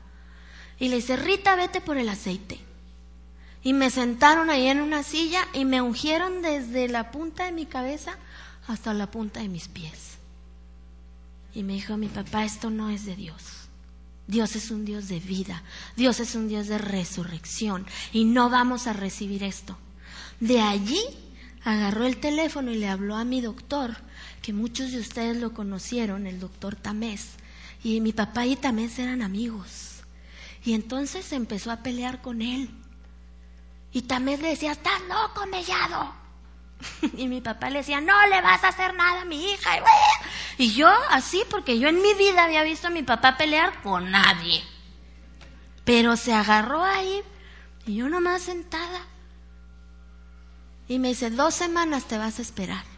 Y 0.80 0.90
le 0.90 0.98
dice, 0.98 1.16
Rita, 1.16 1.56
vete 1.56 1.82
por 1.82 1.98
el 1.98 2.10
aceite. 2.10 2.60
Y 3.64 3.74
me 3.74 3.90
sentaron 3.90 4.50
ahí 4.50 4.68
en 4.68 4.82
una 4.82 5.04
silla 5.04 5.48
y 5.54 5.66
me 5.66 5.82
ungieron 5.82 6.42
desde 6.42 6.88
la 6.88 7.12
punta 7.12 7.46
de 7.46 7.52
mi 7.52 7.66
cabeza 7.66 8.18
hasta 8.68 8.94
la 8.94 9.10
punta 9.10 9.40
de 9.42 9.50
mis 9.50 9.68
pies. 9.68 10.18
Y 11.54 11.64
me 11.64 11.74
dijo 11.74 11.98
mi 11.98 12.08
papá, 12.08 12.46
esto 12.46 12.70
no 12.70 12.90
es 12.90 13.06
de 13.06 13.16
Dios. 13.16 13.68
Dios 14.28 14.56
es 14.56 14.72
un 14.72 14.84
Dios 14.84 15.08
de 15.08 15.20
vida, 15.20 15.64
Dios 15.96 16.20
es 16.20 16.36
un 16.36 16.50
Dios 16.50 16.68
de 16.68 16.78
resurrección 16.78 17.86
y 18.12 18.26
no 18.26 18.50
vamos 18.50 18.86
a 18.86 18.94
recibir 18.94 19.42
esto. 19.42 19.78
De 20.42 20.60
allí 20.60 21.00
agarró 21.64 22.06
el 22.06 22.18
teléfono 22.18 22.72
y 22.72 22.76
le 22.76 22.90
habló 22.90 23.16
a 23.16 23.24
mi 23.24 23.40
doctor, 23.40 23.96
que 24.48 24.54
muchos 24.54 24.94
de 24.94 25.00
ustedes 25.02 25.36
lo 25.36 25.54
conocieron, 25.54 26.26
el 26.26 26.40
doctor 26.40 26.78
Tamés, 26.78 27.32
y 27.84 28.00
mi 28.00 28.14
papá 28.14 28.46
y 28.46 28.56
Tamés 28.56 28.98
eran 28.98 29.22
amigos. 29.22 30.06
Y 30.64 30.74
entonces 30.74 31.34
empezó 31.34 31.70
a 31.70 31.84
pelear 31.84 32.22
con 32.22 32.42
él. 32.42 32.70
Y 33.92 34.04
Tamés 34.04 34.40
le 34.40 34.48
decía, 34.48 34.72
estás 34.72 35.02
loco, 35.10 35.46
mellado. 35.48 36.14
y 37.18 37.28
mi 37.28 37.42
papá 37.42 37.70
le 37.70 37.80
decía, 37.80 38.00
no 38.00 38.26
le 38.28 38.42
vas 38.42 38.64
a 38.64 38.70
hacer 38.70 38.94
nada 38.94 39.24
a 39.24 39.26
mi 39.26 39.52
hija. 39.52 39.84
Y 40.58 40.72
yo 40.72 40.88
así, 41.10 41.44
porque 41.50 41.78
yo 41.78 41.90
en 41.90 42.02
mi 42.02 42.14
vida 42.14 42.46
había 42.46 42.64
visto 42.64 42.88
a 42.88 42.92
mi 42.92 43.04
papá 43.04 43.36
pelear 43.36 43.82
con 43.82 44.12
nadie. 44.12 44.64
Pero 45.84 46.16
se 46.16 46.34
agarró 46.34 46.86
ahí 46.86 47.22
y 47.86 47.96
yo 47.96 48.08
nomás 48.08 48.44
sentada. 48.44 49.02
Y 50.88 51.00
me 51.00 51.10
dice, 51.10 51.32
dos 51.32 51.54
semanas 51.54 52.06
te 52.06 52.18
vas 52.18 52.40
a 52.40 52.44
esperar. 52.44 52.97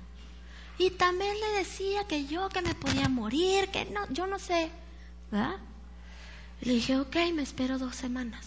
Y 0.79 0.91
también 0.91 1.35
le 1.39 1.59
decía 1.59 2.05
que 2.07 2.25
yo 2.25 2.49
que 2.49 2.61
me 2.61 2.73
podía 2.73 3.09
morir, 3.09 3.67
que 3.67 3.85
no, 3.85 4.09
yo 4.11 4.25
no 4.25 4.39
sé. 4.39 4.71
¿verdad? 5.29 5.57
Le 6.61 6.73
dije, 6.73 6.97
ok, 6.97 7.15
me 7.33 7.43
espero 7.43 7.77
dos 7.77 7.95
semanas. 7.95 8.45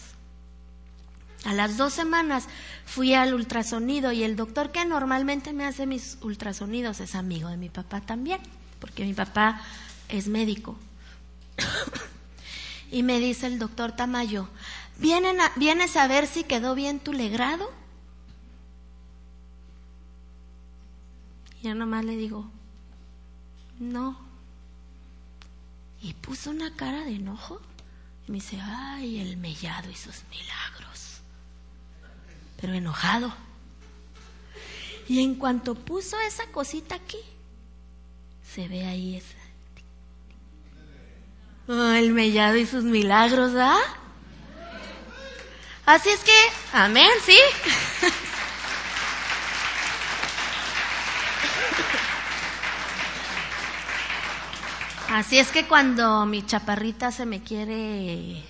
A 1.44 1.54
las 1.54 1.76
dos 1.76 1.92
semanas 1.92 2.46
fui 2.86 3.14
al 3.14 3.34
ultrasonido 3.34 4.12
y 4.12 4.22
el 4.22 4.36
doctor 4.36 4.70
que 4.70 4.84
normalmente 4.84 5.52
me 5.52 5.66
hace 5.66 5.86
mis 5.86 6.18
ultrasonidos 6.22 7.00
es 7.00 7.14
amigo 7.14 7.48
de 7.48 7.56
mi 7.56 7.68
papá 7.68 8.00
también, 8.00 8.40
porque 8.80 9.04
mi 9.04 9.12
papá 9.12 9.60
es 10.08 10.28
médico. 10.28 10.76
y 12.90 13.02
me 13.02 13.18
dice 13.18 13.46
el 13.46 13.58
doctor 13.58 13.92
Tamayo, 13.92 14.48
¿vienes 14.98 15.96
a 15.96 16.06
ver 16.06 16.26
si 16.26 16.44
quedó 16.44 16.74
bien 16.74 16.98
tu 17.00 17.12
legrado? 17.12 17.70
Y 21.62 21.68
yo 21.68 21.74
nomás 21.74 22.04
le 22.04 22.16
digo, 22.16 22.50
no. 23.78 24.18
Y 26.02 26.14
puso 26.14 26.50
una 26.50 26.74
cara 26.74 27.04
de 27.04 27.14
enojo 27.14 27.60
y 28.26 28.32
me 28.32 28.38
dice, 28.38 28.60
ay, 28.60 29.20
el 29.20 29.36
mellado 29.36 29.90
y 29.90 29.94
sus 29.94 30.24
milagros 30.30 30.72
pero 32.62 32.74
enojado. 32.74 33.34
Y 35.08 35.20
en 35.20 35.34
cuanto 35.34 35.74
puso 35.74 36.18
esa 36.20 36.46
cosita 36.46 36.94
aquí, 36.94 37.18
se 38.48 38.68
ve 38.68 38.86
ahí 38.86 39.16
esa. 39.16 39.36
Oh, 41.66 41.92
el 41.92 42.12
mellado 42.12 42.56
y 42.56 42.66
sus 42.66 42.84
milagros, 42.84 43.52
¿ah? 43.56 43.80
Así 45.84 46.08
es 46.08 46.20
que, 46.20 46.38
amén, 46.72 47.10
sí. 47.26 47.36
Así 55.10 55.38
es 55.38 55.50
que 55.50 55.66
cuando 55.66 56.24
mi 56.24 56.44
chaparrita 56.44 57.12
se 57.12 57.26
me 57.26 57.42
quiere, 57.42 58.42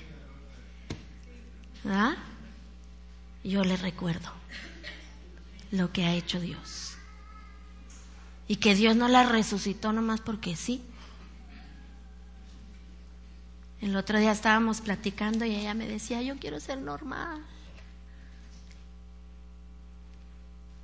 ¿ah? 1.89 2.15
yo 3.43 3.65
le 3.65 3.77
recuerdo 3.77 4.31
lo 5.73 5.93
que 5.93 6.05
ha 6.05 6.15
hecho 6.15 6.39
Dios. 6.39 6.97
Y 8.47 8.57
que 8.57 8.75
Dios 8.75 8.95
no 8.95 9.09
la 9.09 9.25
resucitó 9.25 9.93
nomás 9.93 10.21
porque 10.21 10.55
sí. 10.55 10.83
El 13.81 13.97
otro 13.97 14.19
día 14.19 14.31
estábamos 14.31 14.81
platicando 14.81 15.45
y 15.45 15.57
ella 15.57 15.75
me 15.75 15.89
decía, 15.89 16.23
yo 16.23 16.37
quiero 16.37 16.61
ser 16.61 16.79
normal. 16.79 17.43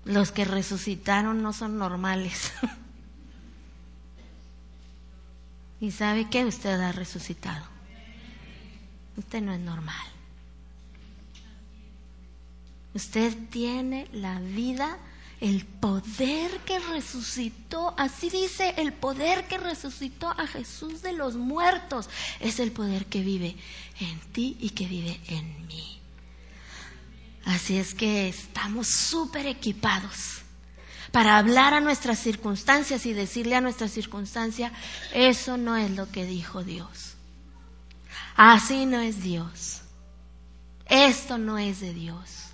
Los 0.08 0.32
que 0.32 0.46
resucitaron 0.46 1.42
no 1.42 1.52
son 1.52 1.76
normales. 1.76 2.50
y 5.80 5.90
sabe 5.90 6.30
que 6.30 6.46
usted 6.46 6.80
ha 6.80 6.92
resucitado. 6.92 7.66
Usted 9.18 9.42
no 9.42 9.52
es 9.52 9.60
normal. 9.60 10.06
Usted 12.94 13.36
tiene 13.50 14.08
la 14.14 14.40
vida, 14.40 14.96
el 15.42 15.66
poder 15.66 16.58
que 16.60 16.78
resucitó, 16.78 17.92
así 17.98 18.30
dice, 18.30 18.72
el 18.78 18.94
poder 18.94 19.46
que 19.46 19.58
resucitó 19.58 20.30
a 20.30 20.46
Jesús 20.46 21.02
de 21.02 21.12
los 21.12 21.36
muertos, 21.36 22.08
es 22.40 22.60
el 22.60 22.72
poder 22.72 23.04
que 23.04 23.20
vive 23.20 23.56
en 24.00 24.18
ti 24.32 24.56
y 24.58 24.70
que 24.70 24.86
vive 24.86 25.20
en 25.28 25.66
mí. 25.66 25.97
Así 27.48 27.78
es 27.78 27.94
que 27.94 28.28
estamos 28.28 28.88
súper 28.88 29.46
equipados 29.46 30.42
para 31.12 31.38
hablar 31.38 31.72
a 31.72 31.80
nuestras 31.80 32.18
circunstancias 32.18 33.06
y 33.06 33.14
decirle 33.14 33.56
a 33.56 33.62
nuestra 33.62 33.88
circunstancia, 33.88 34.70
eso 35.14 35.56
no 35.56 35.74
es 35.74 35.90
lo 35.92 36.12
que 36.12 36.26
dijo 36.26 36.62
Dios. 36.62 37.14
Así 38.36 38.84
no 38.84 39.00
es 39.00 39.22
Dios. 39.22 39.80
Esto 40.90 41.38
no 41.38 41.56
es 41.56 41.80
de 41.80 41.94
Dios. 41.94 42.50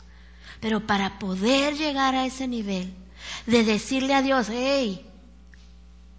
Pero 0.60 0.86
para 0.86 1.18
poder 1.18 1.76
llegar 1.76 2.14
a 2.14 2.24
ese 2.24 2.46
nivel 2.46 2.94
de 3.46 3.64
decirle 3.64 4.14
a 4.14 4.22
Dios, 4.22 4.46
hey, 4.48 5.04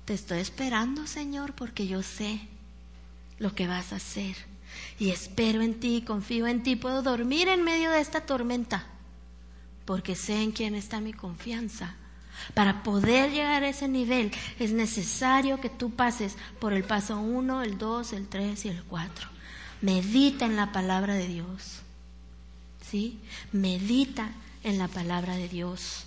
te 0.03 0.13
estoy 0.13 0.39
esperando, 0.39 1.07
Señor, 1.07 1.53
porque 1.53 1.87
yo 1.87 2.03
sé 2.03 2.41
lo 3.39 3.55
que 3.55 3.67
vas 3.67 3.93
a 3.93 3.95
hacer. 3.95 4.35
Y 4.97 5.09
espero 5.09 5.61
en 5.61 5.79
ti, 5.79 6.03
confío 6.05 6.47
en 6.47 6.63
ti, 6.63 6.75
puedo 6.75 7.01
dormir 7.01 7.47
en 7.47 7.63
medio 7.63 7.91
de 7.91 7.99
esta 7.99 8.21
tormenta, 8.21 8.85
porque 9.83 10.15
sé 10.15 10.41
en 10.41 10.51
quién 10.51 10.75
está 10.75 11.01
mi 11.01 11.13
confianza. 11.13 11.95
Para 12.53 12.83
poder 12.83 13.31
llegar 13.31 13.63
a 13.63 13.69
ese 13.69 13.87
nivel 13.87 14.31
es 14.59 14.71
necesario 14.71 15.59
que 15.59 15.69
tú 15.69 15.91
pases 15.91 16.35
por 16.59 16.73
el 16.73 16.83
paso 16.83 17.17
1, 17.17 17.63
el 17.63 17.77
2, 17.77 18.13
el 18.13 18.27
3 18.27 18.65
y 18.65 18.69
el 18.69 18.83
4. 18.83 19.29
medita 19.81 20.45
en 20.45 20.55
la 20.55 20.71
palabra 20.71 21.13
de 21.13 21.27
Dios. 21.27 21.79
¿Sí? 22.81 23.19
Medita 23.51 24.31
en 24.63 24.77
la 24.77 24.87
palabra 24.87 25.35
de 25.35 25.49
Dios. 25.49 26.05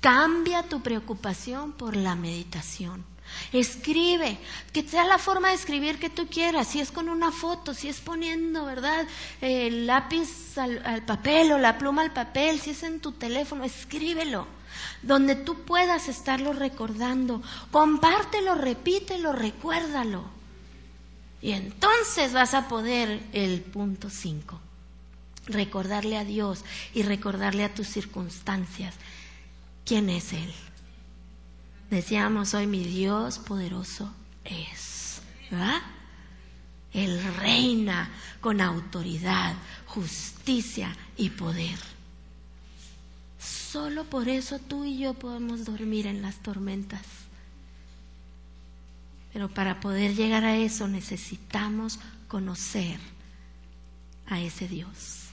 Cambia 0.00 0.62
tu 0.62 0.82
preocupación 0.82 1.72
por 1.72 1.96
la 1.96 2.14
meditación. 2.14 3.04
Escribe, 3.52 4.38
que 4.72 4.82
sea 4.82 5.04
la 5.04 5.18
forma 5.18 5.48
de 5.48 5.54
escribir 5.54 5.98
que 5.98 6.10
tú 6.10 6.26
quieras, 6.26 6.68
si 6.68 6.80
es 6.80 6.90
con 6.90 7.08
una 7.08 7.32
foto, 7.32 7.74
si 7.74 7.88
es 7.88 8.00
poniendo, 8.00 8.64
¿verdad? 8.64 9.06
El 9.40 9.86
lápiz 9.86 10.56
al, 10.58 11.04
papel 11.04 11.52
o 11.52 11.58
la 11.58 11.78
pluma 11.78 12.02
al 12.02 12.12
papel, 12.12 12.60
si 12.60 12.70
es 12.70 12.82
en 12.82 13.00
tu 13.00 13.12
teléfono, 13.12 13.64
escríbelo, 13.64 14.46
donde 15.02 15.34
tú 15.36 15.64
puedas 15.64 16.08
estarlo 16.08 16.52
recordando. 16.52 17.42
Compártelo, 17.70 18.54
repítelo, 18.54 19.32
recuérdalo. 19.32 20.24
Y 21.42 21.52
entonces 21.52 22.32
vas 22.32 22.54
a 22.54 22.68
poder 22.68 23.22
el 23.32 23.60
punto 23.60 24.08
5, 24.08 24.58
recordarle 25.46 26.16
a 26.16 26.24
Dios 26.24 26.64
y 26.94 27.02
recordarle 27.02 27.64
a 27.64 27.74
tus 27.74 27.86
circunstancias 27.88 28.94
quién 29.84 30.08
es 30.08 30.32
Él. 30.32 30.54
Decíamos 31.90 32.54
hoy, 32.54 32.66
mi 32.66 32.84
Dios 32.84 33.38
poderoso 33.38 34.12
es. 34.44 35.22
¿verdad? 35.50 35.82
Él 36.92 37.22
reina 37.38 38.10
con 38.40 38.60
autoridad, 38.60 39.54
justicia 39.86 40.96
y 41.16 41.30
poder. 41.30 41.78
Solo 43.38 44.04
por 44.04 44.28
eso 44.28 44.58
tú 44.58 44.84
y 44.84 44.98
yo 44.98 45.14
podemos 45.14 45.64
dormir 45.64 46.06
en 46.06 46.22
las 46.22 46.36
tormentas. 46.36 47.02
Pero 49.32 49.48
para 49.48 49.80
poder 49.80 50.14
llegar 50.14 50.44
a 50.44 50.56
eso 50.56 50.86
necesitamos 50.86 51.98
conocer 52.28 53.00
a 54.26 54.40
ese 54.40 54.68
Dios, 54.68 55.30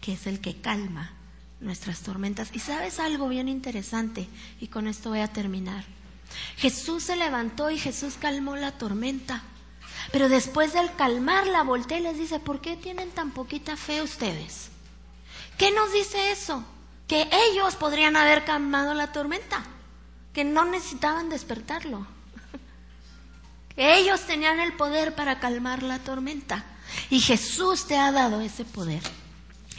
que 0.00 0.14
es 0.14 0.26
el 0.26 0.40
que 0.40 0.56
calma 0.60 1.12
nuestras 1.60 2.00
tormentas. 2.00 2.50
Y 2.52 2.58
sabes 2.58 2.98
algo 2.98 3.28
bien 3.28 3.48
interesante, 3.48 4.28
y 4.60 4.68
con 4.68 4.86
esto 4.86 5.10
voy 5.10 5.20
a 5.20 5.32
terminar. 5.32 5.84
Jesús 6.56 7.04
se 7.04 7.16
levantó 7.16 7.70
y 7.70 7.78
Jesús 7.78 8.14
calmó 8.20 8.56
la 8.56 8.72
tormenta. 8.72 9.42
Pero 10.12 10.28
después 10.28 10.72
del 10.72 10.94
calmarla, 10.94 11.62
voltea 11.62 11.98
y 11.98 12.02
les 12.02 12.18
dice, 12.18 12.40
¿por 12.40 12.60
qué 12.60 12.76
tienen 12.76 13.10
tan 13.10 13.32
poquita 13.32 13.76
fe 13.76 14.02
ustedes? 14.02 14.70
¿Qué 15.58 15.70
nos 15.72 15.92
dice 15.92 16.30
eso? 16.30 16.64
Que 17.06 17.28
ellos 17.50 17.76
podrían 17.76 18.16
haber 18.16 18.44
calmado 18.44 18.94
la 18.94 19.12
tormenta, 19.12 19.62
que 20.32 20.44
no 20.44 20.64
necesitaban 20.64 21.28
despertarlo. 21.28 22.06
Que 23.76 23.98
ellos 23.98 24.22
tenían 24.26 24.58
el 24.58 24.72
poder 24.72 25.14
para 25.14 25.38
calmar 25.38 25.82
la 25.82 26.00
tormenta. 26.00 26.64
Y 27.08 27.20
Jesús 27.20 27.86
te 27.86 27.96
ha 27.96 28.10
dado 28.10 28.40
ese 28.40 28.64
poder. 28.64 29.00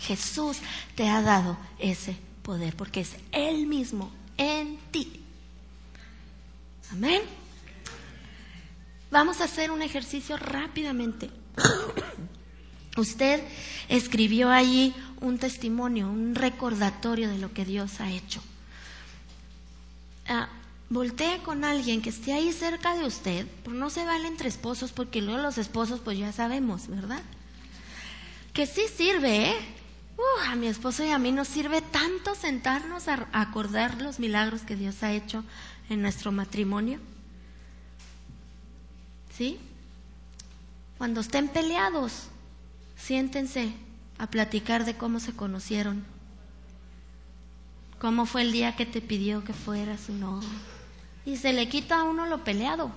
Jesús 0.02 0.58
te 0.96 1.10
ha 1.10 1.22
dado 1.22 1.58
ese 1.80 2.16
poder 2.42 2.76
porque 2.76 3.02
es 3.02 3.16
Él 3.32 3.68
mismo 3.68 4.12
en 4.38 4.78
ti. 4.92 5.22
Amén. 6.92 7.22
Vamos 9.12 9.42
a 9.42 9.46
hacer 9.46 9.72
un 9.72 9.82
ejercicio 9.82 10.38
rápidamente. 10.38 11.30
Usted 12.98 13.44
escribió 13.90 14.50
allí 14.50 14.94
un 15.22 15.38
testimonio, 15.38 16.08
un 16.08 16.36
recordatorio 16.36 17.30
de 17.30 17.38
lo 17.38 17.54
que 17.54 17.66
Dios 17.66 18.02
ha 18.02 18.10
hecho. 18.12 18.42
Ah, 20.28 20.50
voltee 20.90 21.40
con 21.40 21.64
alguien 21.64 22.02
que 22.02 22.10
esté 22.10 22.34
ahí 22.34 22.52
cerca 22.52 22.96
de 22.96 23.06
usted, 23.06 23.48
pero 23.64 23.76
no 23.76 23.90
se 23.90 24.04
vale 24.04 24.28
entre 24.28 24.50
esposos 24.50 24.92
porque 24.92 25.22
luego 25.22 25.42
los 25.42 25.58
esposos 25.58 26.00
pues 26.00 26.18
ya 26.18 26.32
sabemos, 26.32 26.88
¿verdad? 26.88 27.22
Que 28.54 28.66
sí 28.66 28.82
sirve, 28.94 29.52
¿eh? 29.52 29.81
Uh, 30.18 30.52
a 30.52 30.56
mi 30.56 30.68
esposo 30.68 31.04
y 31.04 31.10
a 31.10 31.18
mí 31.18 31.32
nos 31.32 31.48
sirve 31.48 31.82
tanto 31.82 32.36
sentarnos 32.36 33.08
a 33.08 33.28
acordar 33.32 34.02
los 34.02 34.20
milagros 34.20 34.62
que 34.62 34.76
Dios 34.76 35.04
ha 35.04 35.14
hecho 35.14 35.44
en 35.90 36.02
nuestro 36.02 36.32
matrimonio. 36.32 37.00
¿Sí? 39.36 39.60
Cuando 40.98 41.22
estén 41.22 41.48
peleados, 41.48 42.28
siéntense 42.96 43.74
a 44.18 44.28
platicar 44.28 44.86
de 44.86 44.96
cómo 44.96 45.20
se 45.20 45.34
conocieron. 45.34 46.04
¿Cómo 48.00 48.26
fue 48.26 48.44
el 48.44 48.52
día 48.52 48.76
que 48.76 48.86
te 48.86 49.02
pidió 49.02 49.44
que 49.44 49.54
fueras 49.54 50.10
no? 50.10 50.42
Y 51.26 51.38
se 51.38 51.54
le 51.54 51.70
quita 51.70 52.00
a 52.00 52.04
uno 52.04 52.26
lo 52.26 52.44
peleado. 52.44 52.92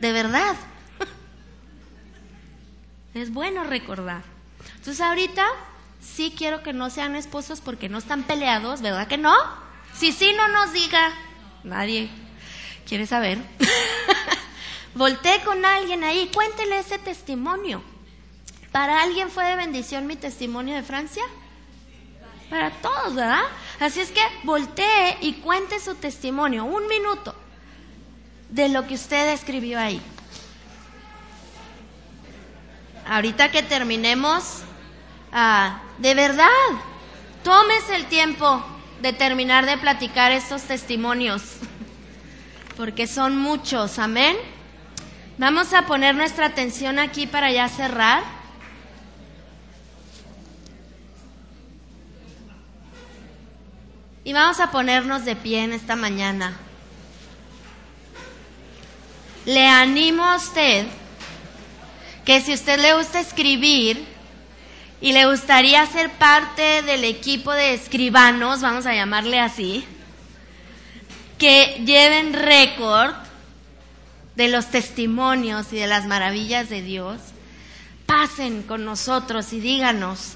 De 0.00 0.12
verdad. 0.12 0.56
es 3.14 3.32
bueno 3.32 3.64
recordar. 3.64 4.22
Entonces 4.76 5.00
ahorita 5.00 5.46
sí 6.02 6.34
quiero 6.36 6.62
que 6.62 6.72
no 6.72 6.90
sean 6.90 7.16
esposos 7.16 7.60
porque 7.60 7.88
no 7.88 7.98
están 7.98 8.24
peleados, 8.24 8.82
¿verdad 8.82 9.06
que 9.06 9.18
no? 9.18 9.34
Si 9.94 10.12
sí, 10.12 10.32
no 10.36 10.48
nos 10.48 10.72
diga. 10.72 11.12
Nadie 11.64 12.10
quiere 12.86 13.06
saber. 13.06 13.38
Volté 14.94 15.40
con 15.44 15.64
alguien 15.64 16.04
ahí, 16.04 16.30
cuéntele 16.34 16.78
ese 16.78 16.98
testimonio. 16.98 17.82
¿Para 18.72 19.02
alguien 19.02 19.30
fue 19.30 19.44
de 19.44 19.56
bendición 19.56 20.06
mi 20.06 20.16
testimonio 20.16 20.74
de 20.74 20.82
Francia? 20.82 21.22
Para 22.50 22.70
todos, 22.70 23.14
¿verdad? 23.14 23.44
Así 23.80 24.00
es 24.00 24.10
que 24.10 24.20
voltee 24.44 25.18
y 25.22 25.34
cuente 25.34 25.80
su 25.80 25.94
testimonio, 25.94 26.64
un 26.64 26.86
minuto, 26.86 27.34
de 28.50 28.68
lo 28.68 28.86
que 28.86 28.94
usted 28.94 29.32
escribió 29.32 29.78
ahí. 29.78 30.00
Ahorita 33.06 33.50
que 33.50 33.62
terminemos, 33.62 34.62
Ah, 35.32 35.80
de 35.96 36.14
verdad, 36.14 36.46
tomes 37.42 37.88
el 37.88 38.04
tiempo 38.04 38.62
de 39.00 39.14
terminar 39.14 39.64
de 39.64 39.78
platicar 39.78 40.30
estos 40.30 40.62
testimonios, 40.62 41.42
porque 42.76 43.06
son 43.06 43.38
muchos, 43.38 43.98
amén. 43.98 44.36
Vamos 45.38 45.72
a 45.72 45.86
poner 45.86 46.14
nuestra 46.14 46.46
atención 46.46 46.98
aquí 46.98 47.26
para 47.26 47.50
ya 47.50 47.66
cerrar. 47.70 48.22
Y 54.24 54.34
vamos 54.34 54.60
a 54.60 54.70
ponernos 54.70 55.24
de 55.24 55.34
pie 55.34 55.64
en 55.64 55.72
esta 55.72 55.96
mañana. 55.96 56.56
Le 59.46 59.66
animo 59.66 60.24
a 60.24 60.36
usted 60.36 60.86
que 62.24 62.40
si 62.40 62.52
usted 62.52 62.78
le 62.78 62.94
gusta 62.94 63.18
escribir, 63.18 64.11
y 65.02 65.12
le 65.12 65.26
gustaría 65.26 65.84
ser 65.86 66.10
parte 66.12 66.82
del 66.82 67.02
equipo 67.02 67.50
de 67.50 67.74
escribanos, 67.74 68.60
vamos 68.60 68.86
a 68.86 68.94
llamarle 68.94 69.40
así, 69.40 69.84
que 71.38 71.82
lleven 71.84 72.32
récord 72.32 73.12
de 74.36 74.46
los 74.48 74.68
testimonios 74.68 75.72
y 75.72 75.76
de 75.76 75.88
las 75.88 76.06
maravillas 76.06 76.68
de 76.68 76.82
Dios, 76.82 77.20
pasen 78.06 78.62
con 78.62 78.84
nosotros 78.84 79.52
y 79.52 79.58
díganos, 79.58 80.34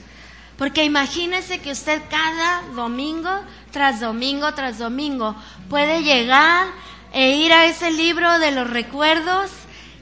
porque 0.58 0.82
imagínese 0.82 1.60
que 1.60 1.70
usted 1.70 2.02
cada 2.10 2.62
domingo 2.74 3.30
tras 3.70 4.00
domingo 4.00 4.52
tras 4.54 4.78
domingo 4.78 5.36
puede 5.68 6.02
llegar 6.02 6.66
e 7.12 7.36
ir 7.36 7.52
a 7.52 7.66
ese 7.66 7.92
libro 7.92 8.40
de 8.40 8.50
los 8.50 8.68
recuerdos 8.68 9.52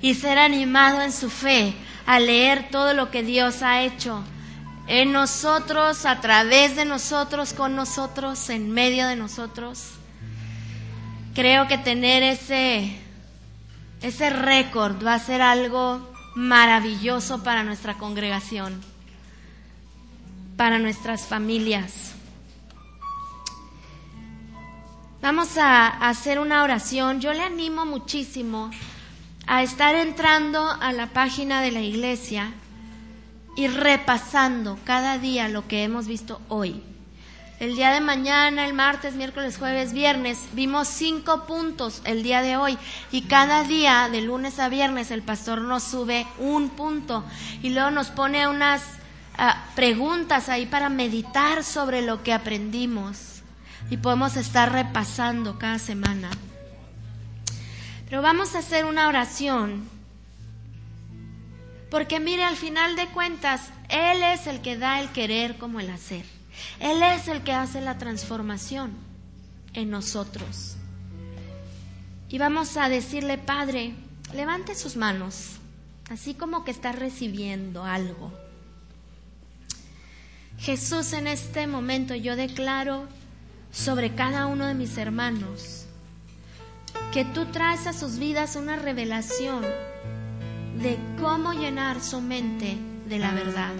y 0.00 0.14
ser 0.14 0.38
animado 0.38 1.02
en 1.02 1.12
su 1.12 1.28
fe 1.28 1.74
a 2.06 2.18
leer 2.18 2.70
todo 2.70 2.94
lo 2.94 3.10
que 3.10 3.22
Dios 3.22 3.62
ha 3.62 3.82
hecho 3.82 4.24
en 4.86 5.12
nosotros, 5.12 6.04
a 6.04 6.20
través 6.20 6.76
de 6.76 6.84
nosotros, 6.84 7.54
con 7.54 7.74
nosotros, 7.74 8.50
en 8.50 8.70
medio 8.70 9.06
de 9.06 9.16
nosotros. 9.16 9.92
Creo 11.34 11.66
que 11.66 11.78
tener 11.78 12.22
ese, 12.22 12.96
ese 14.02 14.30
récord 14.30 15.04
va 15.04 15.14
a 15.14 15.18
ser 15.18 15.40
algo 15.40 16.12
maravilloso 16.34 17.42
para 17.42 17.64
nuestra 17.64 17.94
congregación, 17.94 18.80
para 20.56 20.78
nuestras 20.78 21.22
familias. 21.22 22.12
Vamos 25.22 25.56
a 25.56 25.86
hacer 26.06 26.38
una 26.38 26.62
oración. 26.62 27.20
Yo 27.20 27.32
le 27.32 27.42
animo 27.42 27.86
muchísimo 27.86 28.70
a 29.46 29.62
estar 29.62 29.94
entrando 29.94 30.70
a 30.70 30.92
la 30.92 31.06
página 31.06 31.62
de 31.62 31.70
la 31.70 31.80
iglesia 31.80 32.52
y 33.56 33.68
repasando 33.68 34.78
cada 34.84 35.18
día 35.18 35.48
lo 35.48 35.66
que 35.68 35.84
hemos 35.84 36.06
visto 36.06 36.40
hoy. 36.48 36.82
El 37.60 37.76
día 37.76 37.92
de 37.92 38.00
mañana, 38.00 38.66
el 38.66 38.74
martes, 38.74 39.14
miércoles, 39.14 39.58
jueves, 39.58 39.92
viernes, 39.92 40.38
vimos 40.52 40.88
cinco 40.88 41.46
puntos 41.46 42.02
el 42.04 42.24
día 42.24 42.42
de 42.42 42.56
hoy 42.56 42.76
y 43.12 43.22
cada 43.22 43.62
día, 43.62 44.08
de 44.10 44.22
lunes 44.22 44.58
a 44.58 44.68
viernes, 44.68 45.12
el 45.12 45.22
pastor 45.22 45.60
nos 45.60 45.84
sube 45.84 46.26
un 46.38 46.68
punto 46.70 47.24
y 47.62 47.70
luego 47.70 47.92
nos 47.92 48.08
pone 48.08 48.48
unas 48.48 48.82
ah, 49.38 49.66
preguntas 49.76 50.48
ahí 50.48 50.66
para 50.66 50.88
meditar 50.88 51.62
sobre 51.62 52.02
lo 52.02 52.24
que 52.24 52.32
aprendimos 52.32 53.42
y 53.88 53.98
podemos 53.98 54.36
estar 54.36 54.72
repasando 54.72 55.56
cada 55.56 55.78
semana. 55.78 56.30
Pero 58.08 58.20
vamos 58.20 58.56
a 58.56 58.58
hacer 58.58 58.84
una 58.84 59.06
oración 59.06 59.93
Porque 61.94 62.18
mire, 62.18 62.42
al 62.42 62.56
final 62.56 62.96
de 62.96 63.06
cuentas, 63.06 63.68
Él 63.88 64.20
es 64.24 64.48
el 64.48 64.62
que 64.62 64.76
da 64.76 65.00
el 65.00 65.10
querer 65.10 65.58
como 65.58 65.78
el 65.78 65.88
hacer. 65.90 66.24
Él 66.80 67.00
es 67.00 67.28
el 67.28 67.44
que 67.44 67.52
hace 67.52 67.80
la 67.80 67.98
transformación 67.98 68.94
en 69.74 69.90
nosotros. 69.90 70.74
Y 72.28 72.38
vamos 72.38 72.76
a 72.76 72.88
decirle, 72.88 73.38
Padre, 73.38 73.94
levante 74.32 74.74
sus 74.74 74.96
manos, 74.96 75.60
así 76.10 76.34
como 76.34 76.64
que 76.64 76.72
está 76.72 76.90
recibiendo 76.90 77.84
algo. 77.84 78.32
Jesús, 80.58 81.12
en 81.12 81.28
este 81.28 81.68
momento 81.68 82.16
yo 82.16 82.34
declaro 82.34 83.06
sobre 83.70 84.16
cada 84.16 84.46
uno 84.46 84.66
de 84.66 84.74
mis 84.74 84.98
hermanos 84.98 85.86
que 87.12 87.24
tú 87.24 87.46
traes 87.52 87.86
a 87.86 87.92
sus 87.92 88.18
vidas 88.18 88.56
una 88.56 88.74
revelación 88.74 89.64
de 90.82 90.98
cómo 91.20 91.52
llenar 91.52 92.00
su 92.00 92.20
mente 92.20 92.76
de 93.08 93.18
la 93.18 93.32
verdad 93.32 93.72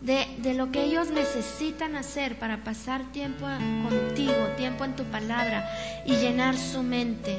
de, 0.00 0.54
lo 0.54 0.70
que 0.70 0.84
ellos 0.84 1.10
necesitan 1.10 1.94
hacer 1.96 2.38
para 2.38 2.64
pasar 2.64 3.12
tiempo 3.12 3.46
contigo, 3.82 4.48
tiempo 4.56 4.84
en 4.84 4.96
tu 4.96 5.04
palabra 5.04 5.68
y 6.06 6.16
llenar 6.16 6.56
su 6.56 6.82
mente. 6.82 7.38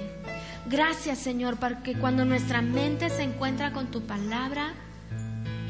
Gracias 0.67 1.19
Señor, 1.19 1.57
porque 1.57 1.95
cuando 1.95 2.23
nuestra 2.23 2.61
mente 2.61 3.09
se 3.09 3.23
encuentra 3.23 3.73
con 3.73 3.87
tu 3.87 4.01
palabra, 4.01 4.73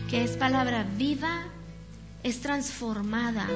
que 0.09 0.23
es 0.23 0.31
palabra 0.31 0.85
viva, 0.97 1.43
es 2.23 2.41
transformada 2.41 3.47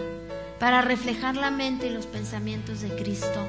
para 0.60 0.82
reflejar 0.82 1.36
la 1.36 1.52
mente 1.52 1.88
y 1.88 1.92
los 1.92 2.08
pensamientos 2.08 2.82
de 2.82 2.96
Cristo. 2.96 3.46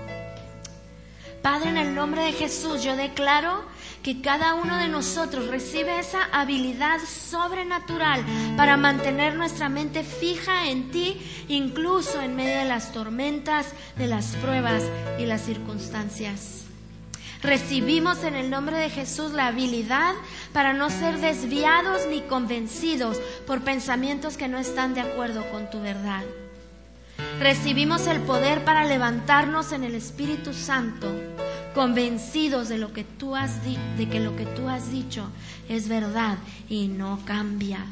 Padre, 1.46 1.70
en 1.70 1.78
el 1.78 1.94
nombre 1.94 2.24
de 2.24 2.32
Jesús, 2.32 2.82
yo 2.82 2.96
declaro 2.96 3.62
que 4.02 4.20
cada 4.20 4.54
uno 4.54 4.78
de 4.78 4.88
nosotros 4.88 5.46
recibe 5.46 6.00
esa 6.00 6.24
habilidad 6.32 6.98
sobrenatural 6.98 8.24
para 8.56 8.76
mantener 8.76 9.36
nuestra 9.36 9.68
mente 9.68 10.02
fija 10.02 10.68
en 10.68 10.90
ti, 10.90 11.16
incluso 11.46 12.20
en 12.20 12.34
medio 12.34 12.58
de 12.58 12.64
las 12.64 12.90
tormentas, 12.90 13.74
de 13.96 14.08
las 14.08 14.34
pruebas 14.42 14.82
y 15.20 15.26
las 15.26 15.42
circunstancias. 15.42 16.64
Recibimos 17.42 18.24
en 18.24 18.34
el 18.34 18.50
nombre 18.50 18.76
de 18.76 18.90
Jesús 18.90 19.30
la 19.30 19.46
habilidad 19.46 20.16
para 20.52 20.72
no 20.72 20.90
ser 20.90 21.18
desviados 21.18 22.08
ni 22.08 22.22
convencidos 22.22 23.18
por 23.46 23.62
pensamientos 23.62 24.36
que 24.36 24.48
no 24.48 24.58
están 24.58 24.94
de 24.94 25.02
acuerdo 25.02 25.48
con 25.52 25.70
tu 25.70 25.80
verdad. 25.80 26.24
Recibimos 27.40 28.06
el 28.06 28.20
poder 28.22 28.64
para 28.64 28.86
levantarnos 28.86 29.72
en 29.72 29.84
el 29.84 29.94
Espíritu 29.94 30.54
Santo, 30.54 31.12
convencidos 31.74 32.70
de 32.70 32.78
lo 32.78 32.94
que 32.94 33.04
tú 33.04 33.36
has 33.36 33.62
de 33.62 34.08
que 34.08 34.20
lo 34.20 34.34
que 34.36 34.46
tú 34.46 34.70
has 34.70 34.90
dicho 34.90 35.28
es 35.68 35.86
verdad 35.86 36.38
y 36.70 36.88
no 36.88 37.20
cambia. 37.26 37.84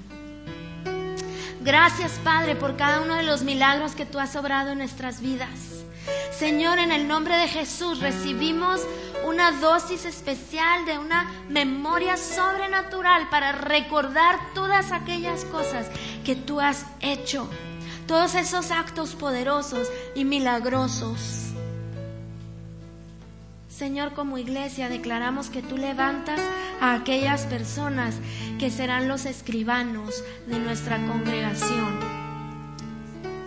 Gracias, 1.61 2.13
Padre, 2.25 2.57
por 2.57 2.77
cada 2.77 3.03
uno 3.03 3.17
de 3.17 3.23
los 3.23 3.43
milagros 3.43 3.95
que 3.95 4.07
tú 4.07 4.19
has 4.19 4.35
obrado 4.35 4.71
en 4.71 4.79
nuestras 4.79 5.21
vidas. 5.21 5.85
Señor, 6.33 6.79
en 6.79 6.91
el 6.91 7.07
nombre 7.07 7.37
de 7.37 7.47
Jesús 7.47 8.01
recibimos 8.01 8.81
una 9.27 9.53
dosis 9.53 10.07
especial 10.07 10.87
de 10.87 10.99
una 10.99 11.31
memoria 11.51 12.17
sobrenatural 12.17 13.29
para 13.29 13.53
recordar 13.53 14.39
todas 14.55 14.91
aquellas 14.91 15.45
cosas 15.45 15.87
que 16.25 16.35
tú 16.35 16.61
has 16.61 16.87
hecho 17.01 17.49
todos 18.07 18.35
esos 18.35 18.71
actos 18.71 19.15
poderosos 19.15 19.89
y 20.15 20.25
milagrosos. 20.25 21.51
Señor, 23.69 24.15
como 24.15 24.39
iglesia 24.39 24.89
declaramos 24.89 25.51
que 25.51 25.61
tú 25.61 25.77
levantas 25.77 26.41
a 26.81 26.95
aquellas 26.95 27.47
personas 27.47 28.15
que 28.59 28.71
serán 28.71 29.09
los 29.09 29.27
escribanos 29.27 30.23
de 30.47 30.61
nuestra 30.61 31.05
congregación, 31.07 31.99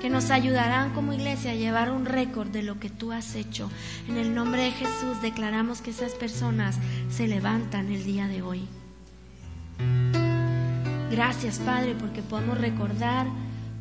que 0.01 0.09
nos 0.09 0.29
ayudarán 0.29 0.93
como 0.93 1.13
iglesia 1.13 1.51
a 1.51 1.55
llevar 1.55 1.91
un 1.91 2.05
récord 2.05 2.49
de 2.49 2.61
lo 2.61 2.77
que 2.77 2.89
tú 2.89 3.13
has 3.13 3.35
hecho. 3.35 3.71
En 4.09 4.17
el 4.17 4.35
nombre 4.35 4.63
de 4.63 4.71
Jesús 4.71 5.21
declaramos 5.21 5.81
que 5.81 5.91
esas 5.91 6.11
personas 6.11 6.77
se 7.09 7.27
levantan 7.27 7.89
el 7.91 8.03
día 8.03 8.27
de 8.27 8.41
hoy. 8.41 8.67
Gracias, 11.09 11.59
Padre, 11.59 11.95
porque 11.97 12.21
podemos 12.21 12.59
recordar 12.59 13.27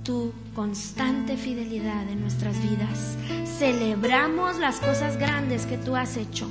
tu 0.06 0.32
constante 0.54 1.36
fidelidad 1.36 2.08
en 2.08 2.20
nuestras 2.20 2.62
vidas. 2.62 3.16
Celebramos 3.58 4.56
las 4.58 4.78
cosas 4.78 5.16
grandes 5.16 5.66
que 5.66 5.78
tú 5.78 5.96
has 5.96 6.16
hecho. 6.16 6.48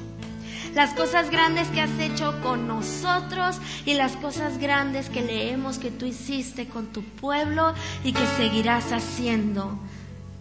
Las 0.74 0.94
cosas 0.94 1.30
grandes 1.30 1.70
que 1.70 1.80
has 1.80 1.98
hecho 2.00 2.36
con 2.44 2.68
nosotros 2.68 3.58
y 3.86 3.94
las 3.94 4.18
cosas 4.18 4.58
grandes 4.58 5.10
que 5.10 5.22
leemos 5.22 5.80
que 5.80 5.90
tú 5.90 6.06
hiciste 6.06 6.68
con 6.68 6.88
tu 6.88 7.02
pueblo 7.02 7.74
y 8.04 8.12
que 8.12 8.26
seguirás 8.36 8.92
haciendo 8.92 9.80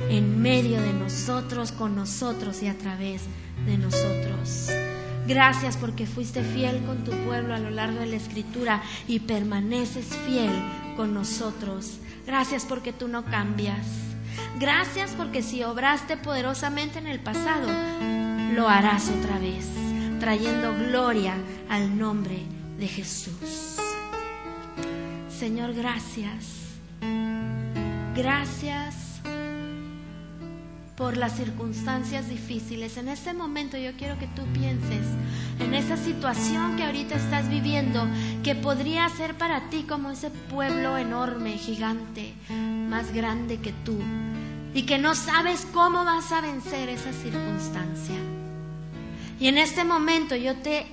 en 0.08 0.42
medio 0.42 0.82
de 0.82 0.92
nosotros, 0.92 1.70
con 1.70 1.94
nosotros 1.94 2.64
y 2.64 2.66
a 2.66 2.76
través 2.76 3.22
de 3.64 3.78
nosotros. 3.78 4.70
Gracias 5.28 5.76
porque 5.76 6.06
fuiste 6.06 6.42
fiel 6.42 6.82
con 6.84 7.04
tu 7.04 7.12
pueblo 7.24 7.54
a 7.54 7.58
lo 7.58 7.70
largo 7.70 8.00
de 8.00 8.06
la 8.06 8.16
escritura 8.16 8.82
y 9.06 9.20
permaneces 9.20 10.06
fiel 10.26 10.50
con 10.96 11.14
nosotros 11.14 12.00
Gracias 12.26 12.64
porque 12.64 12.92
tú 12.92 13.08
no 13.08 13.24
cambias. 13.24 13.86
Gracias 14.58 15.12
porque 15.12 15.42
si 15.42 15.62
obraste 15.62 16.16
poderosamente 16.16 16.98
en 16.98 17.06
el 17.06 17.20
pasado, 17.20 17.68
lo 18.54 18.68
harás 18.68 19.10
otra 19.10 19.38
vez, 19.38 19.68
trayendo 20.20 20.74
gloria 20.74 21.34
al 21.68 21.98
nombre 21.98 22.42
de 22.78 22.88
Jesús. 22.88 23.76
Señor, 25.28 25.74
gracias. 25.74 26.78
Gracias 28.14 29.03
por 30.96 31.16
las 31.16 31.36
circunstancias 31.36 32.28
difíciles. 32.28 32.96
En 32.96 33.08
este 33.08 33.34
momento 33.34 33.76
yo 33.76 33.92
quiero 33.96 34.18
que 34.18 34.28
tú 34.28 34.42
pienses 34.52 35.06
en 35.58 35.74
esa 35.74 35.96
situación 35.96 36.76
que 36.76 36.84
ahorita 36.84 37.16
estás 37.16 37.48
viviendo, 37.48 38.06
que 38.42 38.54
podría 38.54 39.08
ser 39.08 39.34
para 39.34 39.68
ti 39.70 39.84
como 39.88 40.10
ese 40.10 40.30
pueblo 40.30 40.96
enorme, 40.96 41.58
gigante, 41.58 42.34
más 42.88 43.12
grande 43.12 43.58
que 43.58 43.72
tú, 43.84 43.98
y 44.72 44.82
que 44.82 44.98
no 44.98 45.14
sabes 45.14 45.66
cómo 45.72 46.04
vas 46.04 46.30
a 46.32 46.40
vencer 46.40 46.88
esa 46.88 47.12
circunstancia. 47.12 48.16
Y 49.40 49.48
en 49.48 49.58
este 49.58 49.84
momento 49.84 50.36
yo 50.36 50.56
te 50.56 50.86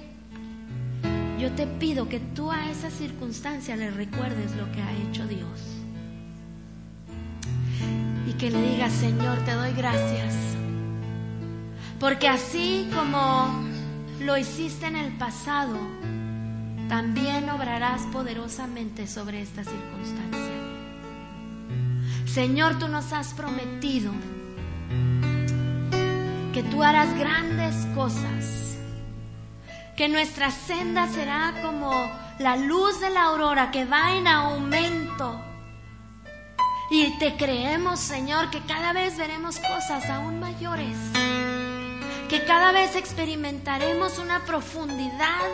yo 1.39 1.51
te 1.53 1.65
pido 1.65 2.07
que 2.07 2.19
tú 2.19 2.51
a 2.51 2.69
esa 2.69 2.91
circunstancia 2.91 3.75
le 3.75 3.89
recuerdes 3.89 4.55
lo 4.55 4.71
que 4.71 4.79
ha 4.79 4.91
hecho 5.09 5.25
Dios 5.25 5.70
y 8.31 8.33
que 8.35 8.49
le 8.49 8.61
digas, 8.61 8.93
Señor, 8.93 9.39
te 9.39 9.53
doy 9.53 9.73
gracias. 9.73 10.33
Porque 11.99 12.29
así 12.29 12.89
como 12.95 13.61
lo 14.21 14.37
hiciste 14.37 14.87
en 14.87 14.95
el 14.95 15.11
pasado, 15.17 15.77
también 16.87 17.49
obrarás 17.49 18.03
poderosamente 18.03 19.05
sobre 19.05 19.41
esta 19.41 19.65
circunstancia. 19.65 20.55
Señor, 22.25 22.79
tú 22.79 22.87
nos 22.87 23.11
has 23.11 23.33
prometido 23.33 24.13
que 26.53 26.63
tú 26.63 26.83
harás 26.83 27.13
grandes 27.19 27.75
cosas, 27.93 28.77
que 29.97 30.07
nuestra 30.07 30.51
senda 30.51 31.07
será 31.09 31.53
como 31.61 31.91
la 32.39 32.55
luz 32.55 33.01
de 33.01 33.09
la 33.09 33.23
aurora 33.23 33.71
que 33.71 33.83
va 33.83 34.15
en 34.15 34.27
aumento 34.27 35.50
y 36.91 37.09
te 37.17 37.37
creemos, 37.37 38.01
Señor, 38.01 38.49
que 38.49 38.59
cada 38.65 38.91
vez 38.91 39.17
veremos 39.17 39.57
cosas 39.59 40.09
aún 40.09 40.41
mayores, 40.41 40.97
que 42.27 42.43
cada 42.43 42.73
vez 42.73 42.97
experimentaremos 42.97 44.19
una 44.19 44.43
profundidad 44.43 45.47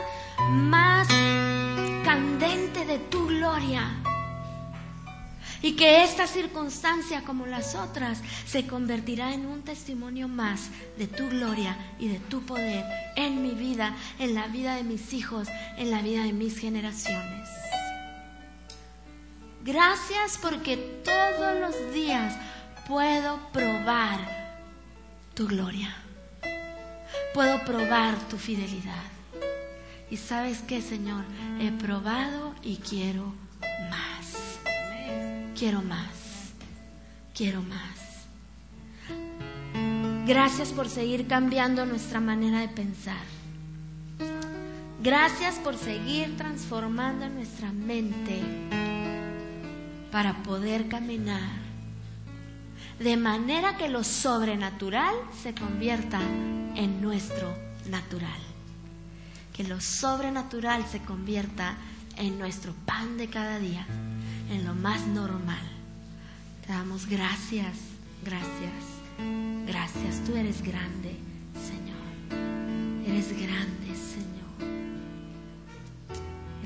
más 0.49 1.07
candente 2.03 2.85
de 2.85 2.97
tu 2.97 3.27
gloria. 3.27 3.83
Y 5.61 5.75
que 5.75 6.03
esta 6.03 6.25
circunstancia, 6.25 7.23
como 7.23 7.45
las 7.45 7.75
otras, 7.75 8.21
se 8.45 8.65
convertirá 8.65 9.33
en 9.33 9.45
un 9.45 9.61
testimonio 9.61 10.27
más 10.27 10.69
de 10.97 11.07
tu 11.07 11.29
gloria 11.29 11.77
y 11.99 12.07
de 12.07 12.19
tu 12.19 12.43
poder 12.45 12.83
en 13.15 13.43
mi 13.43 13.51
vida, 13.51 13.95
en 14.17 14.33
la 14.33 14.47
vida 14.47 14.75
de 14.75 14.83
mis 14.83 15.13
hijos, 15.13 15.47
en 15.77 15.91
la 15.91 16.01
vida 16.01 16.23
de 16.23 16.33
mis 16.33 16.57
generaciones. 16.57 17.66
Gracias 19.67 20.39
porque 20.41 20.77
todos 21.03 21.59
los 21.59 21.93
días 21.93 22.33
puedo 22.87 23.37
probar 23.51 24.17
tu 25.33 25.45
gloria. 25.45 25.93
Puedo 27.33 27.59
probar 27.65 28.15
tu 28.29 28.37
fidelidad. 28.37 29.03
Y 30.09 30.15
sabes 30.15 30.61
qué, 30.61 30.81
Señor, 30.81 31.25
he 31.59 31.69
probado 31.73 32.55
y 32.63 32.77
quiero 32.77 33.33
más. 33.89 34.57
Quiero 35.53 35.81
más. 35.81 36.53
Quiero 37.35 37.61
más. 37.61 38.25
Gracias 40.25 40.69
por 40.69 40.87
seguir 40.87 41.27
cambiando 41.27 41.85
nuestra 41.85 42.21
manera 42.21 42.61
de 42.61 42.69
pensar. 42.69 43.25
Gracias 45.03 45.55
por 45.55 45.77
seguir 45.77 46.37
transformando 46.37 47.27
nuestra 47.27 47.73
mente 47.73 48.86
para 50.11 50.43
poder 50.43 50.87
caminar 50.87 51.67
de 52.99 53.15
manera 53.15 53.77
que 53.77 53.89
lo 53.89 54.03
sobrenatural 54.03 55.13
se 55.43 55.53
convierta 55.53 56.19
en 56.75 56.99
nuestro 57.01 57.55
natural. 57.89 58.39
Que 59.53 59.63
lo 59.63 59.79
sobrenatural 59.81 60.85
se 60.87 60.99
convierta 60.99 61.77
en 62.17 62.39
nuestro 62.39 62.73
pan 62.85 63.17
de 63.17 63.29
cada 63.29 63.59
día, 63.59 63.85
en 64.51 64.65
lo 64.65 64.73
más 64.73 65.05
normal. 65.07 65.61
Te 66.65 66.73
damos 66.73 67.07
gracias, 67.07 67.77
gracias, 68.23 68.73
gracias. 69.67 70.23
Tú 70.25 70.35
eres 70.35 70.61
grande, 70.63 71.15
Señor. 71.53 71.97
Eres 73.07 73.31
grande, 73.33 73.95
Señor. 73.95 74.77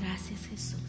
Gracias, 0.00 0.46
Jesús. 0.50 0.81